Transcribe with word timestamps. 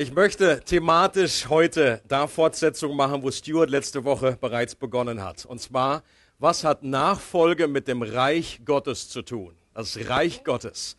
Ich 0.00 0.14
möchte 0.14 0.62
thematisch 0.64 1.50
heute 1.50 2.00
da 2.08 2.26
Fortsetzung 2.26 2.96
machen, 2.96 3.22
wo 3.22 3.30
Stuart 3.30 3.68
letzte 3.68 4.02
Woche 4.02 4.38
bereits 4.40 4.74
begonnen 4.74 5.22
hat. 5.22 5.44
Und 5.44 5.60
zwar, 5.60 6.02
was 6.38 6.64
hat 6.64 6.82
Nachfolge 6.82 7.68
mit 7.68 7.86
dem 7.86 8.00
Reich 8.00 8.62
Gottes 8.64 9.10
zu 9.10 9.20
tun? 9.20 9.54
Das 9.74 9.98
Reich 10.08 10.42
Gottes. 10.42 10.96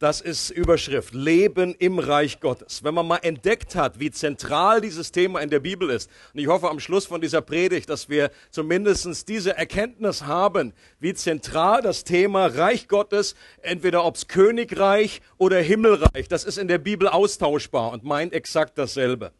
Das 0.00 0.22
ist 0.22 0.48
Überschrift. 0.48 1.12
Leben 1.12 1.74
im 1.78 1.98
Reich 1.98 2.40
Gottes. 2.40 2.82
Wenn 2.82 2.94
man 2.94 3.06
mal 3.06 3.18
entdeckt 3.18 3.74
hat, 3.74 4.00
wie 4.00 4.10
zentral 4.10 4.80
dieses 4.80 5.12
Thema 5.12 5.40
in 5.40 5.50
der 5.50 5.60
Bibel 5.60 5.90
ist, 5.90 6.10
und 6.32 6.40
ich 6.40 6.46
hoffe 6.46 6.70
am 6.70 6.80
Schluss 6.80 7.04
von 7.04 7.20
dieser 7.20 7.42
Predigt, 7.42 7.90
dass 7.90 8.08
wir 8.08 8.30
zumindest 8.50 9.28
diese 9.28 9.54
Erkenntnis 9.58 10.24
haben, 10.24 10.72
wie 11.00 11.12
zentral 11.12 11.82
das 11.82 12.04
Thema 12.04 12.46
Reich 12.46 12.88
Gottes, 12.88 13.34
entweder 13.60 14.06
ob's 14.06 14.26
Königreich 14.26 15.20
oder 15.36 15.60
Himmelreich, 15.60 16.28
das 16.28 16.44
ist 16.44 16.56
in 16.56 16.68
der 16.68 16.78
Bibel 16.78 17.06
austauschbar 17.06 17.92
und 17.92 18.02
meint 18.02 18.32
exakt 18.32 18.78
dasselbe 18.78 19.32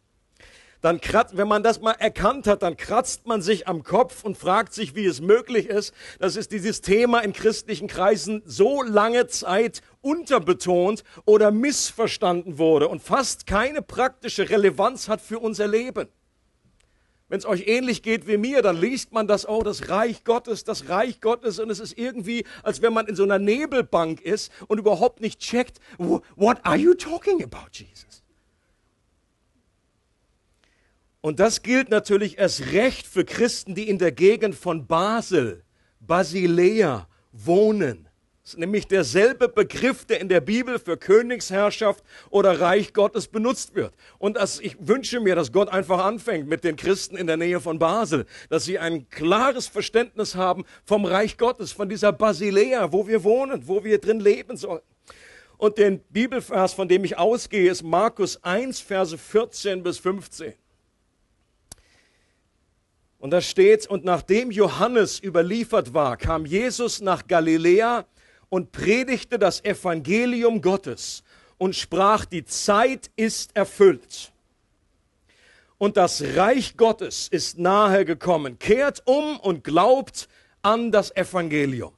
dann 0.81 1.01
kratzt, 1.01 1.37
wenn 1.37 1.48
man 1.48 1.62
das 1.62 1.81
mal 1.81 1.92
erkannt 1.92 2.47
hat, 2.47 2.62
dann 2.62 2.77
kratzt 2.77 3.27
man 3.27 3.42
sich 3.42 3.69
am 3.69 3.83
Kopf 3.83 4.25
und 4.25 4.37
fragt 4.39 4.73
sich, 4.73 4.95
wie 4.95 5.05
es 5.05 5.20
möglich 5.20 5.67
ist, 5.67 5.95
dass 6.19 6.37
es 6.37 6.48
dieses 6.48 6.81
Thema 6.81 7.20
in 7.20 7.33
christlichen 7.33 7.89
Kreisen 7.89 8.42
so 8.47 8.83
lange 8.83 9.27
Zeit 9.27 9.83
unterbetont 10.03 11.05
oder 11.25 11.51
missverstanden 11.51 12.59
wurde 12.59 12.89
und 12.89 13.03
fast 13.03 13.47
keine 13.47 13.83
praktische 13.83 14.49
Relevanz 14.49 15.09
hat 15.09 15.21
für 15.21 15.39
unser 15.39 15.69
Leben. 15.69 16.09
Wenn 17.31 17.39
es 17.39 17.47
euch 17.47 17.69
ähnlich 17.69 18.03
geht 18.03 18.27
wie 18.27 18.37
mir, 18.37 18.61
dann 18.61 18.77
liest 18.77 19.13
man 19.13 19.29
das, 19.29 19.49
oh, 19.49 19.63
das 19.63 19.89
Reich 19.89 20.25
Gottes, 20.25 20.65
das 20.65 20.89
Reich 20.89 21.21
Gottes, 21.21 21.61
und 21.61 21.71
es 21.71 21.79
ist 21.79 21.97
irgendwie, 21.97 22.45
als 22.65 22.83
wenn 22.83 22.93
man 22.93 23.07
in 23.07 23.15
so 23.15 23.23
einer 23.23 23.39
Nebelbank 23.39 24.21
ist 24.21 24.51
und 24.67 24.79
überhaupt 24.79 25.20
nicht 25.20 25.39
checkt, 25.39 25.79
what 25.98 26.59
are 26.64 26.77
you 26.77 26.92
talking 26.95 27.41
about, 27.41 27.69
Jesus? 27.73 28.25
Und 31.20 31.39
das 31.39 31.62
gilt 31.62 31.89
natürlich 31.89 32.39
erst 32.39 32.73
recht 32.73 33.07
für 33.07 33.25
Christen, 33.25 33.77
die 33.77 33.89
in 33.89 33.98
der 33.98 34.11
Gegend 34.11 34.57
von 34.57 34.89
Basel, 34.89 35.62
Basilea 36.01 37.07
wohnen. 37.31 38.09
Das 38.42 38.55
ist 38.55 38.58
nämlich 38.58 38.86
derselbe 38.88 39.48
Begriff, 39.48 40.06
der 40.06 40.20
in 40.20 40.28
der 40.28 40.41
Bibel 40.41 40.78
für 40.78 40.96
Königsherrschaft 40.96 42.02
oder 42.30 42.58
Reich 42.60 42.94
Gottes 42.94 43.28
benutzt 43.28 43.74
wird. 43.74 43.92
Und 44.19 44.36
das, 44.36 44.60
ich 44.60 44.77
wünsche 44.80 45.20
mir, 45.20 45.34
dass 45.34 45.52
Gott 45.52 45.69
einfach 45.69 46.02
anfängt 46.05 46.48
mit 46.48 46.64
den 46.64 46.77
Christen 46.77 47.16
in 47.16 47.27
der 47.27 47.36
Nähe 47.36 47.61
von 47.61 47.78
Basel, 47.78 48.24
dass 48.48 48.64
sie 48.64 48.78
ein 48.78 49.08
klares 49.11 49.66
Verständnis 49.66 50.34
haben 50.34 50.64
vom 50.84 51.05
Reich 51.05 51.36
Gottes, 51.36 51.72
von 51.72 51.88
dieser 51.88 52.12
Basilea, 52.12 52.92
wo 52.92 53.06
wir 53.06 53.24
wohnen, 53.24 53.68
wo 53.68 53.84
wir 53.84 54.00
drin 54.00 54.20
leben 54.20 54.56
sollen. 54.56 54.83
Und 55.58 55.77
den 55.77 56.00
Bibelvers, 56.08 56.72
von 56.72 56.88
dem 56.88 57.05
ich 57.05 57.18
ausgehe, 57.18 57.70
ist 57.70 57.83
Markus 57.83 58.42
1, 58.42 58.80
Verse 58.80 59.18
14 59.18 59.83
bis 59.83 59.98
15. 59.98 60.55
Und 63.18 63.33
da 63.33 63.42
steht, 63.42 63.86
und 63.86 64.02
nachdem 64.02 64.50
Johannes 64.50 65.22
überliefert 65.22 65.92
war, 65.92 66.16
kam 66.16 66.46
Jesus 66.46 67.02
nach 67.02 67.27
Galiläa 67.27 68.06
und 68.51 68.73
predigte 68.73 69.39
das 69.39 69.65
Evangelium 69.65 70.61
Gottes 70.61 71.23
und 71.56 71.75
sprach, 71.75 72.27
die 72.27 72.45
Zeit 72.45 73.11
ist 73.17 73.57
erfüllt. 73.57 74.33
Und 75.79 75.97
das 75.97 76.23
Reich 76.37 76.77
Gottes 76.77 77.29
ist 77.29 77.59
nahe 77.59 78.05
gekommen. 78.05 78.59
Kehrt 78.59 79.03
um 79.07 79.41
und 79.41 79.65
glaubt 79.65 80.29
an 80.61 80.92
das 80.92 81.17
Evangelium. 81.17 81.95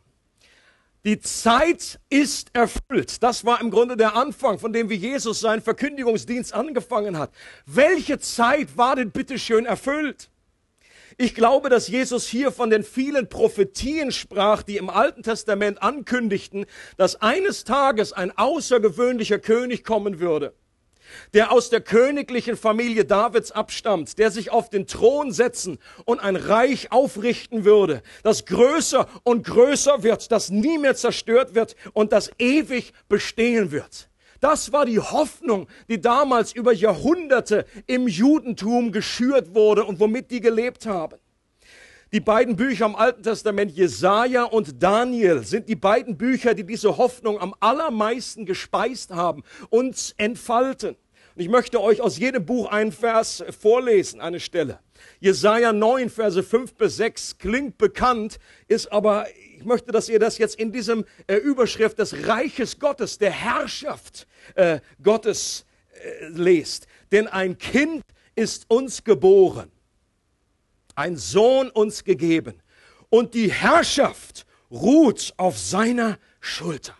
Die 1.04 1.18
Zeit 1.18 1.98
ist 2.08 2.50
erfüllt. 2.52 3.24
Das 3.24 3.44
war 3.44 3.60
im 3.60 3.72
Grunde 3.72 3.96
der 3.96 4.14
Anfang, 4.14 4.60
von 4.60 4.72
dem 4.72 4.88
wie 4.88 4.94
Jesus 4.94 5.40
seinen 5.40 5.60
Verkündigungsdienst 5.60 6.54
angefangen 6.54 7.18
hat. 7.18 7.32
Welche 7.66 8.20
Zeit 8.20 8.76
war 8.76 8.94
denn 8.94 9.10
bitteschön 9.10 9.66
erfüllt? 9.66 10.30
Ich 11.18 11.34
glaube, 11.34 11.68
dass 11.68 11.88
Jesus 11.88 12.26
hier 12.26 12.52
von 12.52 12.70
den 12.70 12.82
vielen 12.84 13.28
Prophetien 13.28 14.12
sprach, 14.12 14.62
die 14.62 14.76
im 14.76 14.88
Alten 14.88 15.22
Testament 15.22 15.82
ankündigten, 15.82 16.66
dass 16.96 17.20
eines 17.20 17.64
Tages 17.64 18.12
ein 18.12 18.36
außergewöhnlicher 18.36 19.38
König 19.38 19.84
kommen 19.84 20.20
würde, 20.20 20.54
der 21.34 21.52
aus 21.52 21.70
der 21.70 21.80
königlichen 21.80 22.56
Familie 22.56 23.04
Davids 23.04 23.52
abstammt, 23.52 24.18
der 24.18 24.30
sich 24.30 24.50
auf 24.50 24.70
den 24.70 24.86
Thron 24.86 25.32
setzen 25.32 25.78
und 26.04 26.20
ein 26.20 26.36
Reich 26.36 26.92
aufrichten 26.92 27.64
würde, 27.64 28.02
das 28.22 28.46
größer 28.46 29.08
und 29.22 29.44
größer 29.44 30.02
wird, 30.02 30.32
das 30.32 30.50
nie 30.50 30.78
mehr 30.78 30.94
zerstört 30.94 31.54
wird 31.54 31.76
und 31.92 32.12
das 32.12 32.30
ewig 32.38 32.92
bestehen 33.08 33.70
wird. 33.70 34.08
Das 34.42 34.72
war 34.72 34.86
die 34.86 34.98
Hoffnung, 34.98 35.68
die 35.88 36.00
damals 36.00 36.52
über 36.52 36.72
Jahrhunderte 36.72 37.64
im 37.86 38.08
Judentum 38.08 38.90
geschürt 38.90 39.54
wurde 39.54 39.84
und 39.84 40.00
womit 40.00 40.32
die 40.32 40.40
gelebt 40.40 40.84
haben. 40.84 41.16
Die 42.12 42.18
beiden 42.18 42.56
Bücher 42.56 42.86
im 42.86 42.96
Alten 42.96 43.22
Testament, 43.22 43.70
Jesaja 43.70 44.42
und 44.42 44.82
Daniel, 44.82 45.44
sind 45.44 45.68
die 45.68 45.76
beiden 45.76 46.18
Bücher, 46.18 46.54
die 46.54 46.66
diese 46.66 46.96
Hoffnung 46.96 47.38
am 47.38 47.54
allermeisten 47.60 48.44
gespeist 48.44 49.12
haben 49.12 49.44
und 49.70 50.12
entfalten. 50.16 50.96
Und 51.36 51.40
ich 51.40 51.48
möchte 51.48 51.80
euch 51.80 52.00
aus 52.00 52.18
jedem 52.18 52.44
Buch 52.44 52.68
einen 52.68 52.90
Vers 52.90 53.44
vorlesen, 53.56 54.20
eine 54.20 54.40
Stelle. 54.40 54.80
Jesaja 55.20 55.72
9, 55.72 56.10
Verse 56.10 56.42
5 56.42 56.74
bis 56.74 56.96
6 56.96 57.38
klingt 57.38 57.78
bekannt, 57.78 58.40
ist 58.66 58.90
aber 58.90 59.26
ich 59.62 59.66
möchte, 59.66 59.92
dass 59.92 60.08
ihr 60.08 60.18
das 60.18 60.38
jetzt 60.38 60.56
in 60.56 60.72
diesem 60.72 61.04
äh, 61.28 61.36
Überschrift 61.36 62.00
des 62.00 62.26
Reiches 62.26 62.80
Gottes, 62.80 63.18
der 63.18 63.30
Herrschaft 63.30 64.26
äh, 64.56 64.80
Gottes 65.00 65.64
äh, 65.92 66.26
lest. 66.30 66.88
Denn 67.12 67.28
ein 67.28 67.56
Kind 67.56 68.02
ist 68.34 68.68
uns 68.68 69.04
geboren, 69.04 69.70
ein 70.96 71.16
Sohn 71.16 71.70
uns 71.70 72.02
gegeben 72.02 72.60
und 73.08 73.34
die 73.34 73.52
Herrschaft 73.52 74.46
ruht 74.68 75.32
auf 75.36 75.56
seiner 75.56 76.18
Schulter. 76.40 76.96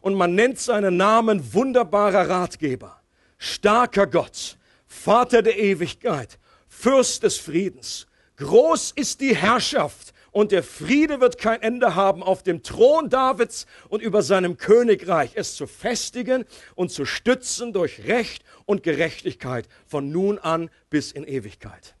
Und 0.00 0.14
man 0.14 0.34
nennt 0.34 0.58
seinen 0.58 0.96
Namen 0.96 1.52
wunderbarer 1.52 2.30
Ratgeber, 2.30 2.98
starker 3.36 4.06
Gott, 4.06 4.56
Vater 4.86 5.42
der 5.42 5.58
Ewigkeit, 5.58 6.38
Fürst 6.66 7.24
des 7.24 7.36
Friedens. 7.36 8.06
Groß 8.36 8.92
ist 8.92 9.20
die 9.20 9.36
Herrschaft 9.36 10.14
und 10.36 10.52
der 10.52 10.62
Friede 10.62 11.22
wird 11.22 11.38
kein 11.38 11.62
Ende 11.62 11.94
haben 11.94 12.22
auf 12.22 12.42
dem 12.42 12.62
Thron 12.62 13.08
Davids 13.08 13.64
und 13.88 14.02
über 14.02 14.20
seinem 14.20 14.58
Königreich, 14.58 15.30
es 15.34 15.54
zu 15.54 15.66
festigen 15.66 16.44
und 16.74 16.90
zu 16.90 17.06
stützen 17.06 17.72
durch 17.72 18.04
Recht 18.04 18.44
und 18.66 18.82
Gerechtigkeit 18.82 19.66
von 19.86 20.12
nun 20.12 20.38
an 20.38 20.68
bis 20.90 21.10
in 21.10 21.24
Ewigkeit. 21.24 21.94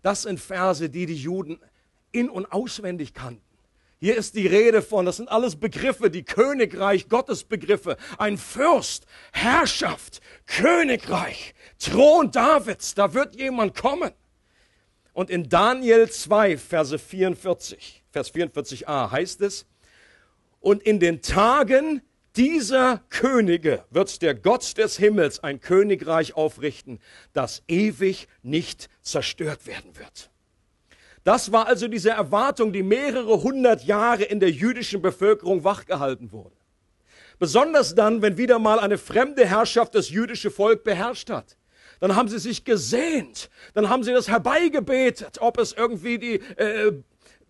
Das 0.00 0.22
sind 0.22 0.40
Verse, 0.40 0.88
die 0.88 1.04
die 1.04 1.14
Juden 1.14 1.60
in 2.10 2.30
und 2.30 2.50
auswendig 2.50 3.12
kannten. 3.12 3.42
Hier 4.00 4.16
ist 4.16 4.34
die 4.34 4.46
Rede 4.46 4.80
von, 4.80 5.04
das 5.04 5.18
sind 5.18 5.28
alles 5.28 5.56
Begriffe, 5.56 6.08
die 6.08 6.24
Königreich, 6.24 7.10
Gottes 7.10 7.44
Begriffe, 7.44 7.98
ein 8.16 8.38
Fürst, 8.38 9.04
Herrschaft, 9.30 10.22
Königreich, 10.46 11.54
Thron 11.78 12.30
Davids, 12.30 12.94
da 12.94 13.12
wird 13.12 13.36
jemand 13.36 13.76
kommen. 13.76 14.10
Und 15.14 15.30
in 15.30 15.48
Daniel 15.48 16.10
2, 16.10 16.58
Verse 16.58 16.98
44, 16.98 18.02
Vers 18.10 18.34
44a 18.34 19.12
heißt 19.12 19.40
es, 19.42 19.64
und 20.58 20.82
in 20.82 20.98
den 20.98 21.22
Tagen 21.22 22.02
dieser 22.36 22.98
Könige 23.10 23.84
wird 23.90 24.22
der 24.22 24.34
Gott 24.34 24.76
des 24.76 24.96
Himmels 24.96 25.38
ein 25.38 25.60
Königreich 25.60 26.34
aufrichten, 26.34 26.98
das 27.32 27.62
ewig 27.68 28.26
nicht 28.42 28.88
zerstört 29.02 29.68
werden 29.68 29.96
wird. 29.96 30.30
Das 31.22 31.52
war 31.52 31.68
also 31.68 31.86
diese 31.86 32.10
Erwartung, 32.10 32.72
die 32.72 32.82
mehrere 32.82 33.40
hundert 33.40 33.84
Jahre 33.84 34.24
in 34.24 34.40
der 34.40 34.50
jüdischen 34.50 35.00
Bevölkerung 35.00 35.62
wachgehalten 35.62 36.32
wurde. 36.32 36.56
Besonders 37.38 37.94
dann, 37.94 38.20
wenn 38.20 38.36
wieder 38.36 38.58
mal 38.58 38.80
eine 38.80 38.98
fremde 38.98 39.46
Herrschaft 39.46 39.94
das 39.94 40.10
jüdische 40.10 40.50
Volk 40.50 40.82
beherrscht 40.82 41.30
hat 41.30 41.56
dann 42.00 42.16
haben 42.16 42.28
sie 42.28 42.38
sich 42.38 42.64
gesehnt, 42.64 43.50
dann 43.74 43.88
haben 43.88 44.02
sie 44.02 44.12
das 44.12 44.28
herbeigebetet, 44.28 45.38
ob 45.40 45.58
es 45.58 45.72
irgendwie 45.72 46.18
die 46.18 46.34
äh, 46.34 46.92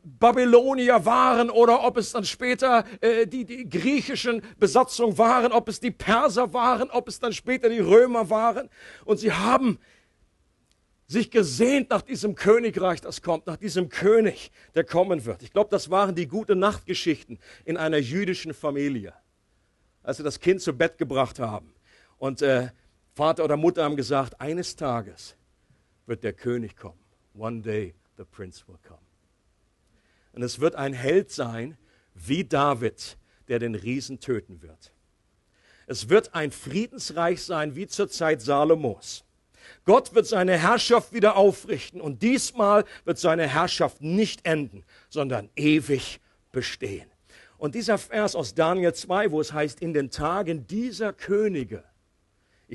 Babylonier 0.04 1.04
waren 1.06 1.50
oder 1.50 1.82
ob 1.82 1.96
es 1.96 2.12
dann 2.12 2.24
später 2.24 2.84
äh, 3.00 3.26
die, 3.26 3.44
die 3.44 3.68
griechischen 3.68 4.42
Besatzung 4.58 5.16
waren, 5.16 5.50
ob 5.50 5.68
es 5.68 5.80
die 5.80 5.90
Perser 5.90 6.52
waren, 6.52 6.90
ob 6.90 7.08
es 7.08 7.18
dann 7.20 7.32
später 7.32 7.70
die 7.70 7.80
Römer 7.80 8.28
waren. 8.28 8.68
Und 9.04 9.18
sie 9.18 9.32
haben 9.32 9.78
sich 11.06 11.30
gesehnt 11.30 11.90
nach 11.90 12.02
diesem 12.02 12.34
Königreich, 12.34 13.00
das 13.00 13.22
kommt, 13.22 13.46
nach 13.46 13.56
diesem 13.56 13.88
König, 13.88 14.50
der 14.74 14.84
kommen 14.84 15.24
wird. 15.24 15.42
Ich 15.42 15.52
glaube, 15.52 15.70
das 15.70 15.90
waren 15.90 16.14
die 16.14 16.26
gute 16.26 16.54
Nachtgeschichten 16.54 17.38
in 17.64 17.76
einer 17.76 17.98
jüdischen 17.98 18.54
Familie, 18.54 19.14
als 20.02 20.18
sie 20.18 20.22
das 20.22 20.40
Kind 20.40 20.60
zu 20.60 20.72
Bett 20.72 20.98
gebracht 20.98 21.38
haben. 21.38 21.74
Und 22.18 22.42
äh, 22.42 22.68
Vater 23.14 23.44
oder 23.44 23.56
Mutter 23.56 23.84
haben 23.84 23.96
gesagt, 23.96 24.40
eines 24.40 24.74
Tages 24.74 25.36
wird 26.06 26.24
der 26.24 26.32
König 26.32 26.76
kommen. 26.76 26.98
One 27.36 27.62
day 27.62 27.94
the 28.16 28.24
prince 28.24 28.66
will 28.66 28.78
come. 28.86 28.98
Und 30.32 30.42
es 30.42 30.58
wird 30.58 30.74
ein 30.74 30.92
Held 30.92 31.30
sein, 31.30 31.78
wie 32.14 32.44
David, 32.44 33.16
der 33.46 33.60
den 33.60 33.76
Riesen 33.76 34.18
töten 34.18 34.62
wird. 34.62 34.92
Es 35.86 36.08
wird 36.08 36.34
ein 36.34 36.50
Friedensreich 36.50 37.42
sein, 37.44 37.76
wie 37.76 37.86
zur 37.86 38.08
Zeit 38.08 38.40
Salomos. 38.42 39.24
Gott 39.84 40.14
wird 40.14 40.26
seine 40.26 40.58
Herrschaft 40.58 41.12
wieder 41.12 41.36
aufrichten 41.36 42.00
und 42.00 42.22
diesmal 42.22 42.84
wird 43.04 43.18
seine 43.18 43.46
Herrschaft 43.46 44.00
nicht 44.00 44.44
enden, 44.44 44.84
sondern 45.08 45.50
ewig 45.54 46.20
bestehen. 46.50 47.08
Und 47.58 47.76
dieser 47.76 47.96
Vers 47.96 48.34
aus 48.34 48.54
Daniel 48.54 48.92
2, 48.92 49.30
wo 49.30 49.40
es 49.40 49.52
heißt, 49.52 49.80
in 49.80 49.94
den 49.94 50.10
Tagen 50.10 50.66
dieser 50.66 51.12
Könige, 51.12 51.84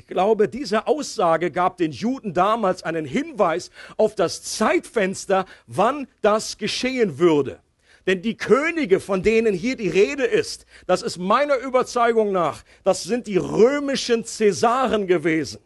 ich 0.00 0.06
glaube, 0.06 0.48
diese 0.48 0.86
Aussage 0.86 1.50
gab 1.50 1.76
den 1.76 1.92
Juden 1.92 2.32
damals 2.32 2.82
einen 2.82 3.04
Hinweis 3.04 3.70
auf 3.98 4.14
das 4.14 4.42
Zeitfenster, 4.42 5.44
wann 5.66 6.08
das 6.22 6.56
geschehen 6.56 7.18
würde. 7.18 7.60
Denn 8.06 8.22
die 8.22 8.38
Könige, 8.38 8.98
von 8.98 9.22
denen 9.22 9.52
hier 9.52 9.76
die 9.76 9.90
Rede 9.90 10.24
ist, 10.24 10.64
das 10.86 11.02
ist 11.02 11.18
meiner 11.18 11.58
Überzeugung 11.58 12.32
nach, 12.32 12.62
das 12.82 13.02
sind 13.02 13.26
die 13.26 13.36
römischen 13.36 14.24
Cäsaren 14.24 15.06
gewesen 15.06 15.60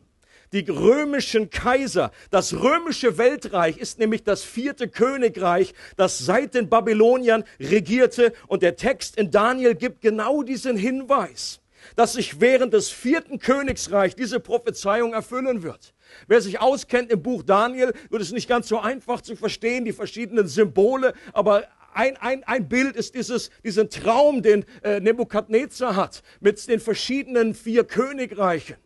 die 0.53 0.71
römischen 0.71 1.51
Kaiser. 1.51 2.13
Das 2.31 2.55
römische 2.55 3.19
Weltreich 3.19 3.77
ist 3.77 3.99
nämlich 3.99 4.23
das 4.23 4.45
vierte 4.45 4.87
Königreich, 4.87 5.75
das 5.97 6.19
seit 6.19 6.55
den 6.55 6.69
Babyloniern 6.69 7.43
regierte. 7.59 8.33
Und 8.47 8.63
der 8.63 8.77
Text 8.77 9.17
in 9.17 9.33
Daniel 9.33 9.75
gibt 9.75 10.01
genau 10.01 10.45
diesen 10.45 10.77
Hinweis, 10.77 11.61
dass 11.97 12.15
sich 12.15 12.41
während 12.41 12.73
des 12.73 12.91
vierten 12.91 13.39
Königsreichs 13.39 14.17
diese 14.17 14.41
Prophezeiung 14.41 15.13
erfüllen 15.13 15.63
wird. 15.63 15.95
Wer 16.27 16.41
sich 16.41 16.61
auskennt 16.61 17.11
im 17.11 17.23
Buch 17.23 17.43
Daniel, 17.43 17.93
wird 18.11 18.23
es 18.23 18.33
nicht 18.33 18.49
ganz 18.49 18.69
so 18.69 18.79
einfach 18.79 19.21
zu 19.21 19.37
verstehen, 19.37 19.85
die 19.85 19.93
verschiedenen 19.93 20.49
Symbole, 20.49 21.15
aber 21.33 21.65
ein, 21.95 22.17
ein, 22.17 22.45
ein 22.45 22.69
Bild 22.69 22.97
ist 22.97 23.15
dieses, 23.15 23.51
diesen 23.63 23.89
Traum, 23.89 24.43
den 24.43 24.65
äh, 24.83 25.01
Nebukadnezar 25.01 25.97
hat, 25.97 26.23
mit 26.41 26.67
den 26.69 26.81
verschiedenen 26.81 27.55
vier 27.55 27.85
Königreichen. 27.85 28.77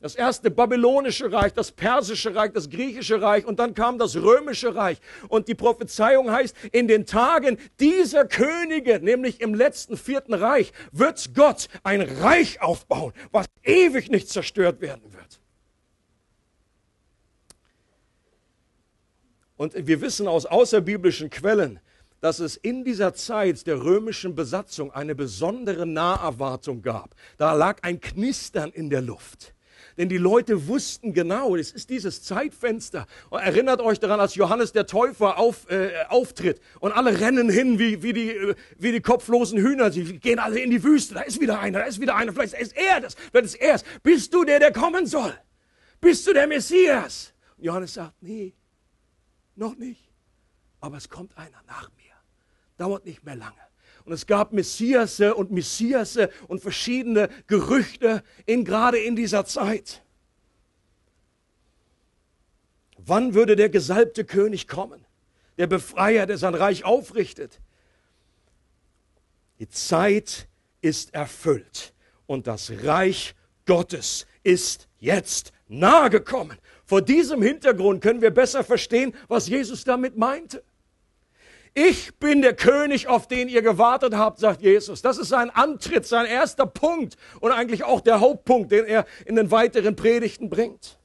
Das 0.00 0.14
erste 0.14 0.48
babylonische 0.48 1.32
Reich, 1.32 1.52
das 1.52 1.72
persische 1.72 2.32
Reich, 2.32 2.52
das 2.52 2.70
griechische 2.70 3.20
Reich 3.20 3.44
und 3.44 3.58
dann 3.58 3.74
kam 3.74 3.98
das 3.98 4.14
römische 4.14 4.76
Reich. 4.76 4.98
Und 5.28 5.48
die 5.48 5.56
Prophezeiung 5.56 6.30
heißt, 6.30 6.54
in 6.70 6.86
den 6.86 7.04
Tagen 7.04 7.58
dieser 7.80 8.24
Könige, 8.24 9.00
nämlich 9.00 9.40
im 9.40 9.54
letzten 9.54 9.96
vierten 9.96 10.34
Reich, 10.34 10.72
wird 10.92 11.34
Gott 11.34 11.68
ein 11.82 12.00
Reich 12.00 12.60
aufbauen, 12.62 13.12
was 13.32 13.46
ewig 13.64 14.08
nicht 14.08 14.28
zerstört 14.28 14.80
werden 14.80 15.12
wird. 15.12 15.40
Und 19.56 19.74
wir 19.88 20.00
wissen 20.00 20.28
aus 20.28 20.46
außerbiblischen 20.46 21.28
Quellen, 21.28 21.80
dass 22.20 22.38
es 22.38 22.56
in 22.56 22.84
dieser 22.84 23.14
Zeit 23.14 23.66
der 23.66 23.82
römischen 23.82 24.36
Besatzung 24.36 24.92
eine 24.92 25.16
besondere 25.16 25.86
Naherwartung 25.86 26.82
gab. 26.82 27.16
Da 27.36 27.52
lag 27.54 27.82
ein 27.82 28.00
Knistern 28.00 28.70
in 28.70 28.90
der 28.90 29.02
Luft. 29.02 29.54
Denn 29.98 30.08
die 30.08 30.16
Leute 30.16 30.68
wussten 30.68 31.12
genau, 31.12 31.56
es 31.56 31.72
ist 31.72 31.90
dieses 31.90 32.22
Zeitfenster. 32.22 33.06
Erinnert 33.32 33.80
euch 33.80 33.98
daran, 33.98 34.20
als 34.20 34.36
Johannes 34.36 34.72
der 34.72 34.86
Täufer 34.86 35.38
auf, 35.38 35.68
äh, 35.70 35.90
auftritt 36.08 36.60
und 36.78 36.92
alle 36.92 37.18
rennen 37.18 37.50
hin 37.50 37.80
wie, 37.80 38.00
wie, 38.04 38.12
die, 38.12 38.30
äh, 38.30 38.54
wie 38.78 38.92
die 38.92 39.00
kopflosen 39.00 39.58
Hühner. 39.58 39.90
Sie 39.90 40.20
gehen 40.20 40.38
alle 40.38 40.60
in 40.60 40.70
die 40.70 40.84
Wüste. 40.84 41.14
Da 41.14 41.22
ist 41.22 41.40
wieder 41.40 41.58
einer, 41.58 41.80
da 41.80 41.84
ist 41.86 42.00
wieder 42.00 42.14
einer. 42.14 42.32
Vielleicht 42.32 42.54
ist 42.54 42.76
er 42.76 43.00
das, 43.00 43.16
vielleicht 43.16 43.46
ist 43.46 43.54
er 43.56 43.74
es. 43.74 43.84
Bist 44.04 44.32
du 44.32 44.44
der, 44.44 44.60
der 44.60 44.72
kommen 44.72 45.04
soll? 45.04 45.34
Bist 46.00 46.24
du 46.28 46.32
der 46.32 46.46
Messias? 46.46 47.32
Und 47.56 47.64
Johannes 47.64 47.94
sagt, 47.94 48.14
nee, 48.22 48.54
noch 49.56 49.74
nicht. 49.74 50.12
Aber 50.80 50.96
es 50.96 51.08
kommt 51.08 51.36
einer 51.36 51.60
nach 51.66 51.90
mir. 51.96 52.14
Dauert 52.76 53.04
nicht 53.04 53.24
mehr 53.24 53.34
lange. 53.34 53.67
Und 54.04 54.12
es 54.12 54.26
gab 54.26 54.52
Messiasse 54.52 55.34
und 55.34 55.50
Messiasse 55.50 56.30
und 56.46 56.60
verschiedene 56.60 57.28
Gerüchte 57.46 58.22
in, 58.46 58.64
gerade 58.64 58.98
in 58.98 59.16
dieser 59.16 59.44
Zeit. 59.44 60.02
Wann 62.96 63.34
würde 63.34 63.56
der 63.56 63.68
gesalbte 63.68 64.24
König 64.24 64.68
kommen? 64.68 65.04
Der 65.56 65.66
Befreier, 65.66 66.26
der 66.26 66.38
sein 66.38 66.54
Reich 66.54 66.84
aufrichtet? 66.84 67.60
Die 69.58 69.68
Zeit 69.68 70.48
ist 70.80 71.14
erfüllt 71.14 71.92
und 72.26 72.46
das 72.46 72.70
Reich 72.84 73.34
Gottes 73.66 74.26
ist 74.42 74.88
jetzt 74.98 75.52
nahe 75.68 76.10
gekommen. 76.10 76.56
Vor 76.84 77.02
diesem 77.02 77.42
Hintergrund 77.42 78.02
können 78.02 78.22
wir 78.22 78.30
besser 78.30 78.64
verstehen, 78.64 79.14
was 79.26 79.48
Jesus 79.48 79.84
damit 79.84 80.16
meinte. 80.16 80.62
Ich 81.80 82.16
bin 82.16 82.42
der 82.42 82.56
König, 82.56 83.06
auf 83.06 83.28
den 83.28 83.48
ihr 83.48 83.62
gewartet 83.62 84.12
habt, 84.16 84.40
sagt 84.40 84.62
Jesus. 84.62 85.00
Das 85.00 85.16
ist 85.16 85.28
sein 85.28 85.48
Antritt, 85.50 86.06
sein 86.06 86.26
erster 86.26 86.66
Punkt 86.66 87.16
und 87.38 87.52
eigentlich 87.52 87.84
auch 87.84 88.00
der 88.00 88.18
Hauptpunkt, 88.18 88.72
den 88.72 88.84
er 88.84 89.06
in 89.26 89.36
den 89.36 89.52
weiteren 89.52 89.94
Predigten 89.94 90.50
bringt. 90.50 90.98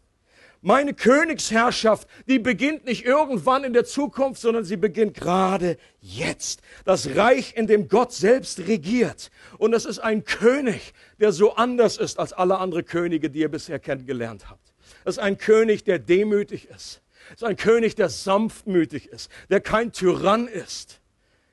Meine 0.61 0.95
Königsherrschaft, 0.95 2.07
die 2.27 2.39
beginnt 2.39 2.85
nicht 2.85 3.05
irgendwann 3.05 3.63
in 3.63 3.73
der 3.73 3.85
Zukunft, 3.85 4.41
sondern 4.41 4.65
sie 4.65 4.77
beginnt 4.77 5.13
gerade 5.13 5.77
jetzt. 6.01 6.63
Das 6.85 7.15
Reich, 7.15 7.53
in 7.55 7.67
dem 7.67 7.87
Gott 7.87 8.11
selbst 8.11 8.57
regiert. 8.61 9.29
Und 9.59 9.73
es 9.73 9.85
ist 9.85 9.99
ein 9.99 10.23
König, 10.23 10.93
der 11.19 11.33
so 11.33 11.53
anders 11.53 11.97
ist 11.97 12.17
als 12.17 12.33
alle 12.33 12.57
anderen 12.57 12.85
Könige, 12.85 13.29
die 13.29 13.41
ihr 13.41 13.51
bisher 13.51 13.77
kennengelernt 13.77 14.49
habt. 14.49 14.73
Es 15.05 15.17
ist 15.17 15.19
ein 15.19 15.37
König, 15.37 15.83
der 15.83 15.99
demütig 15.99 16.67
ist 16.67 17.02
ist 17.35 17.43
ein 17.43 17.55
König, 17.55 17.95
der 17.95 18.09
sanftmütig 18.09 19.07
ist, 19.07 19.31
der 19.49 19.61
kein 19.61 19.91
Tyrann 19.91 20.47
ist. 20.47 21.01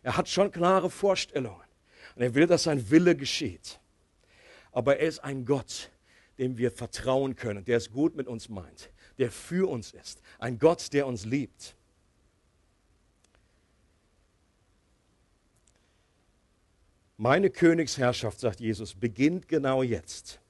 Er 0.03 0.17
hat 0.17 0.29
schon 0.29 0.50
klare 0.50 0.91
Vorstellungen 0.91 1.62
und 2.15 2.23
er 2.23 2.35
will, 2.35 2.47
dass 2.47 2.65
sein 2.65 2.91
Wille 2.91 3.17
geschieht. 3.17 3.81
Aber 4.73 4.99
er 4.99 5.06
ist 5.06 5.21
ein 5.21 5.44
Gott, 5.44 5.91
dem 6.38 6.56
wir 6.56 6.71
vertrauen 6.71 7.37
können, 7.37 7.65
der 7.65 7.77
es 7.77 7.91
gut 7.91 8.17
mit 8.17 8.27
uns 8.27 8.49
meint, 8.49 8.91
der 9.19 9.31
für 9.31 9.69
uns 9.69 9.93
ist. 9.93 10.23
Ein 10.38 10.59
Gott, 10.59 10.93
der 10.93 11.06
uns 11.06 11.25
liebt. 11.25 11.77
Meine 17.17 17.50
Königsherrschaft, 17.50 18.41
sagt 18.41 18.61
Jesus, 18.61 18.94
beginnt 18.94 19.47
genau 19.47 19.82
jetzt. 19.82 20.41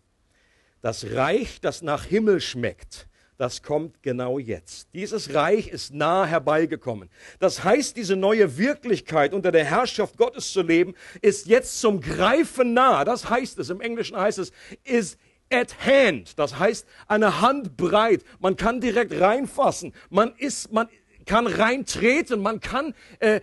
Das 0.83 1.05
Reich, 1.11 1.61
das 1.61 1.83
nach 1.83 2.05
Himmel 2.05 2.41
schmeckt, 2.41 3.09
das 3.41 3.63
kommt 3.63 4.03
genau 4.03 4.39
jetzt. 4.39 4.89
Dieses 4.93 5.33
Reich 5.33 5.69
ist 5.69 5.95
nah 5.95 6.27
herbeigekommen. 6.27 7.09
Das 7.39 7.65
heißt, 7.65 7.97
diese 7.97 8.15
neue 8.15 8.59
Wirklichkeit 8.59 9.33
unter 9.33 9.51
der 9.51 9.65
Herrschaft 9.65 10.19
Gottes 10.19 10.53
zu 10.53 10.61
leben, 10.61 10.95
ist 11.23 11.47
jetzt 11.47 11.81
zum 11.81 12.03
Greifen 12.03 12.75
nah. 12.75 13.03
Das 13.03 13.31
heißt 13.31 13.59
es, 13.59 13.71
im 13.71 13.81
Englischen 13.81 14.15
heißt 14.15 14.39
es, 14.41 14.53
is 14.85 15.17
at 15.51 15.75
hand. 15.87 16.39
Das 16.39 16.59
heißt, 16.59 16.87
eine 17.09 17.41
Handbreit. 17.41 18.25
Man 18.41 18.57
kann 18.57 18.79
direkt 18.79 19.19
reinfassen. 19.19 19.95
Man 20.11 20.35
ist, 20.37 20.71
man 20.71 20.91
kann 21.25 21.47
reintreten. 21.47 22.43
Man 22.43 22.61
kann, 22.61 22.93
äh, 23.21 23.37
äh, 23.37 23.41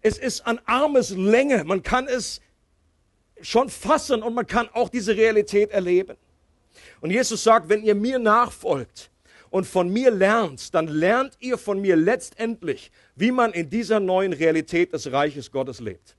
es 0.00 0.16
ist 0.16 0.46
an 0.46 0.60
Armeslänge. 0.64 1.64
Man 1.64 1.82
kann 1.82 2.06
es 2.06 2.40
schon 3.42 3.68
fassen 3.68 4.22
und 4.22 4.32
man 4.32 4.46
kann 4.46 4.68
auch 4.74 4.88
diese 4.88 5.16
Realität 5.16 5.72
erleben. 5.72 6.16
Und 7.00 7.10
Jesus 7.10 7.42
sagt, 7.42 7.68
wenn 7.68 7.82
ihr 7.82 7.96
mir 7.96 8.20
nachfolgt, 8.20 9.10
und 9.54 9.68
von 9.68 9.88
mir 9.88 10.10
lernt, 10.10 10.74
dann 10.74 10.88
lernt 10.88 11.36
ihr 11.38 11.56
von 11.58 11.80
mir 11.80 11.94
letztendlich, 11.94 12.90
wie 13.14 13.30
man 13.30 13.52
in 13.52 13.70
dieser 13.70 14.00
neuen 14.00 14.32
Realität 14.32 14.92
des 14.92 15.12
Reiches 15.12 15.52
Gottes 15.52 15.78
lebt. 15.78 16.16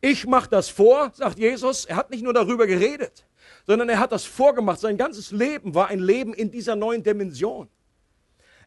Ich 0.00 0.26
mache 0.26 0.50
das 0.50 0.68
vor, 0.68 1.12
sagt 1.14 1.38
Jesus. 1.38 1.84
Er 1.84 1.94
hat 1.94 2.10
nicht 2.10 2.24
nur 2.24 2.32
darüber 2.32 2.66
geredet, 2.66 3.24
sondern 3.64 3.88
er 3.88 4.00
hat 4.00 4.10
das 4.10 4.24
vorgemacht. 4.24 4.80
Sein 4.80 4.96
ganzes 4.96 5.30
Leben 5.30 5.76
war 5.76 5.86
ein 5.86 6.00
Leben 6.00 6.34
in 6.34 6.50
dieser 6.50 6.74
neuen 6.74 7.04
Dimension. 7.04 7.68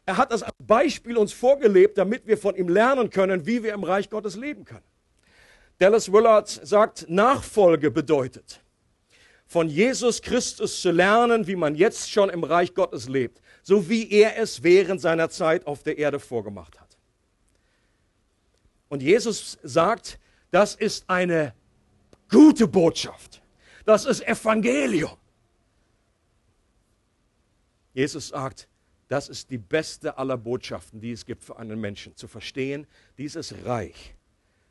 Er 0.06 0.16
hat 0.16 0.32
das 0.32 0.42
als 0.42 0.56
Beispiel 0.58 1.18
uns 1.18 1.34
vorgelebt, 1.34 1.98
damit 1.98 2.26
wir 2.26 2.38
von 2.38 2.56
ihm 2.56 2.70
lernen 2.70 3.10
können, 3.10 3.44
wie 3.44 3.62
wir 3.62 3.74
im 3.74 3.84
Reich 3.84 4.08
Gottes 4.08 4.36
leben 4.36 4.64
können. 4.64 4.86
Dallas 5.80 6.10
Willard 6.10 6.48
sagt, 6.48 7.10
Nachfolge 7.10 7.90
bedeutet, 7.90 8.62
von 9.46 9.68
Jesus 9.68 10.22
Christus 10.22 10.80
zu 10.80 10.90
lernen, 10.90 11.46
wie 11.46 11.56
man 11.56 11.74
jetzt 11.74 12.10
schon 12.10 12.30
im 12.30 12.42
Reich 12.42 12.72
Gottes 12.72 13.06
lebt 13.06 13.42
so 13.66 13.88
wie 13.88 14.08
er 14.12 14.38
es 14.38 14.62
während 14.62 15.00
seiner 15.00 15.28
Zeit 15.28 15.66
auf 15.66 15.82
der 15.82 15.98
Erde 15.98 16.20
vorgemacht 16.20 16.80
hat. 16.80 16.96
Und 18.88 19.02
Jesus 19.02 19.58
sagt, 19.64 20.20
das 20.52 20.76
ist 20.76 21.10
eine 21.10 21.52
gute 22.30 22.68
Botschaft. 22.68 23.42
Das 23.84 24.04
ist 24.04 24.24
Evangelium. 24.24 25.16
Jesus 27.92 28.28
sagt, 28.28 28.68
das 29.08 29.28
ist 29.28 29.50
die 29.50 29.58
beste 29.58 30.16
aller 30.16 30.38
Botschaften, 30.38 31.00
die 31.00 31.10
es 31.10 31.26
gibt 31.26 31.42
für 31.42 31.58
einen 31.58 31.80
Menschen. 31.80 32.14
Zu 32.14 32.28
verstehen, 32.28 32.86
dieses 33.18 33.52
Reich 33.64 34.14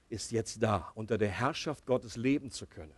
ist 0.08 0.32
jetzt 0.32 0.64
da, 0.64 0.94
unter 0.96 1.18
der 1.18 1.32
Herrschaft 1.32 1.86
Gottes 1.86 2.16
leben 2.16 2.50
zu 2.50 2.66
können. 2.66 2.96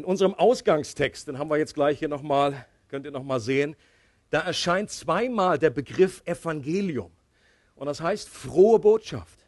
In 0.00 0.06
unserem 0.06 0.32
Ausgangstext, 0.32 1.28
den 1.28 1.38
haben 1.38 1.50
wir 1.50 1.58
jetzt 1.58 1.74
gleich 1.74 1.98
hier 1.98 2.08
nochmal, 2.08 2.64
könnt 2.88 3.04
ihr 3.04 3.10
nochmal 3.10 3.38
sehen, 3.38 3.76
da 4.30 4.40
erscheint 4.40 4.88
zweimal 4.88 5.58
der 5.58 5.68
Begriff 5.68 6.22
Evangelium. 6.24 7.12
Und 7.74 7.86
das 7.86 8.00
heißt 8.00 8.26
frohe 8.26 8.78
Botschaft. 8.78 9.46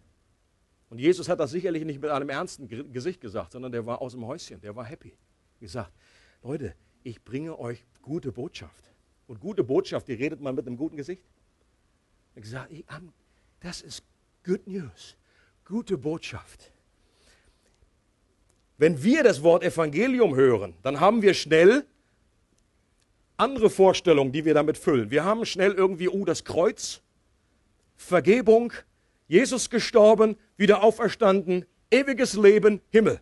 Und 0.90 0.98
Jesus 0.98 1.30
hat 1.30 1.40
das 1.40 1.52
sicherlich 1.52 1.86
nicht 1.86 2.02
mit 2.02 2.10
einem 2.10 2.28
ernsten 2.28 2.68
Gesicht 2.92 3.22
gesagt, 3.22 3.52
sondern 3.52 3.72
der 3.72 3.86
war 3.86 4.02
aus 4.02 4.12
dem 4.12 4.26
Häuschen, 4.26 4.60
der 4.60 4.76
war 4.76 4.84
happy. 4.84 5.16
Gesagt, 5.58 5.90
Leute, 6.42 6.74
ich 7.02 7.24
bringe 7.24 7.58
euch 7.58 7.82
gute 8.02 8.30
Botschaft. 8.30 8.92
Und 9.28 9.40
gute 9.40 9.64
Botschaft, 9.64 10.06
die 10.06 10.12
redet 10.12 10.42
man 10.42 10.54
mit 10.54 10.66
einem 10.66 10.76
guten 10.76 10.98
Gesicht. 10.98 11.22
Ich 12.34 12.50
sage, 12.50 12.84
das 13.60 13.80
ist 13.80 14.04
Good 14.44 14.66
News, 14.66 15.16
gute 15.64 15.96
Botschaft. 15.96 16.72
Wenn 18.82 19.04
wir 19.04 19.22
das 19.22 19.44
Wort 19.44 19.62
Evangelium 19.62 20.34
hören, 20.34 20.74
dann 20.82 20.98
haben 20.98 21.22
wir 21.22 21.34
schnell 21.34 21.84
andere 23.36 23.70
Vorstellungen, 23.70 24.32
die 24.32 24.44
wir 24.44 24.54
damit 24.54 24.76
füllen. 24.76 25.08
Wir 25.12 25.22
haben 25.22 25.46
schnell 25.46 25.70
irgendwie, 25.70 26.08
oh, 26.08 26.24
das 26.24 26.42
Kreuz, 26.42 27.00
Vergebung, 27.94 28.72
Jesus 29.28 29.70
gestorben, 29.70 30.36
wieder 30.56 30.82
auferstanden, 30.82 31.64
ewiges 31.92 32.34
Leben, 32.34 32.80
Himmel. 32.90 33.20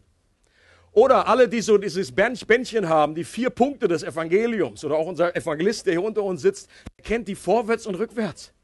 Oder 0.93 1.29
alle, 1.29 1.47
die 1.47 1.61
so 1.61 1.77
dieses 1.77 2.11
Bändchen 2.11 2.89
haben, 2.89 3.15
die 3.15 3.25
vier 3.25 3.51
Punkte 3.51 3.87
des 3.87 4.03
Evangeliums, 4.03 4.83
oder 4.83 4.97
auch 4.97 5.09
unser 5.09 5.37
Evangelist, 5.37 5.85
der 5.85 5.93
hier 5.93 6.03
unter 6.03 6.23
uns 6.23 6.41
sitzt, 6.41 6.71
kennt 7.03 7.29
die 7.29 7.35
vorwärts 7.35 7.87
und 7.87 7.97
rückwärts. 7.97 8.55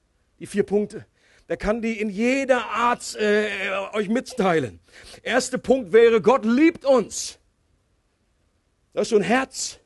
Die 0.40 0.46
vier 0.46 0.62
Punkte. 0.62 1.04
Der 1.48 1.56
kann 1.56 1.80
die 1.80 2.00
in 2.00 2.10
jeder 2.10 2.66
Art 2.66 3.14
äh, 3.14 3.48
euch 3.92 4.08
mitteilen. 4.08 4.80
Erster 5.22 5.58
Punkt 5.58 5.92
wäre, 5.92 6.20
Gott 6.20 6.44
liebt 6.44 6.84
uns. 6.84 7.38
Das 8.92 9.02
ist 9.02 9.10
so 9.10 9.16
ein 9.16 9.22
Herz. 9.22 9.78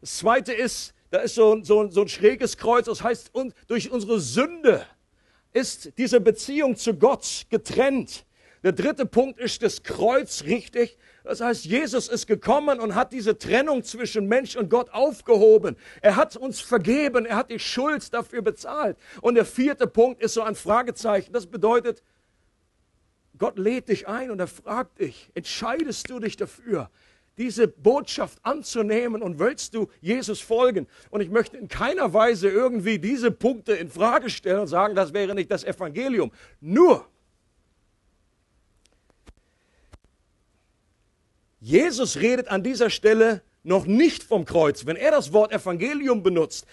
Das 0.00 0.18
zweite 0.18 0.52
ist, 0.52 0.94
da 1.10 1.18
ist 1.18 1.34
so, 1.34 1.62
so, 1.62 1.90
so 1.90 2.02
ein 2.02 2.08
schräges 2.08 2.56
Kreuz, 2.56 2.86
das 2.86 3.02
heißt, 3.02 3.32
durch 3.66 3.90
unsere 3.90 4.20
Sünde 4.20 4.86
ist 5.52 5.92
diese 5.98 6.20
Beziehung 6.20 6.76
zu 6.76 6.94
Gott 6.94 7.46
getrennt. 7.50 8.24
Der 8.62 8.72
dritte 8.72 9.06
Punkt 9.06 9.40
ist 9.40 9.62
das 9.62 9.82
Kreuz, 9.82 10.44
richtig? 10.44 10.96
Das 11.24 11.40
heißt, 11.40 11.64
Jesus 11.64 12.08
ist 12.08 12.26
gekommen 12.26 12.78
und 12.78 12.94
hat 12.94 13.12
diese 13.12 13.36
Trennung 13.36 13.82
zwischen 13.82 14.26
Mensch 14.26 14.56
und 14.56 14.70
Gott 14.70 14.90
aufgehoben. 14.90 15.76
Er 16.00 16.16
hat 16.16 16.36
uns 16.36 16.60
vergeben, 16.60 17.26
er 17.26 17.36
hat 17.36 17.50
die 17.50 17.58
Schuld 17.58 18.12
dafür 18.14 18.42
bezahlt. 18.42 18.96
Und 19.20 19.34
der 19.34 19.44
vierte 19.44 19.86
Punkt 19.86 20.22
ist 20.22 20.34
so 20.34 20.42
ein 20.42 20.54
Fragezeichen. 20.54 21.32
Das 21.32 21.46
bedeutet, 21.46 22.02
Gott 23.38 23.58
lädt 23.58 23.88
dich 23.88 24.06
ein 24.06 24.30
und 24.30 24.38
er 24.38 24.46
fragt 24.46 25.00
dich, 25.00 25.30
entscheidest 25.34 26.08
du 26.10 26.20
dich 26.20 26.36
dafür, 26.36 26.90
diese 27.38 27.66
Botschaft 27.66 28.38
anzunehmen 28.44 29.22
und 29.22 29.38
willst 29.38 29.74
du 29.74 29.88
Jesus 30.00 30.40
folgen? 30.40 30.86
Und 31.10 31.22
ich 31.22 31.30
möchte 31.30 31.56
in 31.56 31.66
keiner 31.66 32.12
Weise 32.12 32.48
irgendwie 32.48 32.98
diese 32.98 33.30
Punkte 33.30 33.72
in 33.72 33.90
Frage 33.90 34.30
stellen 34.30 34.60
und 34.60 34.66
sagen, 34.68 34.94
das 34.94 35.12
wäre 35.12 35.34
nicht 35.34 35.50
das 35.50 35.64
Evangelium. 35.64 36.30
Nur, 36.60 37.06
Jesus 41.64 42.16
redet 42.16 42.48
an 42.48 42.64
dieser 42.64 42.90
Stelle 42.90 43.40
noch 43.62 43.86
nicht 43.86 44.24
vom 44.24 44.44
Kreuz. 44.44 44.84
Wenn 44.84 44.96
er 44.96 45.12
das 45.12 45.32
Wort 45.32 45.52
Evangelium 45.52 46.24
benutzt, 46.24 46.66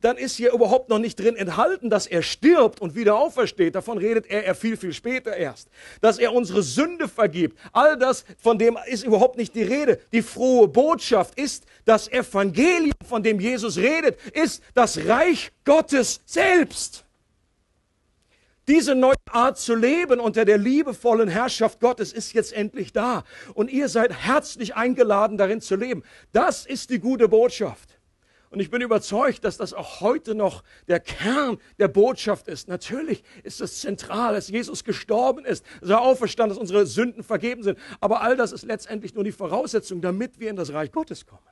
dann 0.00 0.16
ist 0.16 0.34
hier 0.34 0.52
überhaupt 0.52 0.88
noch 0.88 0.98
nicht 0.98 1.14
drin 1.14 1.36
enthalten, 1.36 1.90
dass 1.90 2.08
er 2.08 2.22
stirbt 2.22 2.80
und 2.80 2.96
wieder 2.96 3.14
aufersteht. 3.16 3.76
Davon 3.76 3.98
redet 3.98 4.26
er, 4.26 4.56
viel, 4.56 4.76
viel 4.76 4.92
später 4.92 5.36
erst. 5.36 5.68
Dass 6.00 6.18
er 6.18 6.32
unsere 6.32 6.64
Sünde 6.64 7.06
vergibt. 7.06 7.56
All 7.72 7.96
das, 7.96 8.24
von 8.38 8.58
dem 8.58 8.76
ist 8.86 9.04
überhaupt 9.04 9.36
nicht 9.36 9.54
die 9.54 9.62
Rede. 9.62 10.00
Die 10.12 10.22
frohe 10.22 10.66
Botschaft 10.66 11.38
ist, 11.38 11.64
das 11.84 12.08
Evangelium, 12.08 12.94
von 13.08 13.22
dem 13.22 13.38
Jesus 13.38 13.78
redet, 13.78 14.18
ist 14.32 14.60
das 14.74 15.06
Reich 15.06 15.52
Gottes 15.64 16.20
selbst. 16.26 17.05
Diese 18.68 18.96
neue 18.96 19.14
Art 19.30 19.58
zu 19.58 19.76
leben 19.76 20.18
unter 20.18 20.44
der 20.44 20.58
liebevollen 20.58 21.28
Herrschaft 21.28 21.78
Gottes 21.78 22.12
ist 22.12 22.32
jetzt 22.32 22.52
endlich 22.52 22.92
da. 22.92 23.22
Und 23.54 23.70
ihr 23.70 23.88
seid 23.88 24.12
herzlich 24.12 24.74
eingeladen, 24.74 25.38
darin 25.38 25.60
zu 25.60 25.76
leben. 25.76 26.02
Das 26.32 26.66
ist 26.66 26.90
die 26.90 26.98
gute 26.98 27.28
Botschaft. 27.28 27.96
Und 28.50 28.60
ich 28.60 28.70
bin 28.70 28.80
überzeugt, 28.80 29.44
dass 29.44 29.56
das 29.56 29.72
auch 29.72 30.00
heute 30.00 30.34
noch 30.34 30.64
der 30.88 30.98
Kern 30.98 31.58
der 31.78 31.88
Botschaft 31.88 32.48
ist. 32.48 32.68
Natürlich 32.68 33.22
ist 33.42 33.60
es 33.60 33.80
zentral, 33.80 34.34
dass 34.34 34.48
Jesus 34.48 34.82
gestorben 34.82 35.44
ist, 35.44 35.64
dass 35.80 35.90
er 35.90 36.00
auferstanden, 36.00 36.56
dass 36.56 36.60
unsere 36.60 36.86
Sünden 36.86 37.22
vergeben 37.22 37.62
sind. 37.62 37.78
Aber 38.00 38.22
all 38.22 38.36
das 38.36 38.52
ist 38.52 38.64
letztendlich 38.64 39.14
nur 39.14 39.24
die 39.24 39.32
Voraussetzung, 39.32 40.00
damit 40.00 40.40
wir 40.40 40.50
in 40.50 40.56
das 40.56 40.72
Reich 40.72 40.90
Gottes 40.90 41.26
kommen. 41.26 41.42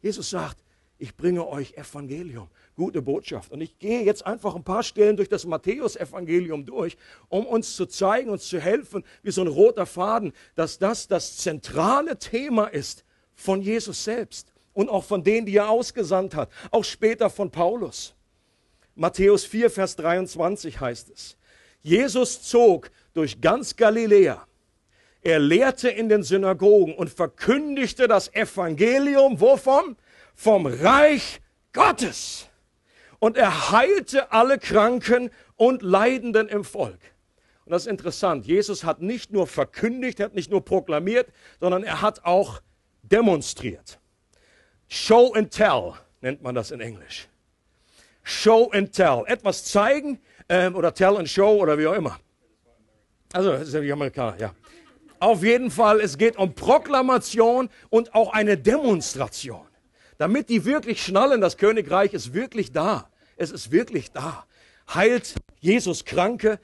Jesus 0.00 0.30
sagt, 0.30 0.62
ich 0.98 1.16
bringe 1.16 1.46
euch 1.46 1.74
Evangelium, 1.74 2.48
gute 2.76 3.02
Botschaft. 3.02 3.50
Und 3.50 3.60
ich 3.60 3.78
gehe 3.78 4.02
jetzt 4.02 4.24
einfach 4.24 4.54
ein 4.54 4.62
paar 4.62 4.82
Stellen 4.82 5.16
durch 5.16 5.28
das 5.28 5.44
Matthäus-Evangelium 5.44 6.64
durch, 6.64 6.96
um 7.28 7.46
uns 7.46 7.74
zu 7.74 7.86
zeigen, 7.86 8.30
uns 8.30 8.48
zu 8.48 8.60
helfen, 8.60 9.04
wie 9.22 9.30
so 9.30 9.40
ein 9.40 9.48
roter 9.48 9.86
Faden, 9.86 10.32
dass 10.54 10.78
das 10.78 11.08
das 11.08 11.38
zentrale 11.38 12.18
Thema 12.18 12.66
ist 12.66 13.04
von 13.34 13.60
Jesus 13.60 14.04
selbst 14.04 14.52
und 14.72 14.88
auch 14.88 15.04
von 15.04 15.24
denen, 15.24 15.46
die 15.46 15.56
er 15.56 15.70
ausgesandt 15.70 16.34
hat, 16.34 16.50
auch 16.70 16.84
später 16.84 17.30
von 17.30 17.50
Paulus. 17.50 18.14
Matthäus 18.94 19.44
4, 19.44 19.70
Vers 19.70 19.96
23 19.96 20.80
heißt 20.80 21.10
es, 21.10 21.36
Jesus 21.82 22.42
zog 22.42 22.90
durch 23.14 23.40
ganz 23.40 23.76
Galiläa. 23.76 24.46
Er 25.22 25.38
lehrte 25.38 25.88
in 25.88 26.08
den 26.08 26.22
Synagogen 26.22 26.94
und 26.94 27.10
verkündigte 27.10 28.06
das 28.06 28.32
Evangelium, 28.32 29.40
wovon? 29.40 29.96
vom 30.36 30.66
Reich 30.66 31.40
Gottes. 31.72 32.48
Und 33.18 33.36
er 33.36 33.70
heilte 33.70 34.32
alle 34.32 34.58
Kranken 34.58 35.30
und 35.56 35.82
Leidenden 35.82 36.48
im 36.48 36.64
Volk. 36.64 37.00
Und 37.64 37.72
das 37.72 37.82
ist 37.82 37.88
interessant. 37.88 38.46
Jesus 38.46 38.84
hat 38.84 39.02
nicht 39.02 39.32
nur 39.32 39.46
verkündigt, 39.46 40.20
er 40.20 40.26
hat 40.26 40.34
nicht 40.34 40.50
nur 40.50 40.64
proklamiert, 40.64 41.28
sondern 41.58 41.82
er 41.82 42.00
hat 42.00 42.24
auch 42.24 42.60
demonstriert. 43.02 43.98
Show 44.88 45.32
and 45.34 45.50
tell 45.50 45.94
nennt 46.20 46.42
man 46.42 46.54
das 46.54 46.70
in 46.70 46.80
Englisch. 46.80 47.28
Show 48.22 48.70
and 48.72 48.92
tell. 48.92 49.24
Etwas 49.26 49.64
zeigen 49.64 50.20
ähm, 50.48 50.76
oder 50.76 50.94
tell 50.94 51.16
and 51.16 51.28
show 51.28 51.60
oder 51.60 51.78
wie 51.78 51.86
auch 51.86 51.94
immer. 51.94 52.20
Also, 53.32 53.52
das 53.52 53.68
ist 53.68 53.74
ja 53.74 53.80
die 53.80 53.92
Amerikaner, 53.92 54.38
ja. 54.38 54.54
Auf 55.18 55.42
jeden 55.42 55.70
Fall, 55.70 56.00
es 56.00 56.18
geht 56.18 56.36
um 56.36 56.54
Proklamation 56.54 57.68
und 57.88 58.14
auch 58.14 58.32
eine 58.32 58.56
Demonstration 58.56 59.65
damit 60.18 60.48
die 60.48 60.64
wirklich 60.64 61.02
schnallen, 61.02 61.40
das 61.40 61.56
Königreich 61.56 62.14
ist 62.14 62.32
wirklich 62.34 62.72
da. 62.72 63.10
Es 63.36 63.50
ist 63.50 63.70
wirklich 63.70 64.12
da. 64.12 64.46
Heilt 64.92 65.34
Jesus 65.60 66.04
Kranke, 66.04 66.58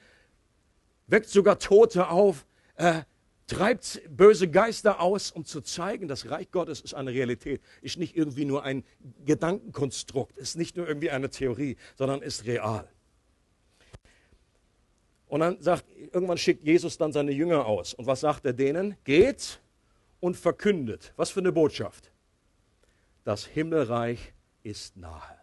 weckt 1.07 1.29
sogar 1.29 1.59
Tote 1.59 2.07
auf, 2.09 2.45
äh, 2.75 3.01
treibt 3.47 4.01
böse 4.09 4.49
Geister 4.49 4.99
aus, 5.01 5.31
um 5.31 5.45
zu 5.45 5.61
zeigen, 5.61 6.07
das 6.07 6.29
Reich 6.29 6.49
Gottes 6.51 6.81
ist 6.81 6.93
eine 6.93 7.11
Realität, 7.11 7.61
ist 7.81 7.97
nicht 7.97 8.15
irgendwie 8.15 8.45
nur 8.45 8.63
ein 8.63 8.83
Gedankenkonstrukt, 9.25 10.37
ist 10.37 10.55
nicht 10.55 10.77
nur 10.77 10.87
irgendwie 10.87 11.11
eine 11.11 11.29
Theorie, 11.29 11.77
sondern 11.95 12.21
ist 12.21 12.45
real. 12.45 12.87
Und 15.27 15.41
dann 15.41 15.61
sagt, 15.61 15.85
irgendwann 16.13 16.37
schickt 16.37 16.63
Jesus 16.63 16.97
dann 16.97 17.11
seine 17.11 17.31
Jünger 17.31 17.65
aus. 17.65 17.93
Und 17.93 18.05
was 18.05 18.19
sagt 18.21 18.45
er 18.45 18.53
denen? 18.53 18.95
Geht 19.03 19.59
und 20.19 20.37
verkündet. 20.37 21.11
Was 21.15 21.31
für 21.31 21.39
eine 21.39 21.51
Botschaft 21.51 22.12
das 23.23 23.45
Himmelreich 23.45 24.33
ist 24.63 24.97
nahe. 24.97 25.39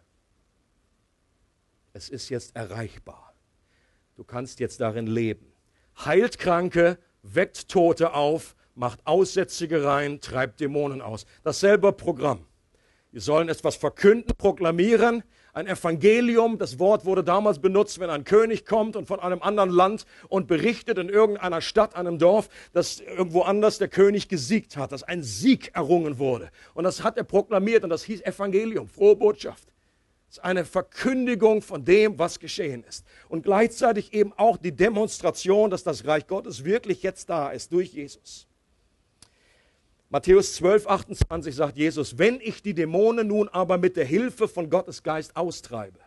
Es 1.92 2.08
ist 2.08 2.28
jetzt 2.28 2.54
erreichbar. 2.54 3.34
Du 4.16 4.24
kannst 4.24 4.60
jetzt 4.60 4.80
darin 4.80 5.06
leben. 5.06 5.52
Heilt 6.04 6.38
Kranke, 6.38 6.98
weckt 7.22 7.68
Tote 7.68 8.14
auf, 8.14 8.54
macht 8.74 9.06
Aussätzige 9.06 9.84
rein, 9.84 10.20
treibt 10.20 10.60
Dämonen 10.60 11.02
aus. 11.02 11.26
Dasselbe 11.42 11.92
Programm. 11.92 12.46
Wir 13.12 13.20
sollen 13.20 13.48
etwas 13.48 13.76
verkünden, 13.76 14.36
proklamieren, 14.36 15.24
ein 15.60 15.68
Evangelium. 15.68 16.58
Das 16.58 16.78
Wort 16.78 17.04
wurde 17.04 17.22
damals 17.22 17.60
benutzt, 17.60 18.00
wenn 18.00 18.10
ein 18.10 18.24
König 18.24 18.66
kommt 18.66 18.96
und 18.96 19.06
von 19.06 19.20
einem 19.20 19.42
anderen 19.42 19.70
Land 19.70 20.06
und 20.28 20.48
berichtet 20.48 20.98
in 20.98 21.08
irgendeiner 21.08 21.60
Stadt, 21.60 21.94
einem 21.94 22.18
Dorf, 22.18 22.48
dass 22.72 23.00
irgendwo 23.00 23.42
anders 23.42 23.78
der 23.78 23.88
König 23.88 24.28
gesiegt 24.28 24.76
hat, 24.76 24.92
dass 24.92 25.02
ein 25.02 25.22
Sieg 25.22 25.70
errungen 25.74 26.18
wurde. 26.18 26.50
Und 26.74 26.84
das 26.84 27.04
hat 27.04 27.16
er 27.16 27.24
proklamiert 27.24 27.84
und 27.84 27.90
das 27.90 28.02
hieß 28.02 28.22
Evangelium, 28.22 28.88
frohe 28.88 29.16
Botschaft. 29.16 29.68
Das 30.28 30.38
ist 30.38 30.44
eine 30.44 30.64
Verkündigung 30.64 31.60
von 31.60 31.84
dem, 31.84 32.18
was 32.18 32.38
geschehen 32.38 32.84
ist. 32.88 33.04
Und 33.28 33.42
gleichzeitig 33.42 34.12
eben 34.12 34.32
auch 34.36 34.56
die 34.56 34.72
Demonstration, 34.72 35.70
dass 35.70 35.82
das 35.82 36.06
Reich 36.06 36.26
Gottes 36.26 36.64
wirklich 36.64 37.02
jetzt 37.02 37.28
da 37.30 37.50
ist 37.50 37.72
durch 37.72 37.92
Jesus. 37.92 38.46
Matthäus 40.12 40.54
12, 40.56 40.88
28 40.88 41.54
sagt 41.54 41.76
Jesus, 41.76 42.18
wenn 42.18 42.40
ich 42.40 42.62
die 42.62 42.74
Dämonen 42.74 43.28
nun 43.28 43.48
aber 43.48 43.78
mit 43.78 43.96
der 43.96 44.04
Hilfe 44.04 44.48
von 44.48 44.68
Gottes 44.68 45.04
Geist 45.04 45.36
austreibe, 45.36 46.00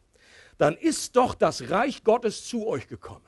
dann 0.57 0.75
ist 0.75 1.15
doch 1.15 1.33
das 1.35 1.69
Reich 1.69 2.03
Gottes 2.03 2.45
zu 2.45 2.67
euch 2.67 2.89
gekommen. 2.89 3.25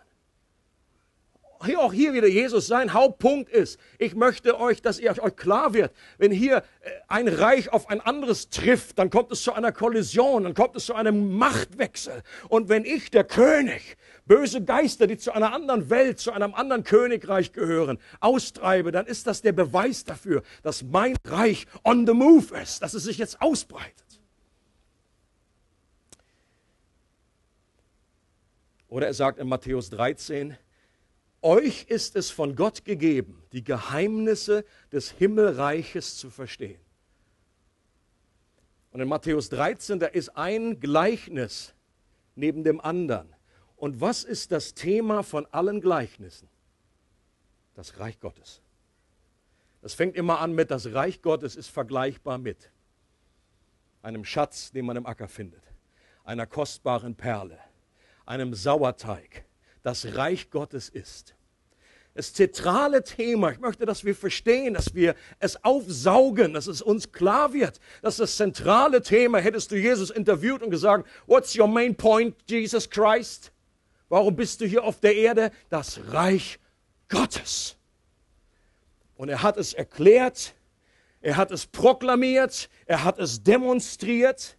Auch 1.59 1.93
hier 1.93 2.13
wieder 2.13 2.27
Jesus, 2.27 2.67
sein 2.67 2.93
Hauptpunkt 2.93 3.49
ist, 3.49 3.79
ich 3.97 4.15
möchte 4.15 4.59
euch, 4.59 4.81
dass 4.81 4.99
ihr 4.99 5.11
euch 5.21 5.35
klar 5.35 5.73
wird, 5.73 5.93
wenn 6.17 6.31
hier 6.31 6.57
äh, 6.57 6.89
ein 7.07 7.27
Reich 7.27 7.71
auf 7.71 7.89
ein 7.89 8.01
anderes 8.01 8.49
trifft, 8.49 8.99
dann 8.99 9.09
kommt 9.09 9.31
es 9.31 9.43
zu 9.43 9.53
einer 9.53 9.71
Kollision, 9.71 10.43
dann 10.43 10.53
kommt 10.53 10.75
es 10.75 10.85
zu 10.85 10.93
einem 10.93 11.33
Machtwechsel. 11.33 12.23
Und 12.49 12.69
wenn 12.69 12.85
ich, 12.85 13.11
der 13.11 13.23
König, 13.23 13.97
böse 14.25 14.63
Geister, 14.63 15.07
die 15.07 15.17
zu 15.17 15.31
einer 15.31 15.53
anderen 15.53 15.89
Welt, 15.89 16.19
zu 16.19 16.31
einem 16.31 16.53
anderen 16.53 16.83
Königreich 16.83 17.53
gehören, 17.53 17.99
austreibe, 18.19 18.91
dann 18.91 19.05
ist 19.05 19.27
das 19.27 19.41
der 19.41 19.51
Beweis 19.53 20.03
dafür, 20.03 20.43
dass 20.63 20.83
mein 20.83 21.15
Reich 21.25 21.65
on 21.83 22.05
the 22.05 22.13
move 22.13 22.55
ist, 22.61 22.81
dass 22.81 22.93
es 22.93 23.03
sich 23.03 23.17
jetzt 23.17 23.41
ausbreitet. 23.41 24.05
Oder 28.87 29.07
er 29.07 29.13
sagt 29.13 29.39
in 29.39 29.47
Matthäus 29.47 29.89
13, 29.89 30.57
euch 31.45 31.85
ist 31.87 32.15
es 32.15 32.31
von 32.31 32.55
Gott 32.55 32.83
gegeben, 32.83 33.41
die 33.53 33.63
Geheimnisse 33.63 34.65
des 34.91 35.11
Himmelreiches 35.11 36.17
zu 36.17 36.29
verstehen. 36.29 36.81
Und 38.91 39.01
in 39.01 39.07
Matthäus 39.07 39.49
13, 39.49 39.99
da 39.99 40.07
ist 40.07 40.29
ein 40.29 40.79
Gleichnis 40.79 41.73
neben 42.35 42.63
dem 42.63 42.81
anderen. 42.81 43.33
Und 43.75 44.01
was 44.01 44.23
ist 44.23 44.51
das 44.51 44.73
Thema 44.73 45.21
von 45.21 45.45
allen 45.51 45.81
Gleichnissen? 45.81 46.49
Das 47.75 47.99
Reich 47.99 48.19
Gottes. 48.19 48.61
Das 49.81 49.93
fängt 49.93 50.15
immer 50.15 50.39
an 50.39 50.53
mit, 50.53 50.71
das 50.71 50.93
Reich 50.93 51.21
Gottes 51.21 51.55
ist 51.55 51.67
vergleichbar 51.67 52.37
mit 52.39 52.71
einem 54.01 54.25
Schatz, 54.25 54.71
den 54.71 54.85
man 54.85 54.97
im 54.97 55.05
Acker 55.05 55.27
findet, 55.27 55.61
einer 56.23 56.47
kostbaren 56.47 57.15
Perle, 57.15 57.59
einem 58.25 58.53
Sauerteig. 58.53 59.45
Das 59.83 60.15
Reich 60.15 60.49
Gottes 60.49 60.89
ist 60.89 61.34
das 62.15 62.33
zentrale 62.33 63.03
Thema. 63.03 63.51
Ich 63.51 63.59
möchte, 63.59 63.85
dass 63.85 64.05
wir 64.05 64.15
verstehen, 64.15 64.73
dass 64.73 64.95
wir 64.95 65.15
es 65.39 65.63
aufsaugen, 65.63 66.53
dass 66.53 66.65
es 66.65 66.81
uns 66.81 67.11
klar 67.11 67.53
wird, 67.53 67.79
dass 68.01 68.17
das 68.17 68.37
zentrale 68.37 69.01
Thema, 69.01 69.39
hättest 69.39 69.69
du 69.71 69.75
Jesus 69.75 70.09
interviewt 70.09 70.63
und 70.63 70.69
gesagt, 70.69 71.07
what's 71.27 71.57
your 71.57 71.67
main 71.67 71.93
point, 71.93 72.35
Jesus 72.49 72.89
Christ? 72.89 73.51
Warum 74.07 74.35
bist 74.35 74.61
du 74.61 74.65
hier 74.65 74.85
auf 74.85 75.01
der 75.01 75.13
Erde? 75.15 75.51
Das 75.69 75.99
Reich 76.07 76.57
Gottes. 77.09 77.75
Und 79.17 79.27
er 79.27 79.43
hat 79.43 79.57
es 79.57 79.73
erklärt, 79.73 80.55
er 81.21 81.35
hat 81.35 81.51
es 81.51 81.65
proklamiert, 81.65 82.69
er 82.85 83.03
hat 83.03 83.19
es 83.19 83.43
demonstriert. 83.43 84.55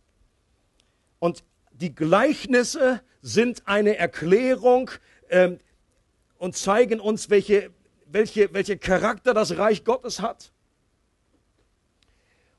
Und 1.21 1.43
die 1.73 1.95
Gleichnisse 1.95 3.01
sind 3.23 3.67
eine 3.67 3.97
Erklärung 3.97 4.91
ähm, 5.31 5.59
und 6.39 6.57
zeigen 6.57 7.01
uns, 7.01 7.31
welche, 7.31 7.71
welche, 8.07 8.53
welche 8.53 8.77
Charakter 8.77 9.35
das 9.35 9.57
Reich 9.59 9.85
Gottes 9.85 10.21
hat. 10.21 10.53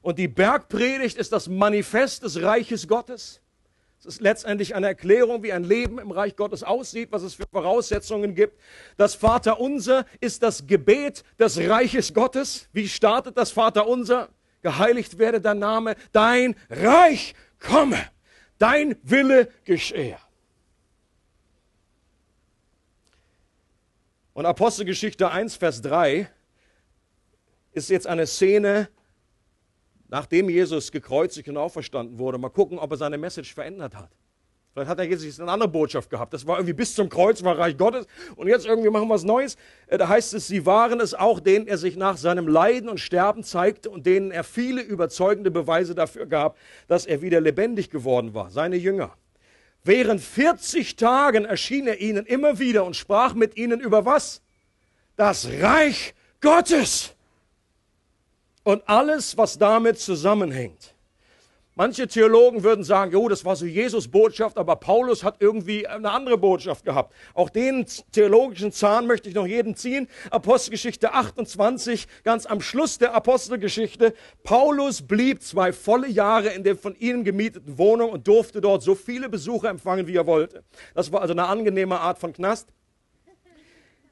Und 0.01 0.19
die 0.19 0.27
Bergpredigt 0.27 1.17
ist 1.17 1.31
das 1.31 1.47
Manifest 1.47 2.23
des 2.23 2.41
Reiches 2.41 2.87
Gottes. 2.87 3.41
Es 3.99 4.05
ist 4.05 4.21
letztendlich 4.21 4.75
eine 4.75 4.87
Erklärung, 4.87 5.43
wie 5.43 5.51
ein 5.51 5.63
Leben 5.63 5.97
im 5.99 6.11
Reich 6.11 6.35
Gottes 6.35 6.63
aussieht, 6.63 7.11
was 7.11 7.23
es 7.23 7.33
für 7.33 7.47
Voraussetzungen 7.51 8.35
gibt. 8.35 8.59
Das 8.95 9.15
Vaterunser 9.15 10.05
ist 10.19 10.43
das 10.43 10.67
Gebet 10.67 11.23
des 11.39 11.59
Reiches 11.59 12.13
Gottes. 12.13 12.69
Wie 12.73 12.87
startet 12.87 13.37
das 13.37 13.51
Vaterunser? 13.51 14.29
Geheiligt 14.61 15.17
werde 15.17 15.41
dein 15.41 15.59
Name, 15.59 15.95
dein 16.11 16.55
Reich 16.69 17.33
komme, 17.59 17.97
dein 18.59 18.95
Wille 19.03 19.49
geschehe. 19.65 20.17
Und 24.37 24.45
Apostelgeschichte 24.45 25.31
1, 25.31 25.55
Vers 25.55 25.81
3 25.81 26.29
ist 27.71 27.89
jetzt 27.89 28.05
eine 28.05 28.27
Szene, 28.27 28.87
nachdem 30.09 30.47
Jesus 30.47 30.91
gekreuzigt 30.91 31.49
und 31.49 31.57
auferstanden 31.57 32.19
wurde. 32.19 32.37
Mal 32.37 32.49
gucken, 32.49 32.77
ob 32.77 32.91
er 32.91 32.97
seine 32.97 33.17
Message 33.17 33.51
verändert 33.55 33.95
hat. 33.95 34.11
Vielleicht 34.73 34.89
hat 34.91 34.99
er 34.99 35.05
jetzt 35.05 35.41
eine 35.41 35.51
andere 35.51 35.67
Botschaft 35.67 36.11
gehabt. 36.11 36.35
Das 36.35 36.45
war 36.45 36.57
irgendwie 36.57 36.73
bis 36.73 36.93
zum 36.93 37.09
Kreuz, 37.09 37.43
war 37.43 37.57
Reich 37.57 37.79
Gottes. 37.79 38.05
Und 38.35 38.47
jetzt 38.47 38.67
irgendwie 38.67 38.91
machen 38.91 39.07
wir 39.07 39.15
was 39.15 39.23
Neues. 39.23 39.57
Äh, 39.87 39.97
da 39.97 40.07
heißt 40.07 40.35
es, 40.35 40.45
sie 40.45 40.67
waren 40.67 40.99
es 40.99 41.15
auch, 41.15 41.39
denen 41.39 41.65
er 41.65 41.79
sich 41.79 41.97
nach 41.97 42.17
seinem 42.17 42.47
Leiden 42.47 42.89
und 42.89 42.99
Sterben 42.99 43.41
zeigte 43.41 43.89
und 43.89 44.05
denen 44.05 44.29
er 44.29 44.43
viele 44.43 44.83
überzeugende 44.83 45.49
Beweise 45.49 45.95
dafür 45.95 46.27
gab, 46.27 46.59
dass 46.87 47.07
er 47.07 47.23
wieder 47.23 47.41
lebendig 47.41 47.89
geworden 47.89 48.35
war. 48.35 48.51
Seine 48.51 48.75
Jünger. 48.75 49.17
Während 49.83 50.21
40 50.21 50.95
Tagen 50.95 51.45
erschien 51.45 51.87
er 51.87 51.99
ihnen 51.99 52.25
immer 52.25 52.59
wieder 52.59 52.83
und 52.83 52.95
sprach 52.95 53.33
mit 53.33 53.55
ihnen 53.57 53.79
über 53.79 54.05
was? 54.05 54.41
Das 55.15 55.47
Reich 55.47 56.13
Gottes 56.41 57.13
und 58.63 58.87
alles, 58.87 59.37
was 59.37 59.57
damit 59.57 59.99
zusammenhängt. 59.99 60.93
Manche 61.79 62.07
Theologen 62.07 62.63
würden 62.63 62.83
sagen, 62.83 63.11
jo, 63.11 63.29
das 63.29 63.45
war 63.45 63.55
so 63.55 63.67
Jesus 63.67 64.07
Botschaft, 64.07 64.57
aber 64.57 64.77
Paulus 64.77 65.23
hat 65.23 65.35
irgendwie 65.41 65.85
eine 65.85 66.09
andere 66.09 66.35
Botschaft 66.35 66.83
gehabt. 66.83 67.13
Auch 67.35 67.51
den 67.51 67.85
theologischen 68.11 68.71
Zahn 68.71 69.05
möchte 69.05 69.29
ich 69.29 69.35
noch 69.35 69.45
jeden 69.45 69.75
ziehen. 69.75 70.07
Apostelgeschichte 70.31 71.13
28, 71.13 72.07
ganz 72.23 72.47
am 72.47 72.61
Schluss 72.61 72.97
der 72.97 73.13
Apostelgeschichte. 73.13 74.15
Paulus 74.43 75.03
blieb 75.03 75.43
zwei 75.43 75.71
volle 75.71 76.07
Jahre 76.07 76.49
in 76.49 76.63
der 76.63 76.75
von 76.75 76.95
ihnen 76.95 77.23
gemieteten 77.23 77.77
Wohnung 77.77 78.09
und 78.09 78.27
durfte 78.27 78.59
dort 78.59 78.81
so 78.81 78.95
viele 78.95 79.29
Besucher 79.29 79.69
empfangen, 79.69 80.07
wie 80.07 80.15
er 80.15 80.25
wollte. 80.25 80.63
Das 80.95 81.11
war 81.11 81.21
also 81.21 81.33
eine 81.33 81.45
angenehme 81.45 81.99
Art 81.99 82.17
von 82.17 82.33
Knast. 82.33 82.73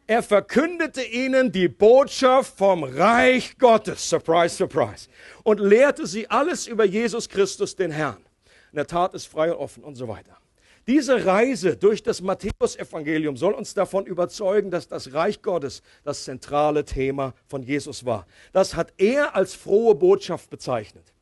Er 0.08 0.22
verkündete 0.22 1.02
ihnen 1.02 1.52
die 1.52 1.68
Botschaft 1.68 2.58
vom 2.58 2.84
Reich 2.84 3.58
Gottes, 3.58 4.08
surprise, 4.08 4.56
surprise, 4.56 5.10
und 5.44 5.60
lehrte 5.60 6.06
sie 6.06 6.30
alles 6.30 6.68
über 6.68 6.86
Jesus 6.86 7.28
Christus, 7.28 7.76
den 7.76 7.90
Herrn. 7.90 8.24
In 8.72 8.76
der 8.76 8.86
Tat 8.86 9.16
ist 9.16 9.26
frei 9.26 9.52
und 9.52 9.58
offen 9.58 9.84
und 9.84 9.96
so 9.96 10.08
weiter. 10.08 10.38
Diese 10.86 11.26
Reise 11.26 11.76
durch 11.76 12.04
das 12.04 12.22
Matthäusevangelium 12.22 13.36
soll 13.36 13.54
uns 13.54 13.74
davon 13.74 14.06
überzeugen, 14.06 14.70
dass 14.70 14.88
das 14.88 15.14
Reich 15.14 15.42
Gottes 15.42 15.82
das 16.04 16.24
zentrale 16.24 16.86
Thema 16.86 17.34
von 17.48 17.64
Jesus 17.64 18.06
war. 18.06 18.28
Das 18.52 18.76
hat 18.76 18.94
er 18.98 19.36
als 19.36 19.56
frohe 19.56 19.96
Botschaft 19.96 20.52
bezeichnet. 20.52 21.16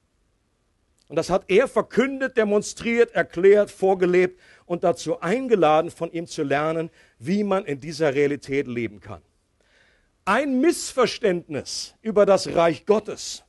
Und 1.08 1.16
das 1.16 1.30
hat 1.30 1.46
er 1.48 1.70
verkündet, 1.70 2.36
demonstriert, 2.36 3.12
erklärt, 3.14 3.72
vorgelebt 3.72 4.40
und 4.66 4.84
dazu 4.84 5.20
eingeladen, 5.20 5.92
von 5.92 6.12
ihm 6.12 6.28
zu 6.28 6.44
lernen, 6.44 6.90
wie 7.20 7.44
man 7.44 7.66
in 7.66 7.80
dieser 7.80 8.14
Realität 8.14 8.68
leben 8.68 9.00
kann. 9.00 9.22
Ein 10.26 10.62
Missverständnis 10.62 11.96
über 12.02 12.26
das 12.26 12.56
Reich 12.56 12.86
Gottes, 12.86 13.44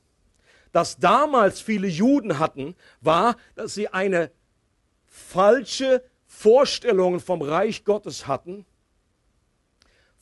das 0.71 0.97
damals 0.97 1.61
viele 1.61 1.87
Juden 1.87 2.37
hatten, 2.37 2.75
war, 2.99 3.37
dass 3.55 3.75
sie 3.75 3.87
eine 3.87 4.31
falsche 5.05 6.03
Vorstellung 6.25 7.21
vom 7.21 7.41
Reich 7.41 7.85
Gottes 7.85 8.27
hatten 8.27 8.65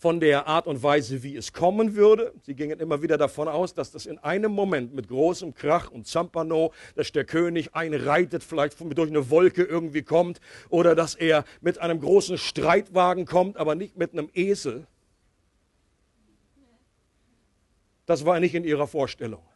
von 0.03 0.19
der 0.19 0.47
Art 0.47 0.67
und 0.67 0.83
Weise, 0.83 1.23
wie 1.23 1.37
es 1.37 1.53
kommen 1.53 1.95
würde. 1.95 2.33
Sie 2.41 2.55
gingen 2.55 2.77
immer 2.81 3.01
wieder 3.01 3.17
davon 3.17 3.47
aus, 3.47 3.73
dass 3.73 3.89
das 3.89 4.05
in 4.05 4.17
einem 4.17 4.51
Moment 4.51 4.93
mit 4.93 5.07
großem 5.07 5.53
Krach 5.53 5.91
und 5.91 6.07
Zampano, 6.07 6.73
dass 6.97 7.13
der 7.13 7.23
König 7.23 7.73
einreitet, 7.73 8.43
vielleicht 8.43 8.75
durch 8.81 9.09
eine 9.09 9.29
Wolke 9.29 9.63
irgendwie 9.63 10.01
kommt, 10.01 10.41
oder 10.67 10.93
dass 10.93 11.15
er 11.15 11.45
mit 11.61 11.77
einem 11.77 12.01
großen 12.01 12.37
Streitwagen 12.37 13.25
kommt, 13.25 13.55
aber 13.55 13.75
nicht 13.75 13.95
mit 13.95 14.11
einem 14.11 14.29
Esel. 14.33 14.85
Das 18.05 18.25
war 18.25 18.41
nicht 18.41 18.55
in 18.55 18.65
ihrer 18.65 18.87
Vorstellung. 18.87 19.52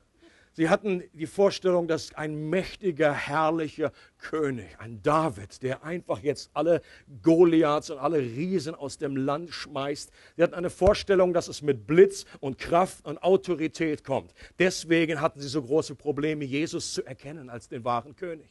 Sie 0.58 0.70
hatten 0.70 1.04
die 1.14 1.28
Vorstellung, 1.28 1.88
dass 1.88 2.16
ein 2.16 2.50
mächtiger, 2.50 3.14
herrlicher 3.14 3.92
König, 4.18 4.66
ein 4.80 5.04
David, 5.04 5.62
der 5.62 5.84
einfach 5.84 6.18
jetzt 6.24 6.50
alle 6.56 6.82
Goliaths 7.22 7.92
und 7.92 8.00
alle 8.00 8.18
Riesen 8.18 8.74
aus 8.74 8.98
dem 8.98 9.16
Land 9.16 9.52
schmeißt. 9.52 10.10
Sie 10.36 10.42
hatten 10.42 10.56
eine 10.56 10.72
Vorstellung, 10.72 11.32
dass 11.32 11.48
es 11.48 11.62
mit 11.62 11.86
Blitz 11.86 12.26
und 12.40 12.58
Kraft 12.58 13.06
und 13.06 13.22
Autorität 13.22 14.04
kommt. 14.04 14.34
Deswegen 14.58 15.22
hatten 15.22 15.40
sie 15.40 15.48
so 15.48 15.62
große 15.62 15.94
Probleme, 15.94 16.44
Jesus 16.44 16.92
zu 16.92 17.06
erkennen 17.06 17.52
als 17.52 17.70
den 17.70 17.84
wahren 17.84 18.16
König. 18.16 18.50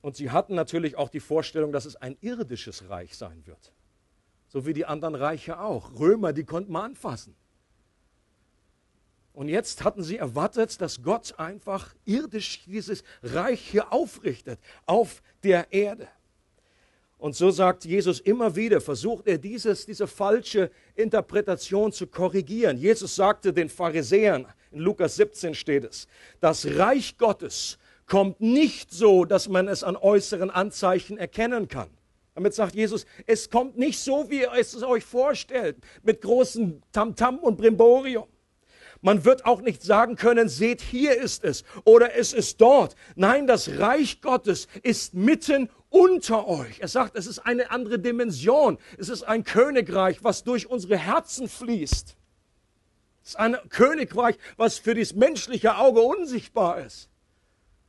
Und 0.00 0.16
sie 0.16 0.30
hatten 0.30 0.54
natürlich 0.54 0.96
auch 0.96 1.10
die 1.10 1.20
Vorstellung, 1.20 1.70
dass 1.70 1.84
es 1.84 1.96
ein 1.96 2.16
irdisches 2.22 2.88
Reich 2.88 3.14
sein 3.14 3.46
wird. 3.46 3.75
So 4.48 4.66
wie 4.66 4.72
die 4.72 4.86
anderen 4.86 5.14
Reiche 5.14 5.60
auch. 5.60 5.98
Römer, 5.98 6.32
die 6.32 6.44
konnten 6.44 6.72
man 6.72 6.92
anfassen. 6.92 7.34
Und 9.32 9.48
jetzt 9.48 9.84
hatten 9.84 10.02
sie 10.02 10.16
erwartet, 10.16 10.80
dass 10.80 11.02
Gott 11.02 11.34
einfach 11.38 11.94
irdisch 12.06 12.64
dieses 12.64 13.04
Reich 13.22 13.60
hier 13.60 13.92
aufrichtet 13.92 14.58
auf 14.86 15.22
der 15.42 15.72
Erde. 15.72 16.08
Und 17.18 17.34
so 17.34 17.50
sagt 17.50 17.84
Jesus 17.84 18.20
immer 18.20 18.56
wieder, 18.56 18.80
versucht 18.80 19.26
er 19.26 19.38
dieses, 19.38 19.84
diese 19.84 20.06
falsche 20.06 20.70
Interpretation 20.94 21.92
zu 21.92 22.06
korrigieren. 22.06 22.78
Jesus 22.78 23.16
sagte 23.16 23.52
den 23.52 23.68
Pharisäern, 23.68 24.46
in 24.70 24.80
Lukas 24.80 25.16
17 25.16 25.54
steht 25.54 25.84
es, 25.84 26.08
das 26.40 26.66
Reich 26.66 27.18
Gottes 27.18 27.78
kommt 28.06 28.40
nicht 28.40 28.90
so, 28.92 29.24
dass 29.24 29.48
man 29.48 29.68
es 29.68 29.82
an 29.82 29.96
äußeren 29.96 30.50
Anzeichen 30.50 31.18
erkennen 31.18 31.68
kann. 31.68 31.88
Damit 32.36 32.52
sagt 32.52 32.74
Jesus, 32.74 33.06
es 33.24 33.48
kommt 33.48 33.78
nicht 33.78 33.98
so, 33.98 34.28
wie 34.28 34.42
ihr 34.42 34.52
es 34.52 34.82
euch 34.82 35.04
vorstellt, 35.04 35.78
mit 36.02 36.20
großem 36.20 36.82
Tamtam 36.92 37.38
und 37.38 37.56
Brimborium. 37.56 38.28
Man 39.00 39.24
wird 39.24 39.46
auch 39.46 39.62
nicht 39.62 39.82
sagen 39.82 40.16
können, 40.16 40.50
seht, 40.50 40.82
hier 40.82 41.16
ist 41.18 41.44
es 41.44 41.64
oder 41.84 42.14
es 42.14 42.34
ist 42.34 42.60
dort. 42.60 42.94
Nein, 43.14 43.46
das 43.46 43.78
Reich 43.78 44.20
Gottes 44.20 44.68
ist 44.82 45.14
mitten 45.14 45.70
unter 45.88 46.46
euch. 46.46 46.80
Er 46.80 46.88
sagt, 46.88 47.16
es 47.16 47.26
ist 47.26 47.38
eine 47.38 47.70
andere 47.70 47.98
Dimension. 47.98 48.76
Es 48.98 49.08
ist 49.08 49.22
ein 49.22 49.42
Königreich, 49.42 50.22
was 50.22 50.44
durch 50.44 50.66
unsere 50.66 50.98
Herzen 50.98 51.48
fließt. 51.48 52.16
Es 53.22 53.30
ist 53.30 53.36
ein 53.36 53.56
Königreich, 53.70 54.36
was 54.58 54.76
für 54.76 54.94
das 54.94 55.14
menschliche 55.14 55.78
Auge 55.78 56.02
unsichtbar 56.02 56.84
ist. 56.84 57.08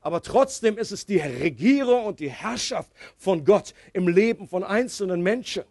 Aber 0.07 0.21
trotzdem 0.21 0.77
ist 0.77 0.93
es 0.93 1.05
die 1.05 1.17
Regierung 1.17 2.05
und 2.05 2.21
die 2.21 2.29
Herrschaft 2.29 2.89
von 3.17 3.43
Gott 3.43 3.73
im 3.91 4.07
Leben 4.07 4.47
von 4.47 4.63
einzelnen 4.63 5.19
Menschen. 5.19 5.65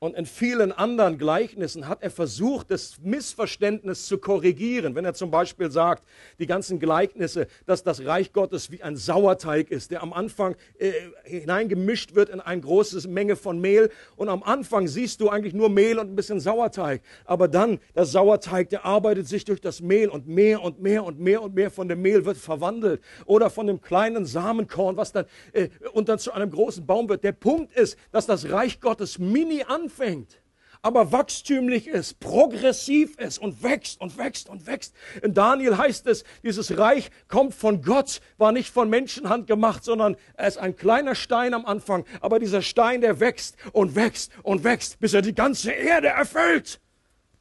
Und 0.00 0.14
in 0.14 0.26
vielen 0.26 0.70
anderen 0.70 1.18
Gleichnissen 1.18 1.88
hat 1.88 2.04
er 2.04 2.12
versucht, 2.12 2.70
das 2.70 2.98
Missverständnis 3.02 4.06
zu 4.06 4.18
korrigieren. 4.18 4.94
Wenn 4.94 5.04
er 5.04 5.14
zum 5.14 5.32
Beispiel 5.32 5.72
sagt, 5.72 6.04
die 6.38 6.46
ganzen 6.46 6.78
Gleichnisse, 6.78 7.48
dass 7.66 7.82
das 7.82 8.04
Reich 8.04 8.32
Gottes 8.32 8.70
wie 8.70 8.80
ein 8.80 8.96
Sauerteig 8.96 9.72
ist, 9.72 9.90
der 9.90 10.04
am 10.04 10.12
Anfang 10.12 10.54
äh, 10.78 10.92
hineingemischt 11.24 12.14
wird 12.14 12.28
in 12.28 12.40
eine 12.40 12.60
große 12.60 13.08
Menge 13.08 13.34
von 13.34 13.60
Mehl. 13.60 13.90
Und 14.14 14.28
am 14.28 14.44
Anfang 14.44 14.86
siehst 14.86 15.20
du 15.20 15.30
eigentlich 15.30 15.52
nur 15.52 15.68
Mehl 15.68 15.98
und 15.98 16.12
ein 16.12 16.14
bisschen 16.14 16.38
Sauerteig. 16.38 17.02
Aber 17.24 17.48
dann, 17.48 17.80
der 17.96 18.04
Sauerteig, 18.04 18.68
der 18.68 18.84
arbeitet 18.84 19.26
sich 19.26 19.44
durch 19.46 19.60
das 19.60 19.80
Mehl 19.80 20.10
und 20.10 20.28
mehr 20.28 20.62
und 20.62 20.80
mehr 20.80 21.02
und 21.02 21.18
mehr 21.18 21.42
und 21.42 21.56
mehr 21.56 21.72
von 21.72 21.88
dem 21.88 22.02
Mehl 22.02 22.24
wird 22.24 22.36
verwandelt. 22.36 23.02
Oder 23.26 23.50
von 23.50 23.66
dem 23.66 23.80
kleinen 23.80 24.26
Samenkorn, 24.26 24.96
was 24.96 25.10
dann, 25.10 25.24
äh, 25.52 25.70
und 25.92 26.08
dann 26.08 26.20
zu 26.20 26.30
einem 26.30 26.52
großen 26.52 26.86
Baum 26.86 27.08
wird. 27.08 27.24
Der 27.24 27.32
Punkt 27.32 27.72
ist, 27.72 27.98
dass 28.12 28.26
das 28.26 28.48
Reich 28.48 28.80
Gottes 28.80 29.18
mini 29.18 29.64
an 29.66 29.87
anfängt, 29.88 30.40
aber 30.82 31.12
wachstümlich 31.12 31.88
ist, 31.88 32.20
progressiv 32.20 33.18
ist 33.18 33.38
und 33.38 33.62
wächst 33.62 34.00
und 34.00 34.16
wächst 34.18 34.48
und 34.48 34.66
wächst. 34.66 34.94
In 35.22 35.34
Daniel 35.34 35.78
heißt 35.78 36.06
es, 36.06 36.24
dieses 36.42 36.76
Reich 36.76 37.10
kommt 37.26 37.54
von 37.54 37.82
Gott, 37.82 38.20
war 38.36 38.52
nicht 38.52 38.70
von 38.70 38.90
Menschenhand 38.90 39.46
gemacht, 39.46 39.82
sondern 39.82 40.16
er 40.34 40.46
ist 40.46 40.58
ein 40.58 40.76
kleiner 40.76 41.14
Stein 41.14 41.54
am 41.54 41.64
Anfang, 41.64 42.04
aber 42.20 42.38
dieser 42.38 42.62
Stein, 42.62 43.00
der 43.00 43.18
wächst 43.18 43.56
und 43.72 43.96
wächst 43.96 44.30
und 44.42 44.62
wächst, 44.62 45.00
bis 45.00 45.14
er 45.14 45.22
die 45.22 45.34
ganze 45.34 45.72
Erde 45.72 46.08
erfüllt. 46.08 46.80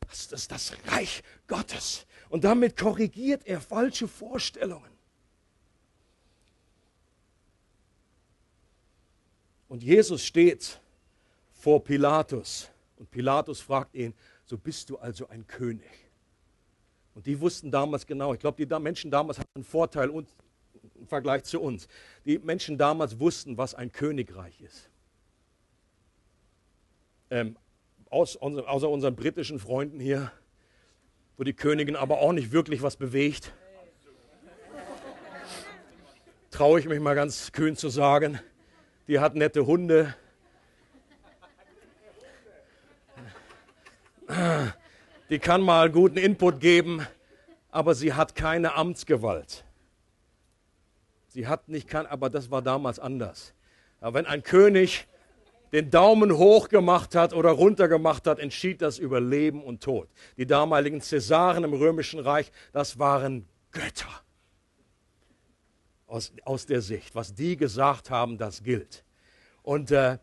Das 0.08 0.32
ist 0.32 0.52
das 0.52 0.72
Reich 0.88 1.22
Gottes. 1.48 2.06
Und 2.30 2.44
damit 2.44 2.78
korrigiert 2.78 3.46
er 3.46 3.62
falsche 3.62 4.08
Vorstellungen. 4.08 4.90
Und 9.70 9.84
Jesus 9.84 10.26
steht 10.26 10.80
vor 11.68 11.84
Pilatus. 11.84 12.70
Und 12.96 13.12
Pilatus 13.12 13.60
fragt 13.60 13.94
ihn, 13.94 14.14
so 14.46 14.58
bist 14.58 14.90
du 14.90 15.00
also 15.00 15.28
ein 15.28 15.46
König. 15.48 15.90
Und 17.14 17.26
die 17.26 17.42
wussten 17.42 17.72
damals 17.72 18.08
genau, 18.08 18.34
ich 18.34 18.40
glaube, 18.40 18.66
die 18.66 18.80
Menschen 18.80 19.12
damals 19.12 19.38
hatten 19.38 19.50
einen 19.54 19.66
Vorteil 19.66 20.10
im 20.10 21.08
Vergleich 21.08 21.44
zu 21.44 21.60
uns. 21.60 21.90
Die 22.24 22.40
Menschen 22.40 22.78
damals 22.78 23.20
wussten, 23.20 23.58
was 23.58 23.76
ein 23.76 23.92
Königreich 23.92 24.62
ist. 24.62 24.90
Ähm, 27.32 27.58
aus, 28.10 28.38
außer 28.38 28.88
unseren 28.88 29.18
britischen 29.18 29.60
Freunden 29.60 30.00
hier, 30.00 30.32
wo 31.36 31.44
die 31.44 31.52
Königin 31.54 31.98
aber 31.98 32.20
auch 32.20 32.32
nicht 32.32 32.54
wirklich 32.54 32.82
was 32.82 32.96
bewegt, 32.96 33.52
traue 36.50 36.80
ich 36.80 36.88
mich 36.88 37.02
mal 37.02 37.16
ganz 37.16 37.52
kühn 37.52 37.76
zu 37.76 37.90
sagen. 37.90 38.40
Die 39.10 39.20
hat 39.20 39.36
nette 39.36 39.66
Hunde, 39.66 40.16
die 45.30 45.40
kann 45.40 45.62
mal 45.62 45.90
guten 45.90 46.18
Input 46.18 46.60
geben, 46.60 47.06
aber 47.70 47.96
sie 47.96 48.14
hat 48.14 48.36
keine 48.36 48.76
Amtsgewalt. 48.76 49.64
Sie 51.28 51.48
hat 51.48 51.70
nicht 51.70 51.88
kann, 51.88 52.06
aber 52.06 52.30
das 52.30 52.50
war 52.50 52.62
damals 52.62 53.00
anders. 53.00 53.54
Aber 54.00 54.16
wenn 54.16 54.26
ein 54.26 54.44
König 54.44 55.08
den 55.72 55.90
Daumen 55.90 56.38
hoch 56.38 56.70
gemacht 56.70 57.16
hat 57.16 57.34
oder 57.34 57.52
runter 57.52 57.88
gemacht 57.88 58.28
hat, 58.28 58.40
entschied 58.40 58.82
das 58.82 59.00
über 59.00 59.20
Leben 59.20 59.64
und 59.64 59.84
Tod. 59.84 60.08
Die 60.38 60.46
damaligen 60.46 61.02
Cäsaren 61.02 61.64
im 61.64 61.74
römischen 61.74 62.20
Reich, 62.20 62.52
das 62.72 63.00
waren 63.00 63.48
Götter. 63.72 64.10
Aus, 66.08 66.32
aus 66.46 66.66
der 66.66 66.82
Sicht. 66.82 67.16
Was 67.16 67.34
die 67.34 67.58
gesagt 67.58 68.10
haben, 68.10 68.38
das 68.38 68.64
gilt. 68.64 69.04
Und, 69.62 69.92
äh, 69.92 70.18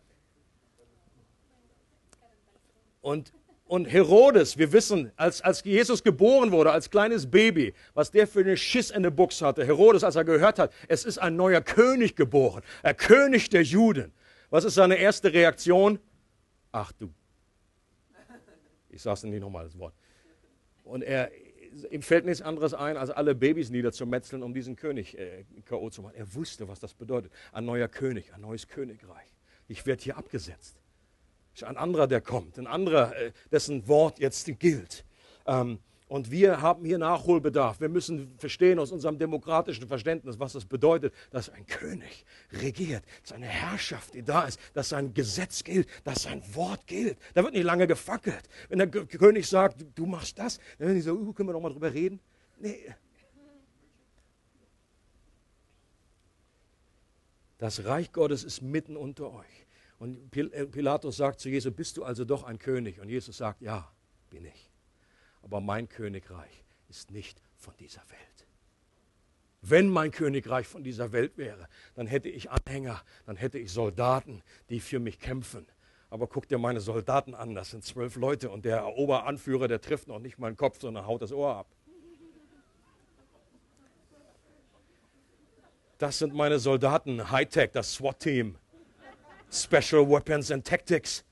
und 3.03 3.35
und 3.66 3.87
Herodes, 3.87 4.59
wir 4.59 4.72
wissen, 4.72 5.11
als, 5.16 5.40
als 5.40 5.64
Jesus 5.64 6.03
geboren 6.03 6.53
wurde, 6.53 6.70
als 6.70 6.90
kleines 6.90 7.31
Baby, 7.31 7.72
was 7.94 8.11
der 8.11 8.27
für 8.27 8.40
eine 8.40 8.57
Schiss 8.57 8.90
in 8.90 9.03
der 9.03 9.11
Buchs 9.11 9.40
hatte. 9.40 9.64
Herodes, 9.64 10.05
als 10.05 10.16
er 10.16 10.24
gehört 10.24 10.59
hat, 10.59 10.72
es 10.88 11.05
ist 11.05 11.18
ein 11.18 11.37
neuer 11.37 11.62
König 11.62 12.14
geboren, 12.14 12.62
ein 12.83 12.96
König 12.96 13.48
der 13.48 13.62
Juden. 13.62 14.12
Was 14.50 14.64
ist 14.64 14.74
seine 14.74 14.96
erste 14.96 15.33
Reaktion? 15.33 15.98
Ach 16.72 16.92
du. 16.92 17.12
Ich 18.90 19.03
sage 19.03 19.14
es 19.14 19.22
nicht 19.24 19.40
nochmal 19.40 19.64
das 19.64 19.79
Wort. 19.79 19.94
Und 20.85 21.03
er, 21.03 21.31
ihm 21.90 22.03
fällt 22.03 22.27
nichts 22.27 22.42
anderes 22.42 22.74
ein, 22.74 22.96
als 22.96 23.11
alle 23.11 23.35
Babys 23.35 23.70
niederzumetzeln, 23.70 24.42
um 24.42 24.53
diesen 24.53 24.77
König 24.77 25.18
äh, 25.18 25.44
K.O. 25.64 25.88
zu 25.88 26.03
machen. 26.03 26.14
Er 26.16 26.33
wusste, 26.35 26.68
was 26.68 26.79
das 26.79 26.94
bedeutet. 26.94 27.33
Ein 27.50 27.64
neuer 27.64 27.88
König, 27.88 28.33
ein 28.35 28.42
neues 28.42 28.68
Königreich. 28.68 29.35
Ich 29.66 29.87
werde 29.87 30.03
hier 30.03 30.18
abgesetzt 30.18 30.84
ist 31.55 31.64
ein 31.64 31.77
anderer, 31.77 32.07
der 32.07 32.21
kommt, 32.21 32.59
ein 32.59 32.67
anderer, 32.67 33.17
äh, 33.17 33.33
dessen 33.51 33.87
Wort 33.88 34.19
jetzt 34.19 34.47
gilt. 34.59 35.05
Ähm, 35.47 35.79
und 36.07 36.31
wir 36.31 36.61
haben 36.61 36.85
hier 36.85 36.99
Nachholbedarf. 36.99 37.81
Wir 37.81 37.88
müssen 37.88 38.37
verstehen 38.38 38.79
aus 38.79 38.93
unserem 38.93 39.19
demokratischen 39.19 39.88
Verständnis, 39.88 40.38
was 40.38 40.53
das 40.53 40.64
bedeutet, 40.64 41.14
dass 41.31 41.49
ein 41.49 41.67
König 41.67 42.25
regiert, 42.53 43.05
dass 43.23 43.33
eine 43.33 43.47
Herrschaft, 43.47 44.14
die 44.14 44.23
da 44.23 44.45
ist, 44.45 44.61
dass 44.75 44.90
sein 44.90 45.14
Gesetz 45.14 45.64
gilt, 45.64 45.88
dass 46.05 46.25
sein 46.25 46.43
Wort 46.55 46.87
gilt. 46.87 47.19
Da 47.33 47.43
wird 47.43 47.55
nicht 47.55 47.64
lange 47.64 47.87
gefackelt. 47.87 48.49
Wenn 48.69 48.79
der 48.79 48.88
König 48.88 49.49
sagt, 49.49 49.85
du 49.95 50.07
machst 50.07 50.38
das, 50.38 50.59
dann 50.79 50.88
werden 50.88 50.97
die 50.97 51.03
so, 51.03 51.14
uh, 51.14 51.33
können 51.33 51.49
wir 51.49 51.55
noch 51.55 51.61
mal 51.61 51.73
drüber 51.73 51.93
reden? 51.93 52.21
Nee. 52.59 52.95
Das 57.59 57.87
Reich 57.87 58.12
Gottes 58.12 58.45
ist 58.45 58.61
mitten 58.61 58.97
unter 58.97 59.33
euch. 59.33 59.63
Und 60.05 60.37
äh, 60.37 60.67
Pilatus 60.67 61.17
sagt 61.17 61.40
zu 61.40 61.49
Jesus, 61.49 61.73
bist 61.75 61.97
du 61.97 62.05
also 62.05 62.27
doch 62.27 62.45
ein 62.45 62.59
König? 62.59 63.01
Und 63.01 63.09
Jesus 63.09 63.38
sagt, 63.38 63.62
ja, 63.62 63.90
bin 64.29 64.45
ich. 64.45 64.71
Aber 65.40 65.62
mein 65.62 65.88
Königreich 65.88 66.62
ist 66.90 67.11
nicht 67.11 67.40
von 67.57 67.73
dieser 67.79 68.03
Welt. 68.11 68.47
Wenn 69.62 69.88
mein 69.88 70.11
Königreich 70.11 70.67
von 70.67 70.85
dieser 70.85 71.12
Welt 71.12 71.38
wäre, 71.38 71.69
dann 71.95 72.07
hätte 72.07 72.29
ich 72.29 72.51
Anhänger, 72.51 73.03
dann 73.25 73.37
hätte 73.37 73.59
ich 73.59 73.73
Soldaten, 73.73 74.43
die 74.69 74.81
für 74.81 75.01
mich 75.01 75.21
kämpfen. 75.21 75.64
Aber 76.11 76.27
guck 76.27 76.49
dir 76.49 76.59
meine 76.59 76.81
Soldaten 76.81 77.35
an, 77.35 77.55
das 77.55 77.71
sind 77.71 77.83
zwölf 77.83 78.17
Leute 78.17 78.51
und 78.51 78.67
der 78.67 78.87
Oberanführer, 78.87 79.69
der 79.69 79.81
trifft 79.81 80.09
noch 80.09 80.19
nicht 80.19 80.38
meinen 80.38 80.59
Kopf, 80.59 80.81
sondern 80.83 81.07
haut 81.07 81.23
das 81.23 81.33
Ohr 81.33 81.57
ab. 81.57 81.67
Das 85.97 86.19
sind 86.19 86.35
meine 86.35 86.59
Soldaten, 86.59 87.31
Hightech, 87.31 87.71
das 87.73 87.95
SWAT-Team. 87.95 88.59
Special 89.55 90.09
Weapons 90.09 90.51
and 90.51 90.67
Tactics. 90.67 91.25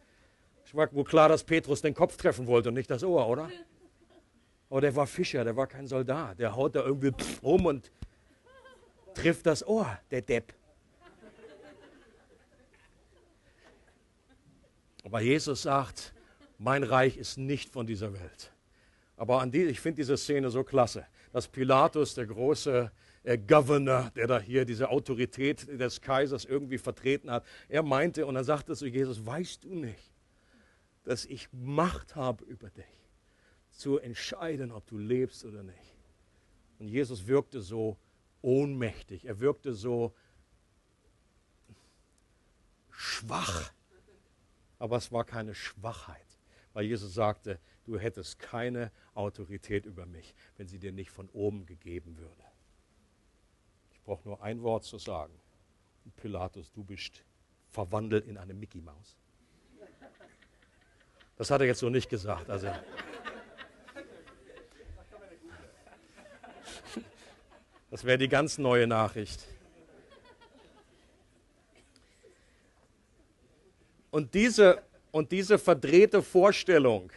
Ich 0.65 0.75
war 0.75 0.93
wohl 0.93 1.05
klar, 1.05 1.29
dass 1.29 1.43
Petrus 1.43 1.83
den 1.83 1.93
Kopf 1.93 2.17
treffen 2.17 2.47
wollte 2.47 2.69
und 2.69 2.75
nicht 2.75 2.91
das 2.91 3.03
Ohr, 3.03 3.29
oder? 3.29 3.51
Aber 4.71 4.81
der 4.81 4.95
war 4.95 5.07
Fischer, 5.07 5.45
der 5.45 5.57
war 5.57 5.67
kein 5.67 5.87
Soldat. 5.87 6.39
Der 6.39 6.55
haut 6.55 6.75
da 6.77 6.85
irgendwie 6.85 7.13
rum 7.43 7.67
und 7.67 7.91
trifft 9.15 9.47
das 9.47 9.67
Ohr, 9.67 9.99
der 10.11 10.23
Depp. 10.23 10.55
Aber 15.05 15.21
Jesus 15.21 15.63
sagt, 15.63 16.15
mein 16.59 16.85
Reich 16.85 17.17
ist 17.17 17.37
nicht 17.37 17.71
von 17.71 17.87
dieser 17.87 18.13
Welt. 18.13 18.53
Aber 19.17 19.41
an 19.41 19.51
die, 19.51 19.65
ich 19.65 19.81
finde 19.81 19.97
diese 19.97 20.17
Szene 20.17 20.49
so 20.49 20.63
klasse, 20.65 21.07
dass 21.33 21.49
Pilatus, 21.49 22.15
der 22.15 22.27
große 22.27 22.91
äh, 23.25 23.39
Governor, 23.39 24.11
der 24.17 24.27
da 24.27 24.41
hier 24.41 24.65
diese 24.65 24.89
Autorität 24.89 25.69
des 25.69 26.01
Kaisers 26.01 26.45
irgendwie 26.45 26.79
vertreten 26.79 27.31
hat. 27.31 27.45
Er 27.69 27.83
meinte, 27.83 28.27
und 28.27 28.35
dann 28.35 28.45
sagte 28.45 28.75
zu 28.75 28.87
Jesus, 28.87 29.25
weißt 29.25 29.65
du 29.65 29.75
nicht, 29.75 30.13
dass 31.05 31.25
ich 31.25 31.49
Macht 31.53 32.17
habe 32.17 32.45
über 32.45 32.71
dich, 32.71 32.85
zu 33.71 33.99
entscheiden, 33.99 34.71
ob 34.73 34.87
du 34.87 34.99
lebst 34.99 35.45
oder 35.45 35.63
nicht. 35.63 35.97
Und 36.79 36.89
Jesus 36.89 37.27
wirkte 37.27 37.61
so 37.61 37.97
ohnmächtig, 38.41 39.25
er 39.25 39.41
wirkte 39.41 39.73
so 39.73 40.15
schwach. 42.91 43.73
Aber 44.79 44.97
es 44.97 45.13
war 45.13 45.25
keine 45.25 45.55
Schwachheit, 45.55 46.27
weil 46.73 46.87
Jesus 46.87 47.15
sagte, 47.15 47.61
du 47.85 47.99
hättest 47.99 48.41
keine 48.41 48.91
Autorität 49.15 49.87
über 49.87 50.07
mich, 50.07 50.35
wenn 50.57 50.67
sie 50.67 50.81
dir 50.81 50.93
nicht 50.93 51.11
von 51.11 51.29
oben 51.31 51.67
gegeben 51.67 52.19
würde. 52.19 52.52
Brauche 54.05 54.29
nur 54.29 54.43
ein 54.43 54.63
Wort 54.63 54.85
zu 54.85 54.99
sagen. 54.99 55.33
Und 56.05 56.17
Pilatus, 56.17 56.73
du 56.73 56.85
bist 56.85 57.25
verwandelt 57.71 58.27
in 58.27 58.37
eine 58.37 58.55
Mickey 58.55 58.81
Maus. 58.81 59.17
Das 61.37 61.51
hat 61.51 61.61
er 61.61 61.67
jetzt 61.67 61.81
so 61.81 61.89
nicht 61.89 62.09
gesagt. 62.09 62.51
Also. 62.51 62.69
Das 67.91 68.05
wäre 68.05 68.19
die 68.19 68.29
ganz 68.29 68.59
neue 68.59 68.87
Nachricht. 68.87 69.47
Und 74.11 74.35
diese, 74.35 74.83
und 75.11 75.33
diese 75.33 75.59
verdrehte 75.59 76.23
Vorstellung, 76.23 77.11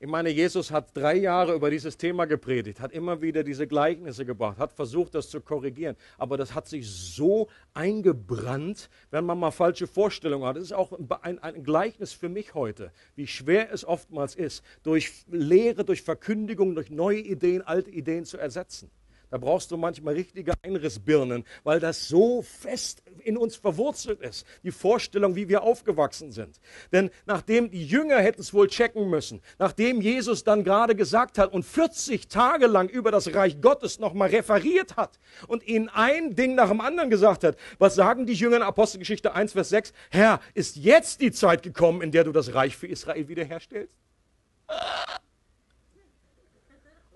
ich 0.00 0.06
meine, 0.06 0.30
Jesus 0.30 0.70
hat 0.70 0.96
drei 0.96 1.16
Jahre 1.16 1.54
über 1.54 1.70
dieses 1.70 1.96
Thema 1.96 2.26
gepredigt, 2.26 2.80
hat 2.80 2.92
immer 2.92 3.20
wieder 3.20 3.42
diese 3.42 3.66
Gleichnisse 3.66 4.24
gebracht, 4.24 4.58
hat 4.58 4.72
versucht, 4.72 5.16
das 5.16 5.28
zu 5.28 5.40
korrigieren. 5.40 5.96
Aber 6.18 6.36
das 6.36 6.54
hat 6.54 6.68
sich 6.68 6.88
so 6.88 7.48
eingebrannt, 7.74 8.90
wenn 9.10 9.24
man 9.24 9.40
mal 9.40 9.50
falsche 9.50 9.88
Vorstellungen 9.88 10.46
hat. 10.46 10.56
Das 10.56 10.62
ist 10.62 10.72
auch 10.72 10.92
ein, 11.22 11.40
ein 11.40 11.64
Gleichnis 11.64 12.12
für 12.12 12.28
mich 12.28 12.54
heute, 12.54 12.92
wie 13.16 13.26
schwer 13.26 13.72
es 13.72 13.84
oftmals 13.84 14.36
ist, 14.36 14.62
durch 14.84 15.24
Lehre, 15.26 15.84
durch 15.84 16.02
Verkündigung, 16.02 16.76
durch 16.76 16.90
neue 16.90 17.18
Ideen, 17.18 17.62
alte 17.62 17.90
Ideen 17.90 18.24
zu 18.24 18.38
ersetzen. 18.38 18.92
Da 19.30 19.36
brauchst 19.36 19.70
du 19.70 19.76
manchmal 19.76 20.14
richtige 20.14 20.54
Einrissbirnen, 20.62 21.44
weil 21.62 21.80
das 21.80 22.08
so 22.08 22.42
fest 22.42 23.02
in 23.24 23.36
uns 23.36 23.56
verwurzelt 23.56 24.20
ist, 24.20 24.46
die 24.62 24.70
Vorstellung, 24.70 25.36
wie 25.36 25.48
wir 25.48 25.62
aufgewachsen 25.62 26.32
sind. 26.32 26.60
Denn 26.92 27.10
nachdem 27.26 27.70
die 27.70 27.84
Jünger 27.84 28.18
hätten 28.18 28.40
es 28.40 28.54
wohl 28.54 28.68
checken 28.68 29.10
müssen, 29.10 29.42
nachdem 29.58 30.00
Jesus 30.00 30.44
dann 30.44 30.64
gerade 30.64 30.94
gesagt 30.94 31.36
hat 31.36 31.52
und 31.52 31.64
40 31.64 32.28
Tage 32.28 32.66
lang 32.66 32.88
über 32.88 33.10
das 33.10 33.34
Reich 33.34 33.60
Gottes 33.60 33.98
nochmal 33.98 34.30
referiert 34.30 34.96
hat 34.96 35.18
und 35.46 35.66
ihnen 35.66 35.88
ein 35.90 36.34
Ding 36.34 36.54
nach 36.54 36.68
dem 36.68 36.80
anderen 36.80 37.10
gesagt 37.10 37.44
hat, 37.44 37.56
was 37.78 37.94
sagen 37.94 38.24
die 38.24 38.34
Jünger 38.34 38.56
in 38.56 38.62
Apostelgeschichte 38.62 39.34
1, 39.34 39.52
Vers 39.52 39.68
6? 39.68 39.92
Herr, 40.10 40.40
ist 40.54 40.76
jetzt 40.76 41.20
die 41.20 41.32
Zeit 41.32 41.62
gekommen, 41.62 42.00
in 42.00 42.12
der 42.12 42.24
du 42.24 42.32
das 42.32 42.54
Reich 42.54 42.76
für 42.76 42.86
Israel 42.86 43.28
wiederherstellst? 43.28 43.96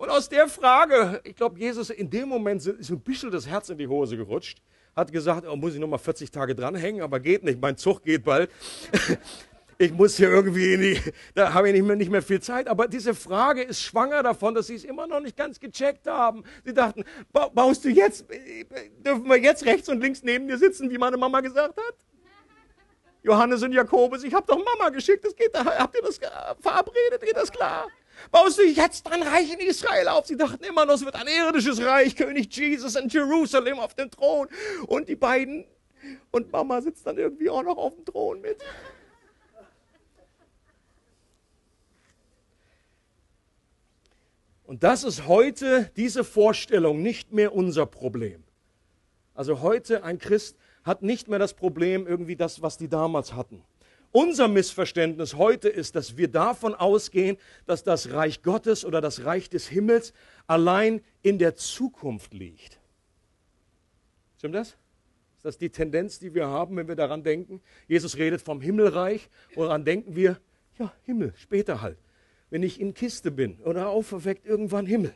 Und 0.03 0.11
aus 0.11 0.29
der 0.29 0.49
Frage, 0.49 1.21
ich 1.23 1.37
glaube, 1.37 1.61
Jesus 1.61 1.89
in 1.89 2.11
dem 2.11 2.29
Moment 2.29 2.67
ist 2.67 2.91
ein 2.91 2.99
bisschen 2.99 3.31
das 3.31 3.47
Herz 3.47 3.69
in 3.69 3.79
die 3.79 3.87
Hose 3.87 4.17
gerutscht, 4.17 4.61
hat 4.97 5.13
gesagt, 5.13 5.47
oh, 5.47 5.55
muss 5.55 5.75
ich 5.75 5.79
noch 5.79 5.87
mal 5.87 5.97
40 5.97 6.29
Tage 6.29 6.57
dranhängen, 6.57 7.03
aber 7.03 7.21
geht 7.21 7.45
nicht, 7.45 7.61
mein 7.61 7.77
Zug 7.77 8.03
geht 8.03 8.25
bald. 8.25 8.51
ich 9.79 9.93
muss 9.93 10.17
hier 10.17 10.29
irgendwie, 10.29 10.75
in 10.75 10.81
die, 10.81 11.01
da 11.37 11.55
habe 11.55 11.69
ich 11.69 11.75
nicht 11.75 11.87
mehr, 11.87 11.95
nicht 11.95 12.11
mehr 12.11 12.21
viel 12.21 12.41
Zeit. 12.41 12.67
Aber 12.67 12.89
diese 12.89 13.15
Frage 13.15 13.63
ist 13.63 13.81
schwanger 13.81 14.25
davon, 14.25 14.57
dass 14.57 14.67
sie 14.67 14.75
es 14.75 14.83
immer 14.83 15.07
noch 15.07 15.21
nicht 15.21 15.37
ganz 15.37 15.61
gecheckt 15.61 16.09
haben. 16.09 16.43
Sie 16.65 16.75
dachten, 16.75 17.05
baust 17.31 17.85
du 17.85 17.89
jetzt, 17.89 18.25
dürfen 19.07 19.29
wir 19.29 19.39
jetzt 19.39 19.65
rechts 19.67 19.89
und 19.89 20.01
links 20.01 20.25
neben 20.25 20.49
dir 20.49 20.59
sitzen, 20.59 20.91
wie 20.91 20.99
meine 20.99 21.17
Mama 21.17 21.41
gesagt 21.43 21.77
hat? 21.77 21.95
Johannes 23.23 23.63
und 23.63 23.71
Jakobus, 23.71 24.25
ich 24.25 24.35
habe 24.35 24.47
doch 24.49 24.59
Mama 24.59 24.89
geschickt, 24.89 25.25
das 25.25 25.37
geht, 25.37 25.57
habt 25.57 25.95
ihr 25.95 26.03
das 26.03 26.19
verabredet, 26.59 27.21
geht 27.21 27.37
das 27.37 27.53
klar? 27.53 27.87
Baust 28.31 28.59
du 28.59 28.63
jetzt 28.63 29.07
dein 29.07 29.23
Reich 29.23 29.53
in 29.53 29.61
Israel 29.61 30.09
auf? 30.09 30.27
Sie 30.27 30.37
dachten 30.37 30.63
immer 30.65 30.87
noch, 30.87 30.95
es 30.95 31.05
wird 31.05 31.15
ein 31.15 31.27
irdisches 31.27 31.83
Reich, 31.85 32.17
König 32.17 32.55
Jesus 32.57 32.97
in 32.97 33.09
Jerusalem 33.09 33.79
auf 33.79 33.95
dem 33.95 34.11
Thron. 34.11 34.49
Und 34.87 35.09
die 35.09 35.17
beiden, 35.17 35.65
und 36.31 36.53
Mama 36.53 36.81
sitzt 36.81 37.07
dann 37.07 37.19
irgendwie 37.19 37.51
auch 37.51 37.63
noch 37.63 37.77
auf 37.77 37.95
dem 37.95 38.05
Thron 38.05 38.41
mit. 38.41 38.59
Und 44.65 44.85
das 44.85 45.05
ist 45.05 45.27
heute, 45.27 45.91
diese 45.97 46.25
Vorstellung, 46.25 47.03
nicht 47.03 47.33
mehr 47.33 47.55
unser 47.55 47.85
Problem. 47.85 48.43
Also 49.35 49.61
heute 49.61 50.03
ein 50.03 50.19
Christ 50.19 50.57
hat 50.85 51.03
nicht 51.03 51.29
mehr 51.29 51.39
das 51.39 51.55
Problem, 51.55 52.07
irgendwie 52.07 52.37
das, 52.37 52.63
was 52.63 52.79
die 52.79 52.89
damals 52.89 53.35
hatten. 53.35 53.63
Unser 54.13 54.47
Missverständnis 54.47 55.37
heute 55.37 55.71
ist, 55.71 55.97
dass 55.97 56.19
wir 56.19 56.29
davon 56.29 56.75
ausgehen, 56.75 57.39
dass 57.65 57.83
das 57.83 58.13
Reich 58.13 58.43
Gottes 58.43 58.85
oder 58.85 59.01
das 59.01 59.25
Reich 59.25 59.49
des 59.49 59.67
Himmels 59.69 60.13
allein 60.47 61.03
in 61.23 61.39
der 61.39 61.57
Zukunft 61.57 62.35
liegt. 62.35 62.79
Stimmt 64.37 64.55
das? 64.55 64.77
Ist 65.37 65.45
das 65.45 65.59
die 65.59 65.71
Tendenz, 65.71 66.19
die 66.19 66.35
wir 66.35 66.47
haben, 66.47 66.77
wenn 66.77 66.89
wir 66.89 66.95
daran 66.95 67.25
denken? 67.25 67.63
Jesus 67.89 68.19
redet 68.19 68.43
vom 68.43 68.61
Himmelreich. 68.61 69.31
Woran 69.55 69.85
denken 69.85 70.15
wir? 70.15 70.39
Ja, 70.79 70.93
Himmel, 71.05 71.33
später 71.37 71.81
halt. 71.81 71.99
Wenn 72.51 72.63
ich 72.63 72.81
in 72.81 72.93
Kiste 72.93 73.31
bin 73.31 73.59
oder 73.61 73.89
auferweckt, 73.89 74.45
irgendwann 74.45 74.85
Himmel. 74.85 75.15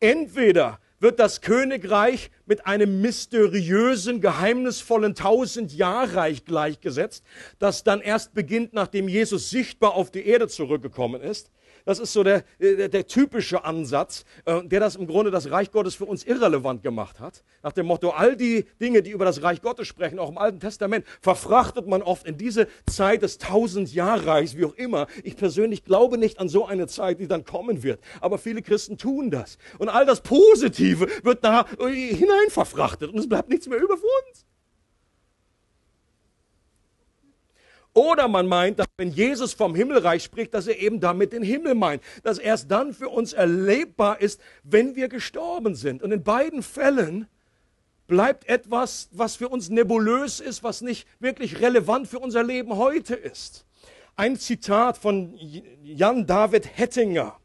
Entweder 0.00 0.80
wird 1.00 1.20
das 1.20 1.40
Königreich 1.40 2.30
mit 2.46 2.66
einem 2.66 3.00
mysteriösen, 3.00 4.20
geheimnisvollen 4.20 5.14
Tausendjahrreich 5.14 6.44
gleichgesetzt, 6.44 7.24
das 7.58 7.84
dann 7.84 8.00
erst 8.00 8.34
beginnt, 8.34 8.72
nachdem 8.72 9.08
Jesus 9.08 9.50
sichtbar 9.50 9.94
auf 9.94 10.10
die 10.10 10.26
Erde 10.26 10.48
zurückgekommen 10.48 11.20
ist. 11.20 11.50
Das 11.88 11.98
ist 11.98 12.12
so 12.12 12.22
der, 12.22 12.44
der, 12.60 12.90
der 12.90 13.06
typische 13.06 13.64
Ansatz, 13.64 14.26
äh, 14.44 14.62
der 14.62 14.78
das 14.78 14.96
im 14.96 15.06
Grunde 15.06 15.30
das 15.30 15.50
Reich 15.50 15.72
Gottes 15.72 15.94
für 15.94 16.04
uns 16.04 16.22
irrelevant 16.22 16.82
gemacht 16.82 17.18
hat. 17.18 17.42
Nach 17.62 17.72
dem 17.72 17.86
Motto, 17.86 18.10
all 18.10 18.36
die 18.36 18.66
Dinge, 18.78 19.02
die 19.02 19.10
über 19.10 19.24
das 19.24 19.42
Reich 19.42 19.62
Gottes 19.62 19.88
sprechen, 19.88 20.18
auch 20.18 20.28
im 20.28 20.36
Alten 20.36 20.60
Testament, 20.60 21.06
verfrachtet 21.22 21.86
man 21.86 22.02
oft 22.02 22.26
in 22.26 22.36
diese 22.36 22.68
Zeit 22.84 23.22
des 23.22 23.38
Tausendjahrreichs, 23.38 24.54
wie 24.54 24.66
auch 24.66 24.74
immer. 24.74 25.06
Ich 25.24 25.38
persönlich 25.38 25.82
glaube 25.82 26.18
nicht 26.18 26.40
an 26.40 26.50
so 26.50 26.66
eine 26.66 26.88
Zeit, 26.88 27.20
die 27.20 27.26
dann 27.26 27.46
kommen 27.46 27.82
wird. 27.82 28.00
Aber 28.20 28.36
viele 28.36 28.60
Christen 28.60 28.98
tun 28.98 29.30
das. 29.30 29.56
Und 29.78 29.88
all 29.88 30.04
das 30.04 30.20
Positive 30.20 31.08
wird 31.22 31.42
da 31.42 31.64
hinein 31.78 32.50
verfrachtet 32.50 33.14
und 33.14 33.18
es 33.18 33.26
bleibt 33.30 33.48
nichts 33.48 33.66
mehr 33.66 33.80
über 33.80 33.94
uns. 33.94 34.47
Oder 37.98 38.28
man 38.28 38.46
meint, 38.46 38.78
dass 38.78 38.86
wenn 38.96 39.10
Jesus 39.10 39.54
vom 39.54 39.74
Himmelreich 39.74 40.22
spricht, 40.22 40.54
dass 40.54 40.68
er 40.68 40.78
eben 40.78 41.00
damit 41.00 41.32
den 41.32 41.42
Himmel 41.42 41.74
meint, 41.74 42.00
dass 42.22 42.38
erst 42.38 42.70
dann 42.70 42.94
für 42.94 43.08
uns 43.08 43.32
erlebbar 43.32 44.20
ist, 44.20 44.40
wenn 44.62 44.94
wir 44.94 45.08
gestorben 45.08 45.74
sind. 45.74 46.00
Und 46.04 46.12
in 46.12 46.22
beiden 46.22 46.62
Fällen 46.62 47.26
bleibt 48.06 48.48
etwas, 48.48 49.08
was 49.10 49.34
für 49.34 49.48
uns 49.48 49.68
nebulös 49.68 50.38
ist, 50.38 50.62
was 50.62 50.80
nicht 50.80 51.08
wirklich 51.18 51.60
relevant 51.60 52.06
für 52.06 52.20
unser 52.20 52.44
Leben 52.44 52.76
heute 52.76 53.16
ist. 53.16 53.66
Ein 54.14 54.36
Zitat 54.38 54.96
von 54.96 55.34
Jan 55.82 56.24
David 56.24 56.78
Hettinger 56.78 57.36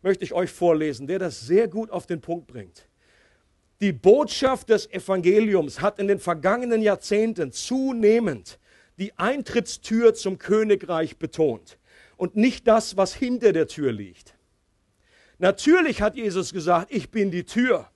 möchte 0.00 0.24
ich 0.24 0.32
euch 0.32 0.50
vorlesen, 0.50 1.06
der 1.06 1.18
das 1.18 1.42
sehr 1.42 1.68
gut 1.68 1.90
auf 1.90 2.06
den 2.06 2.22
Punkt 2.22 2.46
bringt. 2.46 2.88
Die 3.82 3.92
Botschaft 3.92 4.70
des 4.70 4.90
Evangeliums 4.90 5.82
hat 5.82 5.98
in 5.98 6.08
den 6.08 6.20
vergangenen 6.20 6.80
Jahrzehnten 6.80 7.52
zunehmend 7.52 8.58
die 8.98 9.16
Eintrittstür 9.18 10.14
zum 10.14 10.38
Königreich 10.38 11.18
betont 11.18 11.78
und 12.16 12.36
nicht 12.36 12.66
das, 12.68 12.96
was 12.96 13.14
hinter 13.14 13.52
der 13.52 13.66
Tür 13.66 13.92
liegt. 13.92 14.34
Natürlich 15.38 16.00
hat 16.00 16.16
Jesus 16.16 16.52
gesagt, 16.52 16.92
ich 16.92 17.10
bin 17.10 17.30
die 17.30 17.44
Tür. 17.44 17.88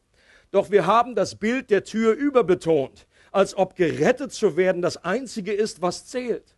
Doch 0.50 0.70
wir 0.70 0.86
haben 0.86 1.14
das 1.14 1.36
Bild 1.36 1.70
der 1.70 1.84
Tür 1.84 2.14
überbetont, 2.14 3.06
als 3.30 3.56
ob 3.56 3.76
gerettet 3.76 4.32
zu 4.32 4.56
werden 4.56 4.82
das 4.82 4.96
Einzige 5.04 5.52
ist, 5.52 5.82
was 5.82 6.06
zählt. 6.06 6.56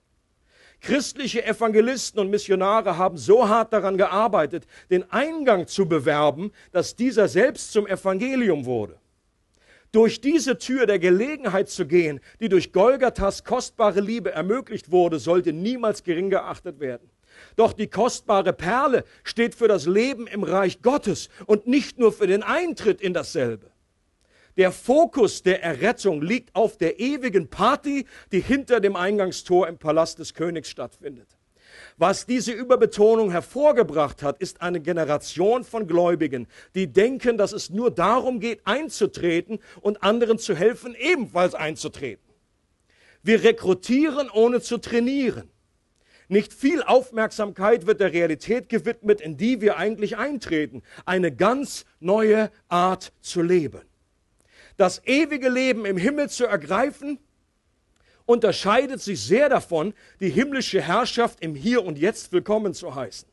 Christliche 0.81 1.45
Evangelisten 1.45 2.21
und 2.21 2.31
Missionare 2.31 2.97
haben 2.97 3.19
so 3.19 3.49
hart 3.49 3.73
daran 3.73 3.99
gearbeitet, 3.99 4.67
den 4.91 5.11
Eingang 5.11 5.67
zu 5.67 5.87
bewerben, 5.87 6.53
dass 6.73 6.97
dieser 6.97 7.29
selbst 7.29 7.73
zum 7.73 7.87
Evangelium 7.87 8.65
wurde 8.65 9.00
durch 9.93 10.21
diese 10.21 10.59
Tür 10.59 10.87
der 10.87 10.99
Gelegenheit 10.99 11.69
zu 11.69 11.87
gehen, 11.87 12.21
die 12.41 12.49
durch 12.49 12.73
Golgathas 12.73 13.45
kostbare 13.45 14.01
Liebe 14.01 14.33
ermöglicht 14.33 14.91
wurde, 14.91 15.19
sollte 15.19 15.53
niemals 15.53 16.05
gering 16.05 16.31
geachtet 16.31 16.81
werden. 16.81 17.11
Doch 17.57 17.73
die 17.73 17.89
kostbare 17.89 18.53
Perle 18.53 19.05
steht 19.25 19.55
für 19.55 19.69
das 19.69 19.87
Leben 19.87 20.27
im 20.27 20.43
Reich 20.43 20.83
Gottes 20.83 21.29
und 21.47 21.67
nicht 21.67 21.99
nur 21.99 22.13
für 22.13 22.27
den 22.27 22.43
Eintritt 22.43 23.01
in 23.01 23.15
dasselbe. 23.15 23.71
Der 24.57 24.73
Fokus 24.73 25.43
der 25.43 25.63
Errettung 25.63 26.23
liegt 26.23 26.55
auf 26.55 26.77
der 26.77 27.01
ewigen 27.01 27.49
Party, 27.49 28.07
die 28.33 28.41
hinter 28.41 28.81
dem 28.81 28.97
Eingangstor 28.97 29.69
im 29.69 29.79
Palast 29.79 30.19
des 30.19 30.35
Königs 30.35 30.69
stattfindet. 30.69 31.40
Was 31.97 32.27
diese 32.27 32.53
Überbetonung 32.53 33.31
hervorgebracht 33.31 34.23
hat, 34.23 34.41
ist 34.41 34.63
eine 34.63 34.81
Generation 34.81 35.65
von 35.65 35.87
Gläubigen, 35.87 36.47
die 36.75 36.87
denken, 36.87 37.39
dass 37.39 37.53
es 37.53 37.71
nur 37.71 37.91
darum 37.91 38.41
geht, 38.41 38.61
einzutreten 38.65 39.59
und 39.81 40.03
anderen 40.03 40.39
zu 40.39 40.55
helfen, 40.55 40.95
ebenfalls 40.99 41.55
einzutreten. 41.55 42.25
Wir 43.23 43.43
rekrutieren, 43.43 44.31
ohne 44.31 44.61
zu 44.61 44.79
trainieren. 44.79 45.51
Nicht 46.29 46.53
viel 46.53 46.83
Aufmerksamkeit 46.83 47.87
wird 47.87 48.01
der 48.01 48.13
Realität 48.13 48.69
gewidmet, 48.69 49.21
in 49.21 49.37
die 49.37 49.61
wir 49.61 49.77
eigentlich 49.77 50.17
eintreten. 50.17 50.83
Eine 51.05 51.35
ganz 51.35 51.85
neue 51.99 52.53
Art 52.69 53.13
zu 53.21 53.43
leben. 53.43 53.81
Das 54.77 55.03
ewige 55.05 55.49
Leben 55.49 55.85
im 55.85 55.97
Himmel 55.97 56.31
zu 56.31 56.47
ergreifen, 56.47 57.19
unterscheidet 58.27 59.01
sich 59.01 59.23
sehr 59.23 59.49
davon, 59.49 59.95
die 60.21 60.31
himmlische 60.31 60.81
Herrschaft 60.81 61.41
im 61.41 61.55
Hier 61.55 61.85
und 61.85 61.99
Jetzt 61.99 62.33
willkommen 62.33 62.75
zu 62.75 62.95
heißen. 62.95 63.29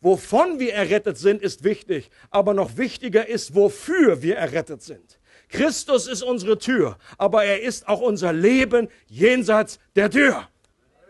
Wovon 0.00 0.58
wir 0.58 0.74
errettet 0.74 1.18
sind, 1.18 1.42
ist 1.42 1.64
wichtig, 1.64 2.10
aber 2.30 2.54
noch 2.54 2.76
wichtiger 2.76 3.26
ist, 3.26 3.54
wofür 3.54 4.22
wir 4.22 4.36
errettet 4.36 4.82
sind. 4.82 5.18
Christus 5.48 6.06
ist 6.06 6.22
unsere 6.22 6.58
Tür, 6.58 6.98
aber 7.18 7.44
er 7.44 7.62
ist 7.62 7.88
auch 7.88 8.00
unser 8.00 8.32
Leben 8.32 8.88
jenseits 9.06 9.78
der 9.94 10.10
Tür. 10.10 10.48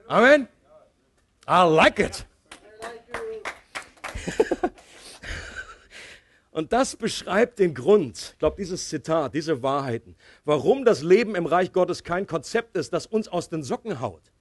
Amen. 0.07 0.49
I 1.49 1.63
like 1.69 1.99
it. 1.99 2.27
Und 6.57 6.73
das 6.73 6.97
beschreibt 6.97 7.59
den 7.59 7.75
Grund, 7.75 8.31
ich 8.33 8.39
glaube, 8.39 8.57
dieses 8.57 8.89
Zitat, 8.89 9.35
diese 9.35 9.63
Wahrheiten, 9.63 10.17
warum 10.47 10.87
das 10.87 11.03
Leben 11.03 11.35
im 11.35 11.45
Reich 11.45 11.71
Gottes 11.71 12.03
kein 12.03 12.27
Konzept 12.27 12.79
ist, 12.79 12.95
das 12.95 13.05
uns 13.05 13.29
aus 13.29 13.51
den 13.51 13.63
Socken 13.63 14.01
haut. 14.01 14.33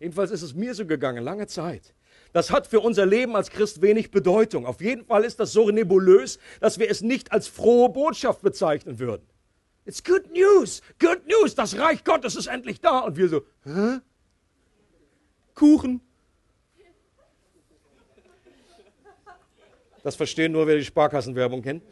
Jedenfalls 0.00 0.32
ist 0.32 0.42
es 0.42 0.52
mir 0.52 0.74
so 0.74 0.84
gegangen, 0.84 1.22
lange 1.22 1.46
Zeit. 1.46 1.94
Das 2.32 2.50
hat 2.50 2.66
für 2.66 2.80
unser 2.80 3.06
Leben 3.06 3.36
als 3.36 3.50
Christ 3.50 3.82
wenig 3.82 4.10
Bedeutung. 4.10 4.66
Auf 4.66 4.80
jeden 4.80 5.04
Fall 5.04 5.22
ist 5.22 5.38
das 5.38 5.52
so 5.52 5.70
nebulös, 5.70 6.40
dass 6.58 6.80
wir 6.80 6.90
es 6.90 7.02
nicht 7.02 7.30
als 7.30 7.46
frohe 7.46 7.90
Botschaft 7.90 8.42
bezeichnen 8.42 8.98
würden. 8.98 9.24
It's 9.84 10.02
good 10.02 10.28
news, 10.32 10.82
good 10.98 11.24
news, 11.28 11.54
das 11.54 11.78
Reich 11.78 12.02
Gottes 12.02 12.34
ist 12.34 12.48
endlich 12.48 12.80
da. 12.80 12.98
Und 12.98 13.16
wir 13.16 13.28
so, 13.28 13.42
hä? 13.62 14.00
Kuchen. 15.54 16.00
Das 20.02 20.16
verstehen 20.16 20.52
nur, 20.52 20.66
wer 20.66 20.76
die 20.76 20.84
Sparkassenwerbung 20.84 21.62
kennt. 21.62 21.82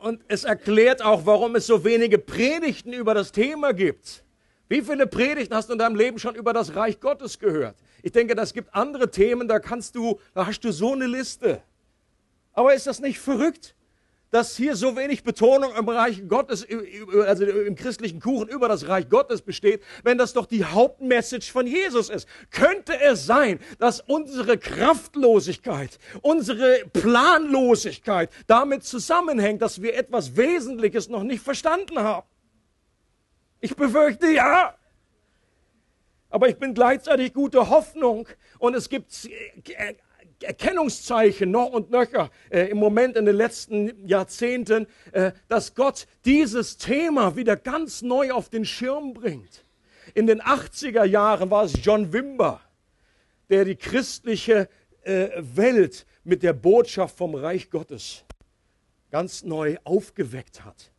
Und 0.00 0.20
es 0.28 0.44
erklärt 0.44 1.02
auch, 1.02 1.24
warum 1.24 1.56
es 1.56 1.66
so 1.66 1.84
wenige 1.84 2.18
Predigten 2.18 2.92
über 2.92 3.14
das 3.14 3.32
Thema 3.32 3.72
gibt. 3.72 4.24
Wie 4.68 4.82
viele 4.82 5.06
Predigten 5.06 5.54
hast 5.54 5.68
du 5.68 5.74
in 5.74 5.78
deinem 5.78 5.96
Leben 5.96 6.18
schon 6.18 6.34
über 6.34 6.52
das 6.52 6.74
Reich 6.74 7.00
Gottes 7.00 7.38
gehört? 7.38 7.76
Ich 8.02 8.12
denke, 8.12 8.34
das 8.34 8.52
gibt 8.52 8.74
andere 8.74 9.10
Themen, 9.10 9.48
da 9.48 9.58
kannst 9.60 9.94
du, 9.94 10.20
da 10.34 10.46
hast 10.46 10.60
du 10.60 10.72
so 10.72 10.92
eine 10.92 11.06
Liste. 11.06 11.62
Aber 12.52 12.74
ist 12.74 12.86
das 12.86 13.00
nicht 13.00 13.18
verrückt, 13.18 13.74
dass 14.30 14.56
hier 14.56 14.74
so 14.74 14.96
wenig 14.96 15.22
Betonung 15.22 15.74
im 15.76 15.88
Reich 15.88 16.26
Gottes, 16.28 16.66
also 17.26 17.44
im 17.44 17.76
christlichen 17.76 18.20
Kuchen 18.20 18.48
über 18.48 18.68
das 18.68 18.88
Reich 18.88 19.08
Gottes 19.08 19.42
besteht, 19.42 19.82
wenn 20.02 20.18
das 20.18 20.32
doch 20.32 20.46
die 20.46 20.64
Hauptmessage 20.64 21.52
von 21.52 21.66
Jesus 21.66 22.10
ist? 22.10 22.28
Könnte 22.50 23.00
es 23.00 23.26
sein, 23.26 23.60
dass 23.78 24.00
unsere 24.00 24.58
Kraftlosigkeit, 24.58 25.98
unsere 26.22 26.84
Planlosigkeit 26.92 28.30
damit 28.46 28.84
zusammenhängt, 28.84 29.62
dass 29.62 29.80
wir 29.82 29.94
etwas 29.94 30.36
Wesentliches 30.36 31.08
noch 31.08 31.22
nicht 31.22 31.42
verstanden 31.42 32.00
haben? 32.00 32.26
Ich 33.60 33.76
befürchte 33.76 34.28
ja. 34.28 34.74
Aber 36.28 36.48
ich 36.48 36.58
bin 36.58 36.74
gleichzeitig 36.74 37.32
gute 37.32 37.70
Hoffnung 37.70 38.28
und 38.58 38.74
es 38.74 38.88
gibt 38.88 39.12
äh, 39.24 39.94
Erkennungszeichen 40.44 41.50
noch 41.50 41.70
und 41.70 41.90
nöcher 41.90 42.30
äh, 42.50 42.68
im 42.70 42.78
Moment 42.78 43.16
in 43.16 43.24
den 43.24 43.36
letzten 43.36 44.06
Jahrzehnten, 44.06 44.86
äh, 45.12 45.32
dass 45.48 45.74
Gott 45.74 46.06
dieses 46.24 46.76
Thema 46.76 47.36
wieder 47.36 47.56
ganz 47.56 48.02
neu 48.02 48.32
auf 48.32 48.48
den 48.48 48.64
Schirm 48.64 49.14
bringt. 49.14 49.64
In 50.14 50.26
den 50.26 50.40
80er 50.40 51.04
Jahren 51.04 51.50
war 51.50 51.64
es 51.64 51.74
John 51.82 52.12
Wimber, 52.12 52.60
der 53.50 53.64
die 53.64 53.76
christliche 53.76 54.68
äh, 55.02 55.28
Welt 55.36 56.06
mit 56.22 56.42
der 56.42 56.52
Botschaft 56.52 57.16
vom 57.16 57.34
Reich 57.34 57.70
Gottes 57.70 58.24
ganz 59.10 59.44
neu 59.44 59.76
aufgeweckt 59.84 60.64
hat 60.64 60.90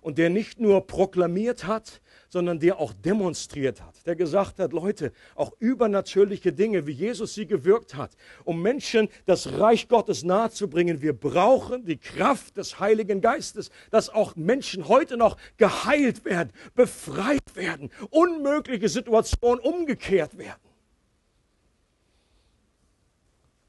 und 0.00 0.18
der 0.18 0.30
nicht 0.30 0.58
nur 0.58 0.86
proklamiert 0.86 1.66
hat, 1.66 2.00
sondern 2.28 2.58
der 2.58 2.78
auch 2.78 2.92
demonstriert 2.92 3.80
hat, 3.80 3.89
der 4.10 4.16
gesagt 4.16 4.58
hat, 4.58 4.72
Leute, 4.72 5.12
auch 5.36 5.52
übernatürliche 5.60 6.52
Dinge, 6.52 6.84
wie 6.88 6.92
Jesus 6.92 7.34
sie 7.34 7.46
gewirkt 7.46 7.94
hat, 7.94 8.10
um 8.42 8.60
Menschen 8.60 9.08
das 9.24 9.60
Reich 9.60 9.86
Gottes 9.86 10.24
nahezubringen. 10.24 11.00
Wir 11.00 11.12
brauchen 11.12 11.84
die 11.84 11.96
Kraft 11.96 12.56
des 12.56 12.80
Heiligen 12.80 13.20
Geistes, 13.20 13.70
dass 13.92 14.10
auch 14.10 14.34
Menschen 14.34 14.88
heute 14.88 15.16
noch 15.16 15.36
geheilt 15.58 16.24
werden, 16.24 16.50
befreit 16.74 17.54
werden, 17.54 17.90
unmögliche 18.10 18.88
Situationen 18.88 19.60
umgekehrt 19.60 20.36
werden. 20.36 20.58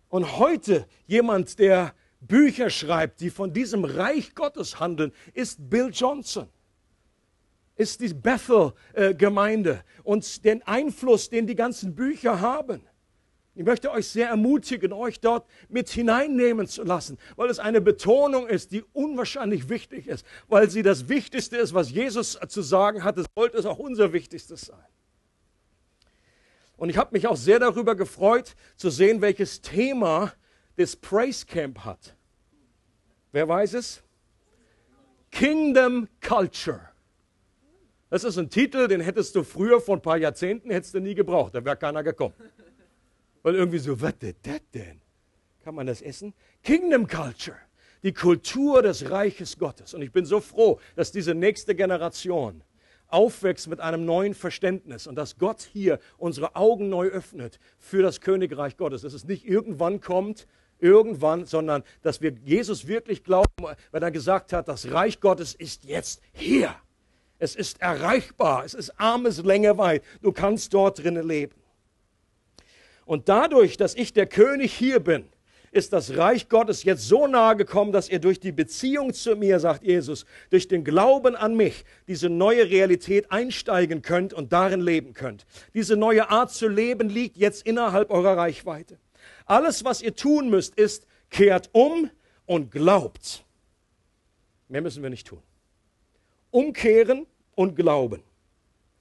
Und 0.10 0.40
heute 0.40 0.88
jemand, 1.06 1.60
der 1.60 1.94
Bücher 2.20 2.72
schreibt, 2.72 3.22
die 3.22 3.30
von 3.30 3.54
diesem 3.54 3.86
Reich 3.86 4.34
Gottes 4.34 4.80
handeln, 4.80 5.12
ist 5.36 5.70
Bill 5.70 5.92
Johnson 5.94 6.50
ist 7.76 8.02
die 8.02 8.14
Bethel-Gemeinde 8.14 9.84
und 10.04 10.46
den 10.46 10.62
Einfluss, 10.64 11.30
den 11.30 11.48
die 11.48 11.56
ganzen 11.56 11.96
Bücher 11.96 12.42
haben. 12.42 12.82
Ich 13.54 13.66
möchte 13.66 13.92
euch 13.92 14.08
sehr 14.08 14.30
ermutigen, 14.30 14.94
euch 14.94 15.20
dort 15.20 15.46
mit 15.68 15.90
hineinnehmen 15.90 16.68
zu 16.68 16.84
lassen, 16.84 17.18
weil 17.36 17.50
es 17.50 17.60
eine 17.60 17.82
Betonung 17.82 18.48
ist, 18.48 18.72
die 18.72 18.84
unwahrscheinlich 18.94 19.68
wichtig 19.68 20.08
ist, 20.08 20.26
weil 20.48 20.70
sie 20.70 20.84
das 20.84 21.10
Wichtigste 21.10 21.58
ist, 21.58 21.74
was 21.74 21.92
Jesus 21.92 22.40
zu 22.48 22.62
sagen 22.62 23.04
hatte, 23.04 23.26
sollte 23.36 23.58
es 23.58 23.66
auch 23.66 23.78
unser 23.78 24.14
Wichtigstes 24.14 24.62
sein. 24.62 24.86
Und 26.78 26.90
ich 26.90 26.98
habe 26.98 27.12
mich 27.12 27.28
auch 27.28 27.36
sehr 27.36 27.60
darüber 27.60 27.96
gefreut, 27.96 28.56
zu 28.78 28.90
sehen, 28.90 29.22
welches 29.22 29.62
Thema 29.62 30.34
das 30.78 30.96
Praise 30.96 31.46
Camp 31.46 31.80
hat. 31.80 32.16
Wer 33.34 33.48
weiß 33.48 33.74
es? 33.74 34.02
Kingdom 35.30 36.08
Culture. 36.22 36.91
Das 38.12 38.26
ist 38.26 38.38
ein 38.38 38.50
Titel, 38.50 38.90
den 38.90 39.00
hättest 39.00 39.36
du 39.38 39.44
früher 39.44 39.80
vor 39.80 39.96
ein 39.96 40.02
paar 40.02 40.18
Jahrzehnten 40.18 40.70
hättest 40.70 40.94
du 40.94 41.00
nie 41.00 41.16
gebraucht, 41.16 41.56
da 41.56 41.64
wäre 41.64 41.78
keiner 41.78 42.04
gekommen. 42.04 42.36
Weil 43.42 43.56
irgendwie 43.56 43.80
so, 43.80 44.00
was 44.02 44.16
ist 44.20 44.36
das 44.44 44.60
denn? 44.74 45.00
Kann 45.64 45.76
man 45.76 45.88
das 45.88 46.02
essen? 46.02 46.34
Kingdom 46.62 47.08
Culture, 47.08 47.58
die 48.04 48.12
Kultur 48.12 48.82
des 48.82 49.10
Reiches 49.10 49.58
Gottes. 49.58 49.94
Und 49.94 50.02
ich 50.02 50.12
bin 50.12 50.26
so 50.26 50.42
froh, 50.42 50.82
dass 50.98 51.14
diese 51.14 51.34
nächste 51.34 51.74
Generation 51.74 52.66
aufwächst 53.08 53.70
mit 53.70 53.80
einem 53.80 54.04
neuen 54.04 54.34
Verständnis 54.34 55.08
und 55.08 55.16
dass 55.16 55.38
Gott 55.38 55.62
hier 55.62 55.98
unsere 56.18 56.58
Augen 56.58 56.90
neu 56.90 57.08
öffnet 57.08 57.62
für 57.80 58.02
das 58.02 58.20
Königreich 58.20 58.76
Gottes. 58.76 59.04
Dass 59.04 59.14
es 59.14 59.24
nicht 59.24 59.48
irgendwann 59.48 60.02
kommt, 60.02 60.48
irgendwann, 60.80 61.46
sondern 61.46 61.82
dass 62.02 62.20
wir 62.20 62.34
Jesus 62.44 62.88
wirklich 62.88 63.24
glauben, 63.24 63.48
weil 63.92 64.04
er 64.04 64.12
gesagt 64.12 64.52
hat, 64.52 64.68
das 64.68 64.92
Reich 64.92 65.22
Gottes 65.22 65.56
ist 65.56 65.86
jetzt 65.86 66.22
hier. 66.34 66.76
Es 67.42 67.56
ist 67.56 67.82
erreichbar. 67.82 68.66
Es 68.66 68.76
ist 68.76 68.92
Armeslänge 69.00 69.80
weit. 69.80 70.04
Du 70.22 70.32
kannst 70.32 70.76
dort 70.76 71.04
drinnen 71.04 71.28
leben. 71.28 71.56
Und 73.04 73.30
dadurch, 73.30 73.78
dass 73.78 73.96
ich 73.96 74.14
der 74.14 74.28
König 74.28 74.72
hier 74.72 75.00
bin, 75.00 75.26
ist 75.72 75.92
das 75.92 76.16
Reich 76.18 76.50
Gottes 76.50 76.84
jetzt 76.84 77.08
so 77.08 77.26
nahe 77.26 77.56
gekommen, 77.56 77.92
dass 77.92 78.10
ihr 78.10 78.20
durch 78.20 78.40
die 78.40 78.52
Beziehung 78.52 79.12
zu 79.12 79.36
mir, 79.36 79.60
sagt 79.60 79.84
Jesus, 79.84 80.26
durch 80.52 80.68
den 80.68 80.84
Glauben 80.84 81.36
an 81.36 81.56
mich, 81.56 81.84
diese 82.08 82.30
neue 82.30 82.70
Realität 82.70 83.32
einsteigen 83.32 84.04
könnt 84.04 84.34
und 84.34 84.54
darin 84.54 84.82
leben 84.82 85.14
könnt. 85.14 85.48
Diese 85.74 85.98
neue 85.98 86.30
Art 86.30 86.52
zu 86.52 86.68
leben 86.68 87.10
liegt 87.10 87.38
jetzt 87.38 87.66
innerhalb 87.66 88.12
eurer 88.12 88.38
Reichweite. 88.38 89.00
Alles, 89.48 89.84
was 89.84 90.04
ihr 90.04 90.14
tun 90.14 90.52
müsst, 90.52 90.76
ist, 90.76 91.08
kehrt 91.32 91.72
um 91.72 92.12
und 92.46 92.70
glaubt. 92.70 93.44
Mehr 94.68 94.82
müssen 94.82 95.02
wir 95.02 95.10
nicht 95.10 95.26
tun. 95.26 95.42
Umkehren 96.52 97.26
und 97.56 97.76
Glauben. 97.76 98.24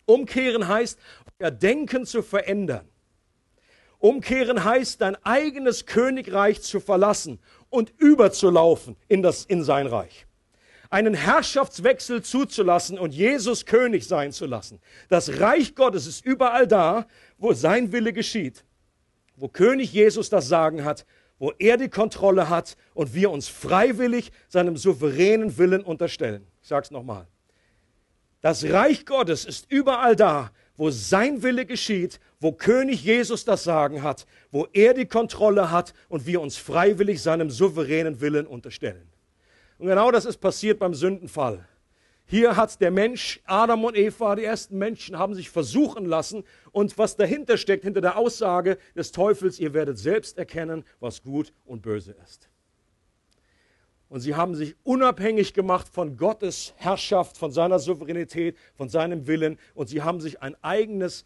Umkehren 0.07 0.67
heißt, 0.67 0.99
euer 1.39 1.51
Denken 1.51 2.05
zu 2.05 2.23
verändern. 2.23 2.89
Umkehren 3.99 4.65
heißt, 4.65 5.01
dein 5.01 5.17
eigenes 5.25 5.87
Königreich 5.87 6.63
zu 6.63 6.81
verlassen 6.81 7.39
und 7.69 7.93
überzulaufen 7.99 8.97
in, 9.09 9.23
das, 9.23 9.45
in 9.45 9.63
sein 9.63 9.87
Reich. 9.87 10.27
Einen 10.89 11.15
Herrschaftswechsel 11.15 12.23
zuzulassen 12.23 12.99
und 12.99 13.15
Jesus 13.15 13.67
König 13.67 14.09
sein 14.09 14.33
zu 14.33 14.47
lassen. 14.47 14.81
Das 15.09 15.39
Reich 15.41 15.75
Gottes 15.77 16.07
ist 16.07 16.25
überall 16.25 16.67
da, 16.67 17.07
wo 17.39 17.53
sein 17.53 17.93
Wille 17.93 18.13
geschieht, 18.13 18.65
wo 19.37 19.49
König 19.49 19.93
Jesus 19.93 20.31
das 20.31 20.49
Sagen 20.49 20.85
hat, 20.85 21.07
wo 21.39 21.53
er 21.59 21.77
die 21.77 21.89
Kontrolle 21.89 22.49
hat 22.49 22.77
und 22.95 23.15
wir 23.15 23.31
uns 23.31 23.49
freiwillig 23.49 24.33
seinem 24.49 24.77
souveränen 24.77 25.59
Willen 25.59 25.83
unterstellen. 25.83 26.47
Ich 26.63 26.69
sage 26.69 26.85
es 26.85 26.91
nochmal. 26.91 27.27
Das 28.41 28.65
Reich 28.65 29.05
Gottes 29.05 29.45
ist 29.45 29.71
überall 29.71 30.17
da, 30.17 30.51
wo 30.77 30.91
sein 30.91 31.43
Wille 31.43 31.67
geschieht, 31.67 32.21
wo 32.41 32.53
König 32.53 33.05
Jesus 33.05 33.45
das 33.45 33.65
Sagen 33.65 34.03
hat, 34.03 34.27
wo 34.51 34.67
er 34.73 34.95
die 34.95 35.07
Kontrolle 35.07 35.71
hat 35.71 35.93
und 36.09 36.27
wir 36.27 36.41
uns 36.41 36.57
freiwillig 36.57 37.23
seinem 37.23 37.51
souveränen 37.51 38.21
Willen 38.21 38.47
unterstellen. 38.47 39.07
Und 39.79 39.89
genau 39.89 40.11
das 40.11 40.25
ist 40.25 40.39
passiert 40.39 40.79
beim 40.79 40.95
Sündenfall. 40.95 41.67
Hier 42.27 42.57
hat 42.57 42.81
der 42.81 42.91
Mensch, 42.91 43.41
Adam 43.45 43.85
und 43.85 43.97
Eva, 43.97 44.37
die 44.37 44.45
ersten 44.45 44.79
Menschen, 44.79 45.19
haben 45.19 45.35
sich 45.35 45.51
versuchen 45.51 46.05
lassen. 46.05 46.45
Und 46.71 46.97
was 46.97 47.17
dahinter 47.17 47.57
steckt, 47.57 47.85
hinter 47.85 48.01
der 48.01 48.17
Aussage 48.17 48.79
des 48.95 49.11
Teufels, 49.11 49.59
ihr 49.59 49.75
werdet 49.75 49.99
selbst 49.99 50.39
erkennen, 50.39 50.85
was 51.01 51.23
gut 51.23 51.53
und 51.65 51.83
böse 51.83 52.15
ist. 52.23 52.50
Und 54.11 54.21
sie 54.21 54.35
haben 54.35 54.57
sich 54.57 54.75
unabhängig 54.83 55.55
gemacht 55.55 55.89
von 55.89 56.17
Gottes 56.17 56.75
Herrschaft, 56.77 57.39
von 57.39 57.53
seiner 57.53 57.79
Souveränität, 57.79 58.59
von 58.75 58.89
seinem 58.89 59.29
Willen. 59.29 59.57
Und 59.73 59.89
sie 59.89 60.03
haben 60.03 60.21
sich 60.21 60.43
ein 60.43 60.57
eigenes 60.63 61.25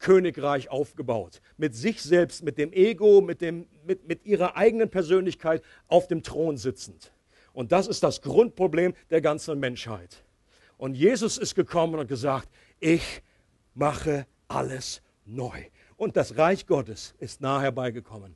Königreich 0.00 0.68
aufgebaut. 0.68 1.40
Mit 1.58 1.76
sich 1.76 2.02
selbst, 2.02 2.42
mit 2.42 2.58
dem 2.58 2.72
Ego, 2.72 3.20
mit, 3.20 3.40
dem, 3.40 3.68
mit, 3.86 4.08
mit 4.08 4.26
ihrer 4.26 4.56
eigenen 4.56 4.90
Persönlichkeit 4.90 5.62
auf 5.86 6.08
dem 6.08 6.24
Thron 6.24 6.56
sitzend. 6.56 7.12
Und 7.52 7.70
das 7.70 7.86
ist 7.86 8.02
das 8.02 8.20
Grundproblem 8.20 8.94
der 9.10 9.20
ganzen 9.20 9.60
Menschheit. 9.60 10.24
Und 10.76 10.94
Jesus 10.94 11.38
ist 11.38 11.54
gekommen 11.54 12.00
und 12.00 12.08
gesagt, 12.08 12.48
ich 12.80 13.22
mache 13.74 14.26
alles 14.48 15.02
neu. 15.24 15.66
Und 15.96 16.16
das 16.16 16.36
Reich 16.36 16.66
Gottes 16.66 17.14
ist 17.20 17.40
nahe 17.40 17.62
herbeigekommen. 17.62 18.34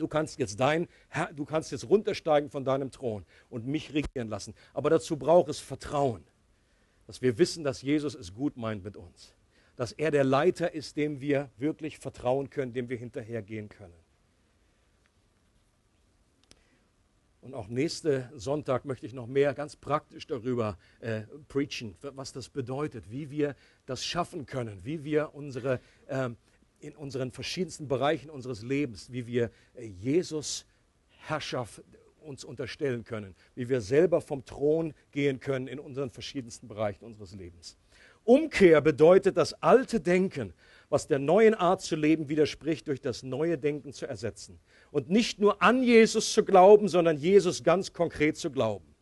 Du 0.00 0.08
kannst 0.08 0.38
jetzt 0.38 0.58
dein 0.58 0.88
du 1.36 1.44
kannst 1.44 1.70
jetzt 1.70 1.88
runtersteigen 1.88 2.50
von 2.50 2.64
deinem 2.64 2.90
Thron 2.90 3.24
und 3.48 3.66
mich 3.66 3.94
regieren 3.94 4.28
lassen. 4.28 4.54
Aber 4.74 4.90
dazu 4.90 5.16
braucht 5.16 5.48
es 5.48 5.60
Vertrauen, 5.60 6.24
dass 7.06 7.22
wir 7.22 7.38
wissen, 7.38 7.62
dass 7.62 7.82
Jesus 7.82 8.14
es 8.14 8.34
gut 8.34 8.56
meint 8.56 8.82
mit 8.82 8.96
uns 8.96 9.34
dass 9.80 9.92
er 9.92 10.10
der 10.10 10.24
Leiter 10.24 10.74
ist, 10.74 10.98
dem 10.98 11.22
wir 11.22 11.48
wirklich 11.56 11.98
vertrauen 11.98 12.50
können, 12.50 12.74
dem 12.74 12.90
wir 12.90 12.98
hinterhergehen 12.98 13.70
können. 13.70 13.94
Und 17.40 17.54
auch 17.54 17.66
nächsten 17.68 18.28
Sonntag 18.38 18.84
möchte 18.84 19.06
ich 19.06 19.14
noch 19.14 19.26
mehr 19.26 19.54
ganz 19.54 19.76
praktisch 19.76 20.26
darüber 20.26 20.76
äh, 21.00 21.22
preachen, 21.48 21.96
was 22.02 22.34
das 22.34 22.50
bedeutet, 22.50 23.10
wie 23.10 23.30
wir 23.30 23.56
das 23.86 24.04
schaffen 24.04 24.44
können, 24.44 24.84
wie 24.84 25.02
wir 25.02 25.34
unsere, 25.34 25.80
äh, 26.08 26.28
in 26.80 26.96
unseren 26.96 27.30
verschiedensten 27.30 27.88
Bereichen 27.88 28.30
unseres 28.30 28.62
Lebens, 28.62 29.12
wie 29.12 29.26
wir 29.26 29.50
äh, 29.74 29.84
Jesus 29.84 30.66
Herrschaft 31.08 31.82
uns 32.20 32.44
unterstellen 32.44 33.04
können, 33.04 33.34
wie 33.54 33.68
wir 33.68 33.80
selber 33.80 34.20
vom 34.20 34.44
Thron 34.44 34.94
gehen 35.10 35.40
können 35.40 35.68
in 35.68 35.78
unseren 35.78 36.10
verschiedensten 36.10 36.68
Bereichen 36.68 37.04
unseres 37.04 37.34
Lebens. 37.34 37.76
Umkehr 38.24 38.80
bedeutet, 38.80 39.36
das 39.36 39.54
alte 39.62 40.00
Denken, 40.00 40.52
was 40.90 41.06
der 41.06 41.18
neuen 41.18 41.54
Art 41.54 41.80
zu 41.80 41.96
leben 41.96 42.28
widerspricht, 42.28 42.88
durch 42.88 43.00
das 43.00 43.22
neue 43.22 43.56
Denken 43.56 43.92
zu 43.92 44.06
ersetzen. 44.06 44.58
Und 44.90 45.08
nicht 45.08 45.38
nur 45.38 45.62
an 45.62 45.82
Jesus 45.82 46.32
zu 46.32 46.44
glauben, 46.44 46.88
sondern 46.88 47.16
Jesus 47.16 47.62
ganz 47.62 47.92
konkret 47.92 48.36
zu 48.36 48.50
glauben. 48.50 48.94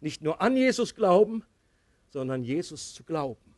Nicht 0.00 0.22
nur 0.22 0.42
an 0.42 0.56
Jesus 0.56 0.94
glauben, 0.94 1.44
sondern 2.10 2.42
Jesus 2.42 2.92
zu 2.92 3.04
glauben. 3.04 3.51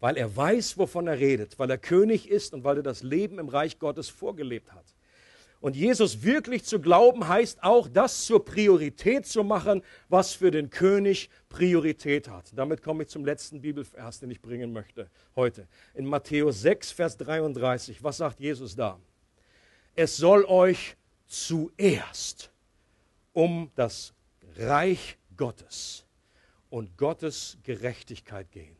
Weil 0.00 0.16
er 0.16 0.34
weiß, 0.34 0.78
wovon 0.78 1.06
er 1.06 1.18
redet, 1.18 1.58
weil 1.58 1.70
er 1.70 1.78
König 1.78 2.28
ist 2.28 2.54
und 2.54 2.64
weil 2.64 2.78
er 2.78 2.82
das 2.82 3.02
Leben 3.02 3.38
im 3.38 3.48
Reich 3.48 3.78
Gottes 3.78 4.08
vorgelebt 4.08 4.72
hat. 4.72 4.84
Und 5.60 5.76
Jesus 5.76 6.22
wirklich 6.22 6.64
zu 6.64 6.80
glauben 6.80 7.28
heißt 7.28 7.62
auch, 7.62 7.86
das 7.86 8.24
zur 8.24 8.42
Priorität 8.42 9.26
zu 9.26 9.44
machen, 9.44 9.82
was 10.08 10.32
für 10.32 10.50
den 10.50 10.70
König 10.70 11.28
Priorität 11.50 12.28
hat. 12.30 12.50
Damit 12.54 12.82
komme 12.82 13.02
ich 13.02 13.10
zum 13.10 13.26
letzten 13.26 13.60
Bibelvers, 13.60 14.20
den 14.20 14.30
ich 14.30 14.40
bringen 14.40 14.72
möchte 14.72 15.10
heute. 15.36 15.68
In 15.94 16.06
Matthäus 16.06 16.62
6, 16.62 16.92
Vers 16.92 17.18
33. 17.18 18.02
Was 18.02 18.16
sagt 18.16 18.40
Jesus 18.40 18.74
da? 18.74 18.98
Es 19.94 20.16
soll 20.16 20.46
euch 20.46 20.96
zuerst 21.26 22.50
um 23.34 23.70
das 23.74 24.14
Reich 24.56 25.18
Gottes 25.36 26.06
und 26.70 26.96
Gottes 26.96 27.58
Gerechtigkeit 27.64 28.50
gehen. 28.50 28.79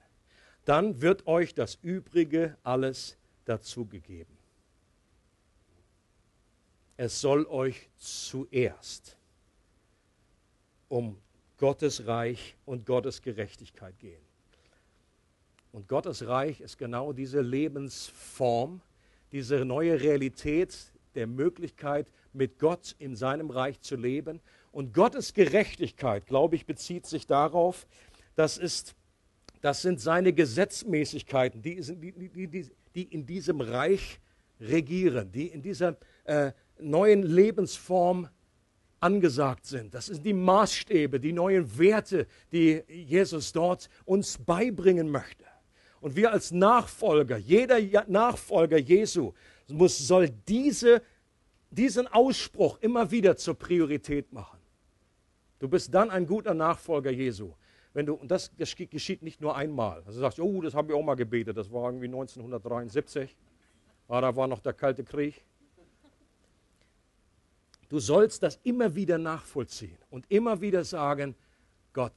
Dann 0.71 1.03
wird 1.03 1.27
euch 1.27 1.55
das 1.55 1.79
Übrige 1.83 2.57
alles 2.62 3.16
dazugegeben 3.45 4.41
es 7.03 7.18
soll 7.18 7.47
euch 7.47 7.89
zuerst 7.97 9.16
um 10.91 11.16
Gottes 11.57 12.07
Reich 12.07 12.57
und 12.66 12.85
Gottes 12.85 13.23
Gerechtigkeit 13.23 13.99
gehen. 13.99 14.21
Und 15.73 15.89
Gottes 15.89 16.27
Reich 16.27 16.61
ist 16.61 16.77
genau 16.77 17.14
diese 17.14 17.41
Lebensform, 17.41 18.83
diese 19.33 19.64
neue 19.64 19.99
Realität 19.99 20.77
der 21.14 21.27
Möglichkeit, 21.27 22.12
mit 22.35 22.59
Gott 22.59 22.95
in 22.99 23.16
seinem 23.16 23.49
Reich 23.49 23.81
zu 23.81 23.97
leben. 23.97 24.39
Und 24.71 24.93
Gottes 24.93 25.33
Gerechtigkeit, 25.33 26.27
glaube 26.27 26.57
ich, 26.57 26.66
bezieht 26.66 27.07
sich 27.07 27.27
darauf, 27.27 27.87
das, 28.37 28.59
ist, 28.59 28.95
das 29.61 29.82
sind 29.82 30.00
seine 30.00 30.32
Gesetzmäßigkeiten, 30.32 31.62
die, 31.62 31.80
die, 31.80 32.48
die, 32.48 32.70
die 32.94 33.02
in 33.04 33.26
diesem 33.26 33.61
Reich 33.61 34.20
regieren, 34.61 35.30
die 35.32 35.48
in 35.48 35.62
dieser 35.62 35.96
äh, 36.24 36.52
neuen 36.78 37.22
Lebensform 37.22 38.28
angesagt 39.00 39.66
sind. 39.66 39.94
Das 39.94 40.06
sind 40.06 40.24
die 40.24 40.34
Maßstäbe, 40.34 41.18
die 41.18 41.32
neuen 41.32 41.78
Werte, 41.78 42.26
die 42.52 42.82
Jesus 42.88 43.52
dort 43.52 43.88
uns 44.04 44.38
beibringen 44.38 45.11
möchte. 45.11 45.44
Und 46.00 46.16
wir 46.16 46.32
als 46.32 46.50
Nachfolger, 46.50 47.36
jeder 47.36 47.78
Nachfolger 48.06 48.78
Jesu 48.78 49.32
muss, 49.68 49.98
soll 49.98 50.30
diese, 50.48 51.02
diesen 51.70 52.06
Ausspruch 52.08 52.78
immer 52.80 53.11
wieder 53.11 53.36
zur 53.36 53.54
Priorität 53.54 54.32
machen. 54.32 54.58
Du 55.58 55.68
bist 55.68 55.92
dann 55.92 56.11
ein 56.11 56.26
guter 56.26 56.54
Nachfolger 56.54 57.11
Jesu. 57.11 57.52
Wenn 57.93 58.07
du, 58.07 58.14
und 58.14 58.30
das 58.30 58.51
geschieht 58.57 59.22
nicht 59.22 59.41
nur 59.41 59.57
einmal. 59.57 59.99
Also 60.05 60.12
du 60.12 60.20
sagst, 60.20 60.38
oh, 60.38 60.61
das 60.61 60.74
habe 60.74 60.93
ich 60.93 60.99
auch 60.99 61.03
mal 61.03 61.16
gebetet, 61.16 61.57
das 61.57 61.72
war 61.72 61.86
irgendwie 61.86 62.07
1973. 62.07 63.36
Ah, 64.09 64.20
da 64.20 64.34
war 64.34 64.47
noch 64.47 64.61
der 64.61 64.72
Kalte 64.72 65.05
Krieg. 65.05 65.45
Du 67.88 67.99
sollst 67.99 68.43
das 68.45 68.61
immer 68.62 68.95
wieder 68.95 69.18
nachvollziehen 69.18 69.99
und 70.11 70.24
immer 70.30 70.61
wieder 70.61 70.84
sagen, 70.84 71.34
Gott, 71.93 72.12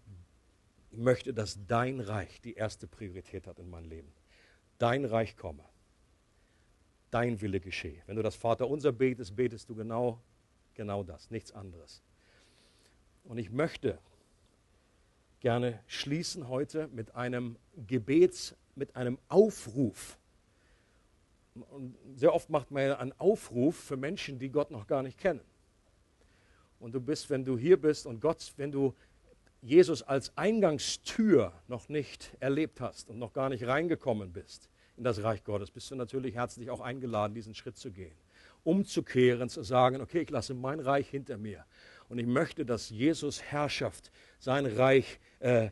ich 0.91 0.99
möchte, 0.99 1.34
dass 1.34 1.57
dein 1.65 1.99
Reich 1.99 2.39
die 2.41 2.53
erste 2.53 2.86
Priorität 2.86 3.47
hat 3.47 3.57
in 3.57 3.69
meinem 3.69 3.89
Leben. 3.89 4.13
Dein 4.78 5.05
Reich 5.05 5.36
komme. 5.36 5.63
Dein 7.09 7.41
Wille 7.41 7.59
geschehe. 7.59 8.03
Wenn 8.05 8.15
du 8.15 8.21
das 8.21 8.36
Vaterunser 8.36 8.91
betest, 8.91 9.36
betest 9.36 9.67
du 9.67 9.76
genau, 9.76 10.21
genau 10.76 11.03
das, 11.03 11.32
nichts 11.32 11.51
anderes. 11.51 12.03
Und 13.24 13.39
ich 13.39 13.49
möchte 13.49 13.97
gerne 15.43 15.79
schließen 15.87 16.47
heute 16.47 16.87
mit 16.87 17.15
einem 17.15 17.57
Gebets, 17.85 18.55
mit 18.75 18.95
einem 18.95 19.19
Aufruf. 19.27 20.17
Und 21.53 21.95
sehr 22.15 22.33
oft 22.33 22.49
macht 22.49 22.71
man 22.71 22.87
ja 22.87 22.97
einen 22.97 23.13
Aufruf 23.19 23.75
für 23.75 23.97
Menschen, 23.97 24.39
die 24.39 24.49
Gott 24.49 24.71
noch 24.71 24.87
gar 24.87 25.03
nicht 25.03 25.19
kennen. 25.19 25.41
Und 26.79 26.95
du 26.95 27.01
bist, 27.01 27.29
wenn 27.29 27.45
du 27.45 27.57
hier 27.57 27.79
bist 27.79 28.07
und 28.07 28.21
Gott, 28.21 28.53
wenn 28.57 28.71
du 28.71 28.95
Jesus 29.61 30.01
als 30.01 30.35
Eingangstür 30.37 31.53
noch 31.67 31.89
nicht 31.89 32.35
erlebt 32.39 32.81
hast 32.81 33.09
und 33.09 33.19
noch 33.19 33.33
gar 33.33 33.49
nicht 33.49 33.67
reingekommen 33.67 34.31
bist 34.31 34.69
in 34.95 35.03
das 35.03 35.23
Reich 35.23 35.43
Gottes, 35.43 35.71
bist 35.71 35.91
du 35.91 35.95
natürlich 35.95 36.35
herzlich 36.35 36.69
auch 36.69 36.79
eingeladen, 36.81 37.33
diesen 37.33 37.53
Schritt 37.53 37.77
zu 37.77 37.91
gehen. 37.91 38.15
Umzukehren, 38.63 39.49
zu 39.49 39.61
sagen, 39.63 39.99
okay, 40.01 40.21
ich 40.21 40.29
lasse 40.29 40.53
mein 40.53 40.79
Reich 40.79 41.09
hinter 41.09 41.37
mir. 41.37 41.65
Und 42.14 42.20
ich 42.20 42.28
möchte, 42.28 42.64
dass 42.64 42.91
Jesus 42.91 43.41
Herrschaft, 43.41 44.11
sein 44.38 44.68
Reich, 44.68 45.20
äh, 45.39 45.72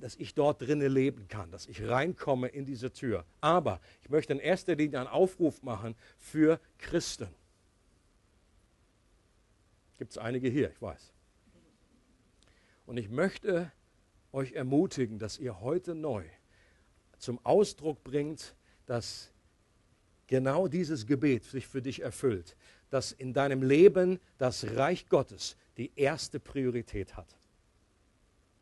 dass 0.00 0.16
ich 0.16 0.32
dort 0.32 0.62
drinnen 0.62 0.90
leben 0.90 1.28
kann, 1.28 1.50
dass 1.50 1.66
ich 1.66 1.86
reinkomme 1.86 2.48
in 2.48 2.64
diese 2.64 2.90
Tür. 2.90 3.26
Aber 3.42 3.78
ich 4.00 4.08
möchte 4.08 4.32
in 4.32 4.38
erster 4.38 4.74
Linie 4.74 5.00
einen 5.00 5.08
Aufruf 5.08 5.62
machen 5.62 5.94
für 6.16 6.58
Christen. 6.78 7.28
Gibt 9.98 10.12
es 10.12 10.16
einige 10.16 10.48
hier, 10.48 10.70
ich 10.70 10.80
weiß. 10.80 11.12
Und 12.86 12.96
ich 12.96 13.10
möchte 13.10 13.70
euch 14.32 14.52
ermutigen, 14.52 15.18
dass 15.18 15.38
ihr 15.38 15.60
heute 15.60 15.94
neu 15.94 16.24
zum 17.18 17.38
Ausdruck 17.44 18.02
bringt, 18.02 18.56
dass 18.86 19.30
genau 20.26 20.68
dieses 20.68 21.06
Gebet 21.06 21.44
sich 21.44 21.66
für 21.66 21.82
dich 21.82 22.00
erfüllt, 22.00 22.56
dass 22.90 23.12
in 23.12 23.32
deinem 23.32 23.62
Leben 23.62 24.20
das 24.38 24.76
Reich 24.76 25.08
Gottes 25.08 25.56
die 25.76 25.90
erste 25.96 26.40
Priorität 26.40 27.16
hat 27.16 27.36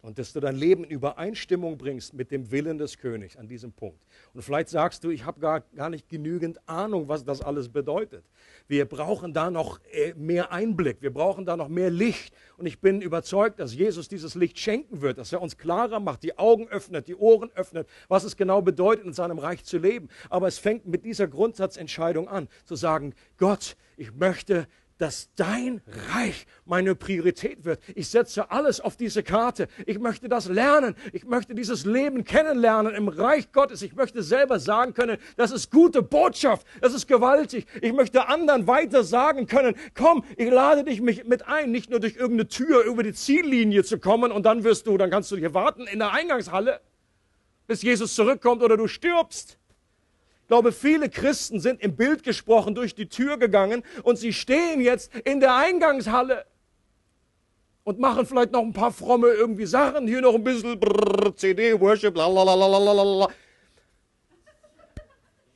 und 0.02 0.18
dass 0.18 0.32
du 0.32 0.40
dein 0.40 0.56
Leben 0.56 0.82
in 0.82 0.90
Übereinstimmung 0.90 1.78
bringst 1.78 2.12
mit 2.12 2.32
dem 2.32 2.50
Willen 2.50 2.76
des 2.76 2.98
Königs 2.98 3.36
an 3.36 3.46
diesem 3.46 3.72
Punkt. 3.72 4.04
Und 4.34 4.42
vielleicht 4.42 4.68
sagst 4.68 5.04
du, 5.04 5.10
ich 5.10 5.24
habe 5.24 5.40
gar, 5.40 5.60
gar 5.60 5.90
nicht 5.90 6.08
genügend 6.08 6.58
Ahnung, 6.68 7.06
was 7.06 7.24
das 7.24 7.40
alles 7.40 7.68
bedeutet. 7.68 8.24
Wir 8.66 8.84
brauchen 8.84 9.32
da 9.32 9.50
noch 9.50 9.78
äh, 9.92 10.12
mehr 10.14 10.50
Einblick, 10.50 11.02
wir 11.02 11.12
brauchen 11.12 11.46
da 11.46 11.56
noch 11.56 11.68
mehr 11.68 11.88
Licht. 11.88 12.34
Und 12.56 12.66
ich 12.66 12.80
bin 12.80 13.00
überzeugt, 13.00 13.60
dass 13.60 13.74
Jesus 13.74 14.08
dieses 14.08 14.34
Licht 14.34 14.58
schenken 14.58 15.02
wird, 15.02 15.18
dass 15.18 15.32
er 15.32 15.40
uns 15.40 15.56
klarer 15.56 16.00
macht, 16.00 16.24
die 16.24 16.36
Augen 16.36 16.66
öffnet, 16.68 17.06
die 17.06 17.14
Ohren 17.14 17.52
öffnet, 17.54 17.88
was 18.08 18.24
es 18.24 18.36
genau 18.36 18.60
bedeutet, 18.60 19.04
in 19.04 19.12
seinem 19.12 19.38
Reich 19.38 19.64
zu 19.64 19.78
leben. 19.78 20.08
Aber 20.30 20.48
es 20.48 20.58
fängt 20.58 20.84
mit 20.84 21.04
dieser 21.04 21.28
Grundsatzentscheidung 21.28 22.26
an, 22.26 22.48
zu 22.64 22.74
sagen, 22.74 23.14
Gott, 23.38 23.76
ich 23.96 24.12
möchte 24.12 24.66
dass 25.02 25.34
dein 25.34 25.80
Reich 26.14 26.46
meine 26.64 26.94
Priorität 26.94 27.64
wird. 27.64 27.82
Ich 27.96 28.08
setze 28.08 28.52
alles 28.52 28.80
auf 28.80 28.96
diese 28.96 29.24
Karte. 29.24 29.66
Ich 29.84 29.98
möchte 29.98 30.28
das 30.28 30.46
lernen. 30.46 30.94
Ich 31.12 31.24
möchte 31.24 31.56
dieses 31.56 31.84
Leben 31.84 32.22
kennenlernen 32.22 32.94
im 32.94 33.08
Reich 33.08 33.50
Gottes. 33.50 33.82
Ich 33.82 33.96
möchte 33.96 34.22
selber 34.22 34.60
sagen 34.60 34.94
können, 34.94 35.18
das 35.36 35.50
ist 35.50 35.72
gute 35.72 36.02
Botschaft. 36.02 36.64
Das 36.80 36.94
ist 36.94 37.08
gewaltig. 37.08 37.66
Ich 37.80 37.92
möchte 37.92 38.28
anderen 38.28 38.68
weiter 38.68 39.02
sagen 39.02 39.48
können, 39.48 39.74
komm, 39.94 40.22
ich 40.36 40.48
lade 40.48 40.84
dich 40.84 41.00
mit 41.00 41.48
ein, 41.48 41.72
nicht 41.72 41.90
nur 41.90 41.98
durch 41.98 42.14
irgendeine 42.14 42.46
Tür 42.46 42.84
über 42.84 43.02
die 43.02 43.12
Ziellinie 43.12 43.82
zu 43.82 43.98
kommen 43.98 44.30
und 44.30 44.46
dann 44.46 44.62
wirst 44.62 44.86
du, 44.86 44.96
dann 44.98 45.10
kannst 45.10 45.32
du 45.32 45.36
hier 45.36 45.52
warten 45.52 45.88
in 45.88 45.98
der 45.98 46.12
Eingangshalle 46.12 46.80
bis 47.66 47.82
Jesus 47.82 48.14
zurückkommt 48.14 48.62
oder 48.62 48.76
du 48.76 48.86
stirbst. 48.86 49.58
Ich 50.52 50.54
glaube, 50.54 50.72
viele 50.72 51.08
Christen 51.08 51.60
sind 51.60 51.80
im 51.80 51.96
Bild 51.96 52.24
gesprochen 52.24 52.74
durch 52.74 52.94
die 52.94 53.08
Tür 53.08 53.38
gegangen 53.38 53.82
und 54.02 54.16
sie 54.16 54.34
stehen 54.34 54.82
jetzt 54.82 55.10
in 55.24 55.40
der 55.40 55.56
Eingangshalle 55.56 56.44
und 57.84 57.98
machen 57.98 58.26
vielleicht 58.26 58.52
noch 58.52 58.60
ein 58.60 58.74
paar 58.74 58.92
fromme 58.92 59.28
irgendwie 59.28 59.64
Sachen, 59.64 60.06
hier 60.06 60.20
noch 60.20 60.34
ein 60.34 60.44
bisschen 60.44 60.78
brrr, 60.78 61.34
CD, 61.34 61.80
Worship, 61.80 62.14
lalalala. 62.14 63.30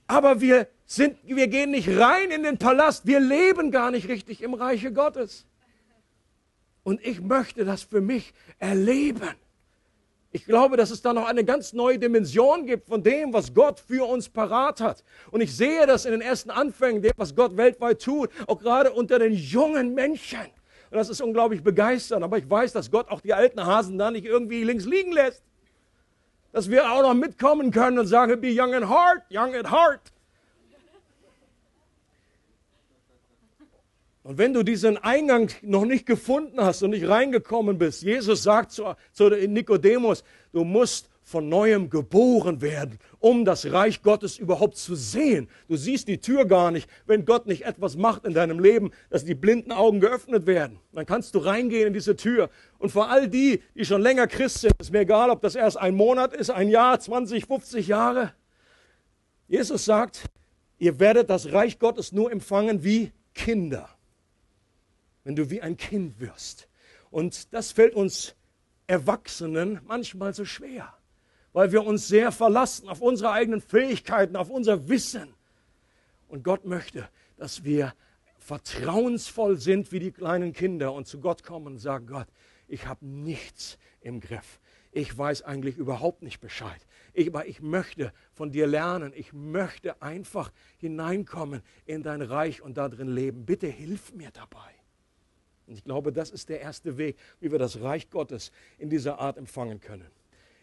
Aber 0.06 0.40
wir 0.40 0.66
sind, 0.86 1.18
wir 1.24 1.48
gehen 1.48 1.72
nicht 1.72 1.90
rein 1.90 2.30
in 2.30 2.42
den 2.42 2.56
Palast, 2.56 3.06
wir 3.06 3.20
leben 3.20 3.70
gar 3.70 3.90
nicht 3.90 4.08
richtig 4.08 4.40
im 4.40 4.54
Reiche 4.54 4.94
Gottes. 4.94 5.44
Und 6.84 7.04
ich 7.04 7.20
möchte 7.20 7.66
das 7.66 7.82
für 7.82 8.00
mich 8.00 8.32
erleben. 8.58 9.34
Ich 10.32 10.44
glaube, 10.44 10.76
dass 10.76 10.90
es 10.90 11.00
da 11.00 11.12
noch 11.12 11.26
eine 11.26 11.44
ganz 11.44 11.72
neue 11.72 11.98
Dimension 11.98 12.66
gibt 12.66 12.88
von 12.88 13.02
dem, 13.02 13.32
was 13.32 13.54
Gott 13.54 13.80
für 13.80 14.06
uns 14.06 14.28
parat 14.28 14.80
hat. 14.80 15.02
Und 15.30 15.40
ich 15.40 15.56
sehe 15.56 15.86
das 15.86 16.04
in 16.04 16.12
den 16.12 16.20
ersten 16.20 16.50
Anfängen, 16.50 17.00
dem, 17.00 17.12
was 17.16 17.34
Gott 17.34 17.56
weltweit 17.56 18.02
tut, 18.02 18.30
auch 18.46 18.58
gerade 18.58 18.92
unter 18.92 19.18
den 19.18 19.32
jungen 19.32 19.94
Menschen. 19.94 20.40
Und 20.90 20.98
das 20.98 21.08
ist 21.08 21.20
unglaublich 21.20 21.62
begeisternd. 21.62 22.22
Aber 22.22 22.38
ich 22.38 22.48
weiß, 22.48 22.72
dass 22.72 22.90
Gott 22.90 23.08
auch 23.08 23.20
die 23.20 23.34
alten 23.34 23.64
Hasen 23.64 23.98
da 23.98 24.10
nicht 24.10 24.26
irgendwie 24.26 24.64
links 24.64 24.84
liegen 24.84 25.12
lässt. 25.12 25.42
Dass 26.52 26.70
wir 26.70 26.90
auch 26.90 27.02
noch 27.02 27.14
mitkommen 27.14 27.70
können 27.70 27.98
und 27.98 28.06
sagen, 28.06 28.40
be 28.40 28.48
young 28.50 28.74
at 28.74 28.88
heart, 28.88 29.22
young 29.30 29.54
at 29.54 29.70
heart. 29.70 30.12
Und 34.26 34.38
wenn 34.38 34.52
du 34.52 34.64
diesen 34.64 34.98
Eingang 34.98 35.52
noch 35.62 35.84
nicht 35.84 36.04
gefunden 36.04 36.60
hast 36.60 36.82
und 36.82 36.90
nicht 36.90 37.08
reingekommen 37.08 37.78
bist, 37.78 38.02
Jesus 38.02 38.42
sagt 38.42 38.72
zu, 38.72 38.96
zu 39.12 39.28
Nikodemus, 39.28 40.24
du 40.52 40.64
musst 40.64 41.08
von 41.22 41.48
neuem 41.48 41.90
geboren 41.90 42.60
werden, 42.60 42.98
um 43.20 43.44
das 43.44 43.70
Reich 43.70 44.02
Gottes 44.02 44.36
überhaupt 44.36 44.78
zu 44.78 44.96
sehen. 44.96 45.48
Du 45.68 45.76
siehst 45.76 46.08
die 46.08 46.18
Tür 46.18 46.44
gar 46.44 46.72
nicht, 46.72 46.90
wenn 47.06 47.24
Gott 47.24 47.46
nicht 47.46 47.66
etwas 47.66 47.96
macht 47.96 48.24
in 48.24 48.34
deinem 48.34 48.58
Leben, 48.58 48.90
dass 49.10 49.24
die 49.24 49.36
blinden 49.36 49.70
Augen 49.70 50.00
geöffnet 50.00 50.44
werden. 50.46 50.80
Dann 50.92 51.06
kannst 51.06 51.36
du 51.36 51.38
reingehen 51.38 51.86
in 51.86 51.92
diese 51.92 52.16
Tür. 52.16 52.50
Und 52.78 52.90
vor 52.90 53.08
all 53.08 53.28
die, 53.28 53.62
die 53.76 53.84
schon 53.84 54.02
länger 54.02 54.26
Christ 54.26 54.62
sind, 54.62 54.74
ist 54.80 54.90
mir 54.90 55.02
egal, 55.02 55.30
ob 55.30 55.40
das 55.40 55.54
erst 55.54 55.76
ein 55.76 55.94
Monat 55.94 56.34
ist, 56.34 56.50
ein 56.50 56.68
Jahr, 56.68 56.98
20, 56.98 57.46
50 57.46 57.86
Jahre. 57.86 58.32
Jesus 59.46 59.84
sagt, 59.84 60.22
ihr 60.78 60.98
werdet 60.98 61.30
das 61.30 61.52
Reich 61.52 61.78
Gottes 61.78 62.10
nur 62.10 62.32
empfangen 62.32 62.82
wie 62.82 63.12
Kinder 63.32 63.95
wenn 65.26 65.34
du 65.34 65.50
wie 65.50 65.60
ein 65.60 65.76
Kind 65.76 66.20
wirst. 66.20 66.68
Und 67.10 67.52
das 67.52 67.72
fällt 67.72 67.94
uns 67.96 68.36
Erwachsenen 68.86 69.80
manchmal 69.84 70.32
so 70.32 70.44
schwer, 70.44 70.94
weil 71.52 71.72
wir 71.72 71.84
uns 71.84 72.06
sehr 72.06 72.30
verlassen 72.30 72.88
auf 72.88 73.00
unsere 73.00 73.32
eigenen 73.32 73.60
Fähigkeiten, 73.60 74.36
auf 74.36 74.50
unser 74.50 74.88
Wissen. 74.88 75.34
Und 76.28 76.44
Gott 76.44 76.64
möchte, 76.64 77.08
dass 77.36 77.64
wir 77.64 77.92
vertrauensvoll 78.38 79.58
sind 79.58 79.90
wie 79.90 79.98
die 79.98 80.12
kleinen 80.12 80.52
Kinder 80.52 80.92
und 80.92 81.08
zu 81.08 81.18
Gott 81.18 81.42
kommen 81.42 81.66
und 81.66 81.78
sagen, 81.80 82.06
Gott, 82.06 82.28
ich 82.68 82.86
habe 82.86 83.04
nichts 83.04 83.78
im 84.00 84.20
Griff. 84.20 84.60
Ich 84.92 85.18
weiß 85.18 85.42
eigentlich 85.42 85.76
überhaupt 85.76 86.22
nicht 86.22 86.38
Bescheid. 86.38 86.86
Ich, 87.14 87.26
aber 87.26 87.46
ich 87.46 87.60
möchte 87.60 88.12
von 88.32 88.52
dir 88.52 88.68
lernen. 88.68 89.12
Ich 89.16 89.32
möchte 89.32 90.00
einfach 90.00 90.52
hineinkommen 90.78 91.62
in 91.84 92.04
dein 92.04 92.22
Reich 92.22 92.62
und 92.62 92.76
darin 92.76 93.08
leben. 93.08 93.44
Bitte 93.44 93.66
hilf 93.66 94.14
mir 94.14 94.30
dabei. 94.30 94.75
Und 95.66 95.74
ich 95.74 95.84
glaube, 95.84 96.12
das 96.12 96.30
ist 96.30 96.48
der 96.48 96.60
erste 96.60 96.96
Weg, 96.96 97.16
wie 97.40 97.50
wir 97.50 97.58
das 97.58 97.80
Reich 97.80 98.10
Gottes 98.10 98.52
in 98.78 98.88
dieser 98.88 99.18
Art 99.18 99.36
empfangen 99.36 99.80
können. 99.80 100.10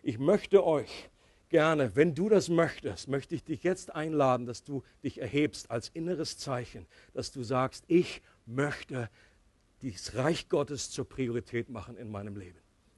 Ich 0.02 0.18
möchte 0.18 0.66
euch 0.66 1.10
gerne, 1.50 1.96
wenn 1.96 2.16
du 2.16 2.30
das 2.30 2.50
möchtest, 2.50 3.08
möchte 3.08 3.36
ich 3.36 3.44
dich 3.44 3.64
jetzt 3.64 3.94
einladen, 3.94 4.46
dass 4.46 4.64
du 4.64 4.84
dich 5.04 5.22
erhebst 5.22 5.70
als 5.70 5.90
inneres 5.90 6.38
Zeichen, 6.38 6.88
dass 7.14 7.32
du 7.32 7.44
sagst, 7.44 7.84
ich 7.88 8.22
möchte 8.46 9.10
das 9.82 10.16
Reich 10.16 10.50
Gottes 10.50 10.90
zur 10.90 11.08
Priorität 11.08 11.70
machen 11.70 11.98
in 11.98 12.10
meinem 12.10 12.38
Leben. 12.38 12.58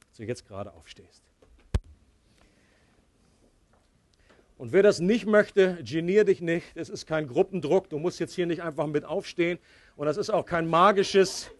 Dass 0.09 0.17
du 0.17 0.23
jetzt 0.23 0.47
gerade 0.47 0.71
aufstehst. 0.73 1.23
Und 4.57 4.71
wer 4.71 4.83
das 4.83 4.99
nicht 4.99 5.25
möchte, 5.25 5.83
genier 5.83 6.23
dich 6.23 6.39
nicht. 6.39 6.65
Es 6.75 6.87
ist 6.87 7.05
kein 7.05 7.27
Gruppendruck. 7.27 7.89
Du 7.89 7.99
musst 7.99 8.19
jetzt 8.19 8.33
hier 8.33 8.45
nicht 8.45 8.63
einfach 8.63 8.87
mit 8.87 9.03
aufstehen. 9.03 9.59
Und 9.97 10.05
das 10.05 10.15
ist 10.15 10.29
auch 10.29 10.45
kein 10.45 10.67
magisches 10.67 11.51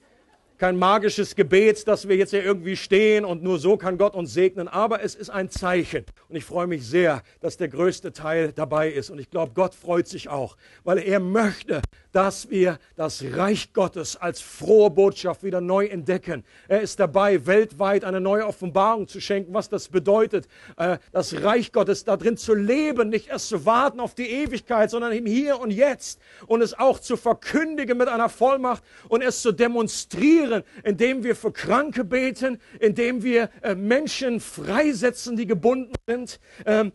kein 0.58 0.78
magisches 0.78 1.36
Gebet, 1.36 1.88
dass 1.88 2.08
wir 2.08 2.16
jetzt 2.16 2.30
hier 2.30 2.44
irgendwie 2.44 2.78
stehen 2.78 3.26
und 3.26 3.44
nur 3.44 3.60
so 3.60 3.78
kann 3.78 3.98
Gott 3.98 4.16
uns 4.16 4.34
segnen, 4.34 4.68
aber 4.68 5.04
es 5.04 5.16
ist 5.16 5.30
ein 5.30 5.50
Zeichen. 5.50 6.06
Und 6.30 6.36
ich 6.36 6.46
freue 6.46 6.68
mich 6.68 6.88
sehr, 6.88 7.24
dass 7.42 7.58
der 7.58 7.68
größte 7.68 8.14
Teil 8.14 8.54
dabei 8.54 8.90
ist. 8.90 9.10
Und 9.10 9.20
ich 9.20 9.30
glaube, 9.30 9.52
Gott 9.54 9.76
freut 9.76 10.08
sich 10.08 10.30
auch, 10.30 10.56
weil 10.84 11.00
er 11.00 11.20
möchte, 11.20 11.82
dass 12.12 12.50
wir 12.50 12.80
das 12.96 13.24
Reich 13.34 13.74
Gottes 13.74 14.16
als 14.16 14.40
frohe 14.40 14.90
Botschaft 14.90 15.44
wieder 15.44 15.60
neu 15.60 15.88
entdecken. 15.88 16.46
Er 16.70 16.80
ist 16.80 17.00
dabei, 17.00 17.46
weltweit 17.46 18.06
eine 18.06 18.22
neue 18.22 18.48
Offenbarung 18.48 19.08
zu 19.10 19.20
schenken, 19.20 19.54
was 19.54 19.68
das 19.68 19.90
bedeutet, 19.90 20.48
äh, 20.78 20.98
das 21.12 21.44
Reich 21.44 21.74
Gottes 21.74 22.06
da 22.06 22.16
drin 22.16 22.38
zu 22.38 22.54
leben, 22.54 23.10
nicht 23.10 23.28
erst 23.28 23.50
zu 23.50 23.66
warten 23.66 24.00
auf 24.00 24.16
die 24.16 24.30
Ewigkeit, 24.30 24.90
sondern 24.90 25.12
im 25.12 25.26
Hier 25.26 25.60
und 25.60 25.72
Jetzt 25.72 26.22
und 26.48 26.62
es 26.62 26.78
auch 26.78 27.00
zu 27.00 27.18
verkündigen 27.18 27.98
mit 27.98 28.08
einer 28.08 28.30
Vollmacht 28.30 28.84
und 29.10 29.22
es 29.22 29.42
zu 29.42 29.52
demonstrieren 29.52 30.45
reagieren, 30.46 30.64
indem 30.84 31.24
wir 31.24 31.36
für 31.36 31.52
Kranke 31.52 32.04
beten, 32.04 32.60
indem 32.80 33.24
wir 33.24 33.50
äh, 33.62 33.76
Menschen 33.76 34.40
freisetzen, 34.40 35.36
die 35.36 35.48
gebunden 35.48 35.94
sind, 36.08 36.40
ähm, 36.66 36.92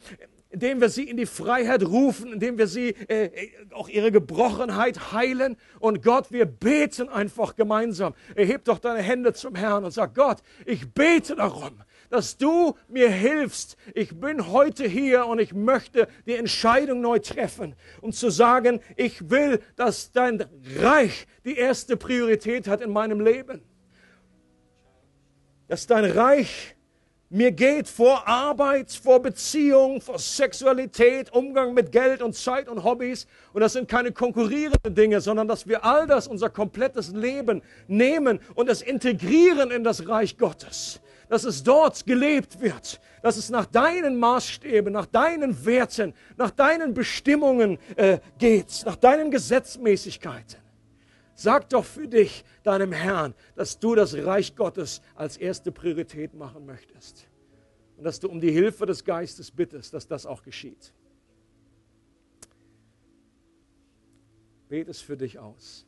indem 0.50 0.80
wir 0.80 0.88
sie 0.88 1.04
in 1.04 1.16
die 1.16 1.26
Freiheit 1.26 1.84
rufen, 1.84 2.32
indem 2.32 2.58
wir 2.58 2.66
sie 2.66 2.90
äh, 3.08 3.26
äh, 3.26 3.50
auch 3.72 3.88
ihre 3.88 4.10
Gebrochenheit 4.10 5.12
heilen. 5.12 5.56
Und 5.78 6.02
Gott, 6.02 6.32
wir 6.32 6.44
beten 6.44 7.08
einfach 7.08 7.54
gemeinsam. 7.54 8.14
Erheb 8.34 8.64
doch 8.64 8.78
deine 8.78 9.00
Hände 9.00 9.32
zum 9.32 9.54
Herrn 9.54 9.84
und 9.84 9.92
sag, 9.92 10.14
Gott, 10.14 10.38
ich 10.66 10.92
bete 10.92 11.36
darum, 11.36 11.82
dass 12.10 12.36
du 12.36 12.76
mir 12.88 13.08
hilfst. 13.08 13.76
Ich 13.94 14.20
bin 14.20 14.48
heute 14.48 14.86
hier 14.86 15.26
und 15.26 15.38
ich 15.38 15.54
möchte 15.54 16.08
die 16.26 16.34
Entscheidung 16.34 17.00
neu 17.00 17.20
treffen, 17.20 17.74
um 18.02 18.12
zu 18.12 18.30
sagen, 18.30 18.80
ich 18.96 19.30
will, 19.30 19.60
dass 19.76 20.12
dein 20.12 20.44
Reich 20.76 21.26
die 21.44 21.56
erste 21.56 21.96
Priorität 21.96 22.68
hat 22.68 22.82
in 22.82 22.92
meinem 22.92 23.20
Leben. 23.20 23.62
Dass 25.68 25.86
dein 25.86 26.04
Reich 26.04 26.76
mir 27.32 27.52
geht 27.52 27.86
vor 27.86 28.26
Arbeit, 28.26 28.90
vor 28.90 29.22
Beziehung, 29.22 30.00
vor 30.00 30.18
Sexualität, 30.18 31.32
Umgang 31.32 31.74
mit 31.74 31.92
Geld 31.92 32.22
und 32.22 32.34
Zeit 32.34 32.68
und 32.68 32.82
Hobbys. 32.82 33.28
Und 33.52 33.60
das 33.60 33.74
sind 33.74 33.86
keine 33.86 34.10
konkurrierenden 34.10 34.96
Dinge, 34.96 35.20
sondern 35.20 35.46
dass 35.46 35.68
wir 35.68 35.84
all 35.84 36.08
das, 36.08 36.26
unser 36.26 36.50
komplettes 36.50 37.10
Leben 37.10 37.62
nehmen 37.86 38.40
und 38.56 38.68
es 38.68 38.82
integrieren 38.82 39.70
in 39.70 39.84
das 39.84 40.08
Reich 40.08 40.38
Gottes 40.38 41.00
dass 41.30 41.44
es 41.44 41.62
dort 41.62 42.04
gelebt 42.04 42.60
wird, 42.60 43.00
dass 43.22 43.36
es 43.36 43.50
nach 43.50 43.64
deinen 43.64 44.18
Maßstäben, 44.18 44.92
nach 44.92 45.06
deinen 45.06 45.64
Werten, 45.64 46.12
nach 46.36 46.50
deinen 46.50 46.92
Bestimmungen 46.92 47.78
äh, 47.94 48.18
geht, 48.38 48.82
nach 48.84 48.96
deinen 48.96 49.30
Gesetzmäßigkeiten. 49.30 50.58
Sag 51.36 51.68
doch 51.68 51.84
für 51.84 52.08
dich, 52.08 52.44
deinem 52.64 52.90
Herrn, 52.90 53.34
dass 53.54 53.78
du 53.78 53.94
das 53.94 54.14
Reich 54.14 54.56
Gottes 54.56 55.00
als 55.14 55.36
erste 55.36 55.70
Priorität 55.70 56.34
machen 56.34 56.66
möchtest. 56.66 57.28
Und 57.96 58.02
dass 58.02 58.18
du 58.18 58.28
um 58.28 58.40
die 58.40 58.50
Hilfe 58.50 58.84
des 58.84 59.04
Geistes 59.04 59.52
bittest, 59.52 59.94
dass 59.94 60.08
das 60.08 60.26
auch 60.26 60.42
geschieht. 60.42 60.92
Bet 64.68 64.88
es 64.88 65.00
für 65.00 65.16
dich 65.16 65.38
aus. 65.38 65.86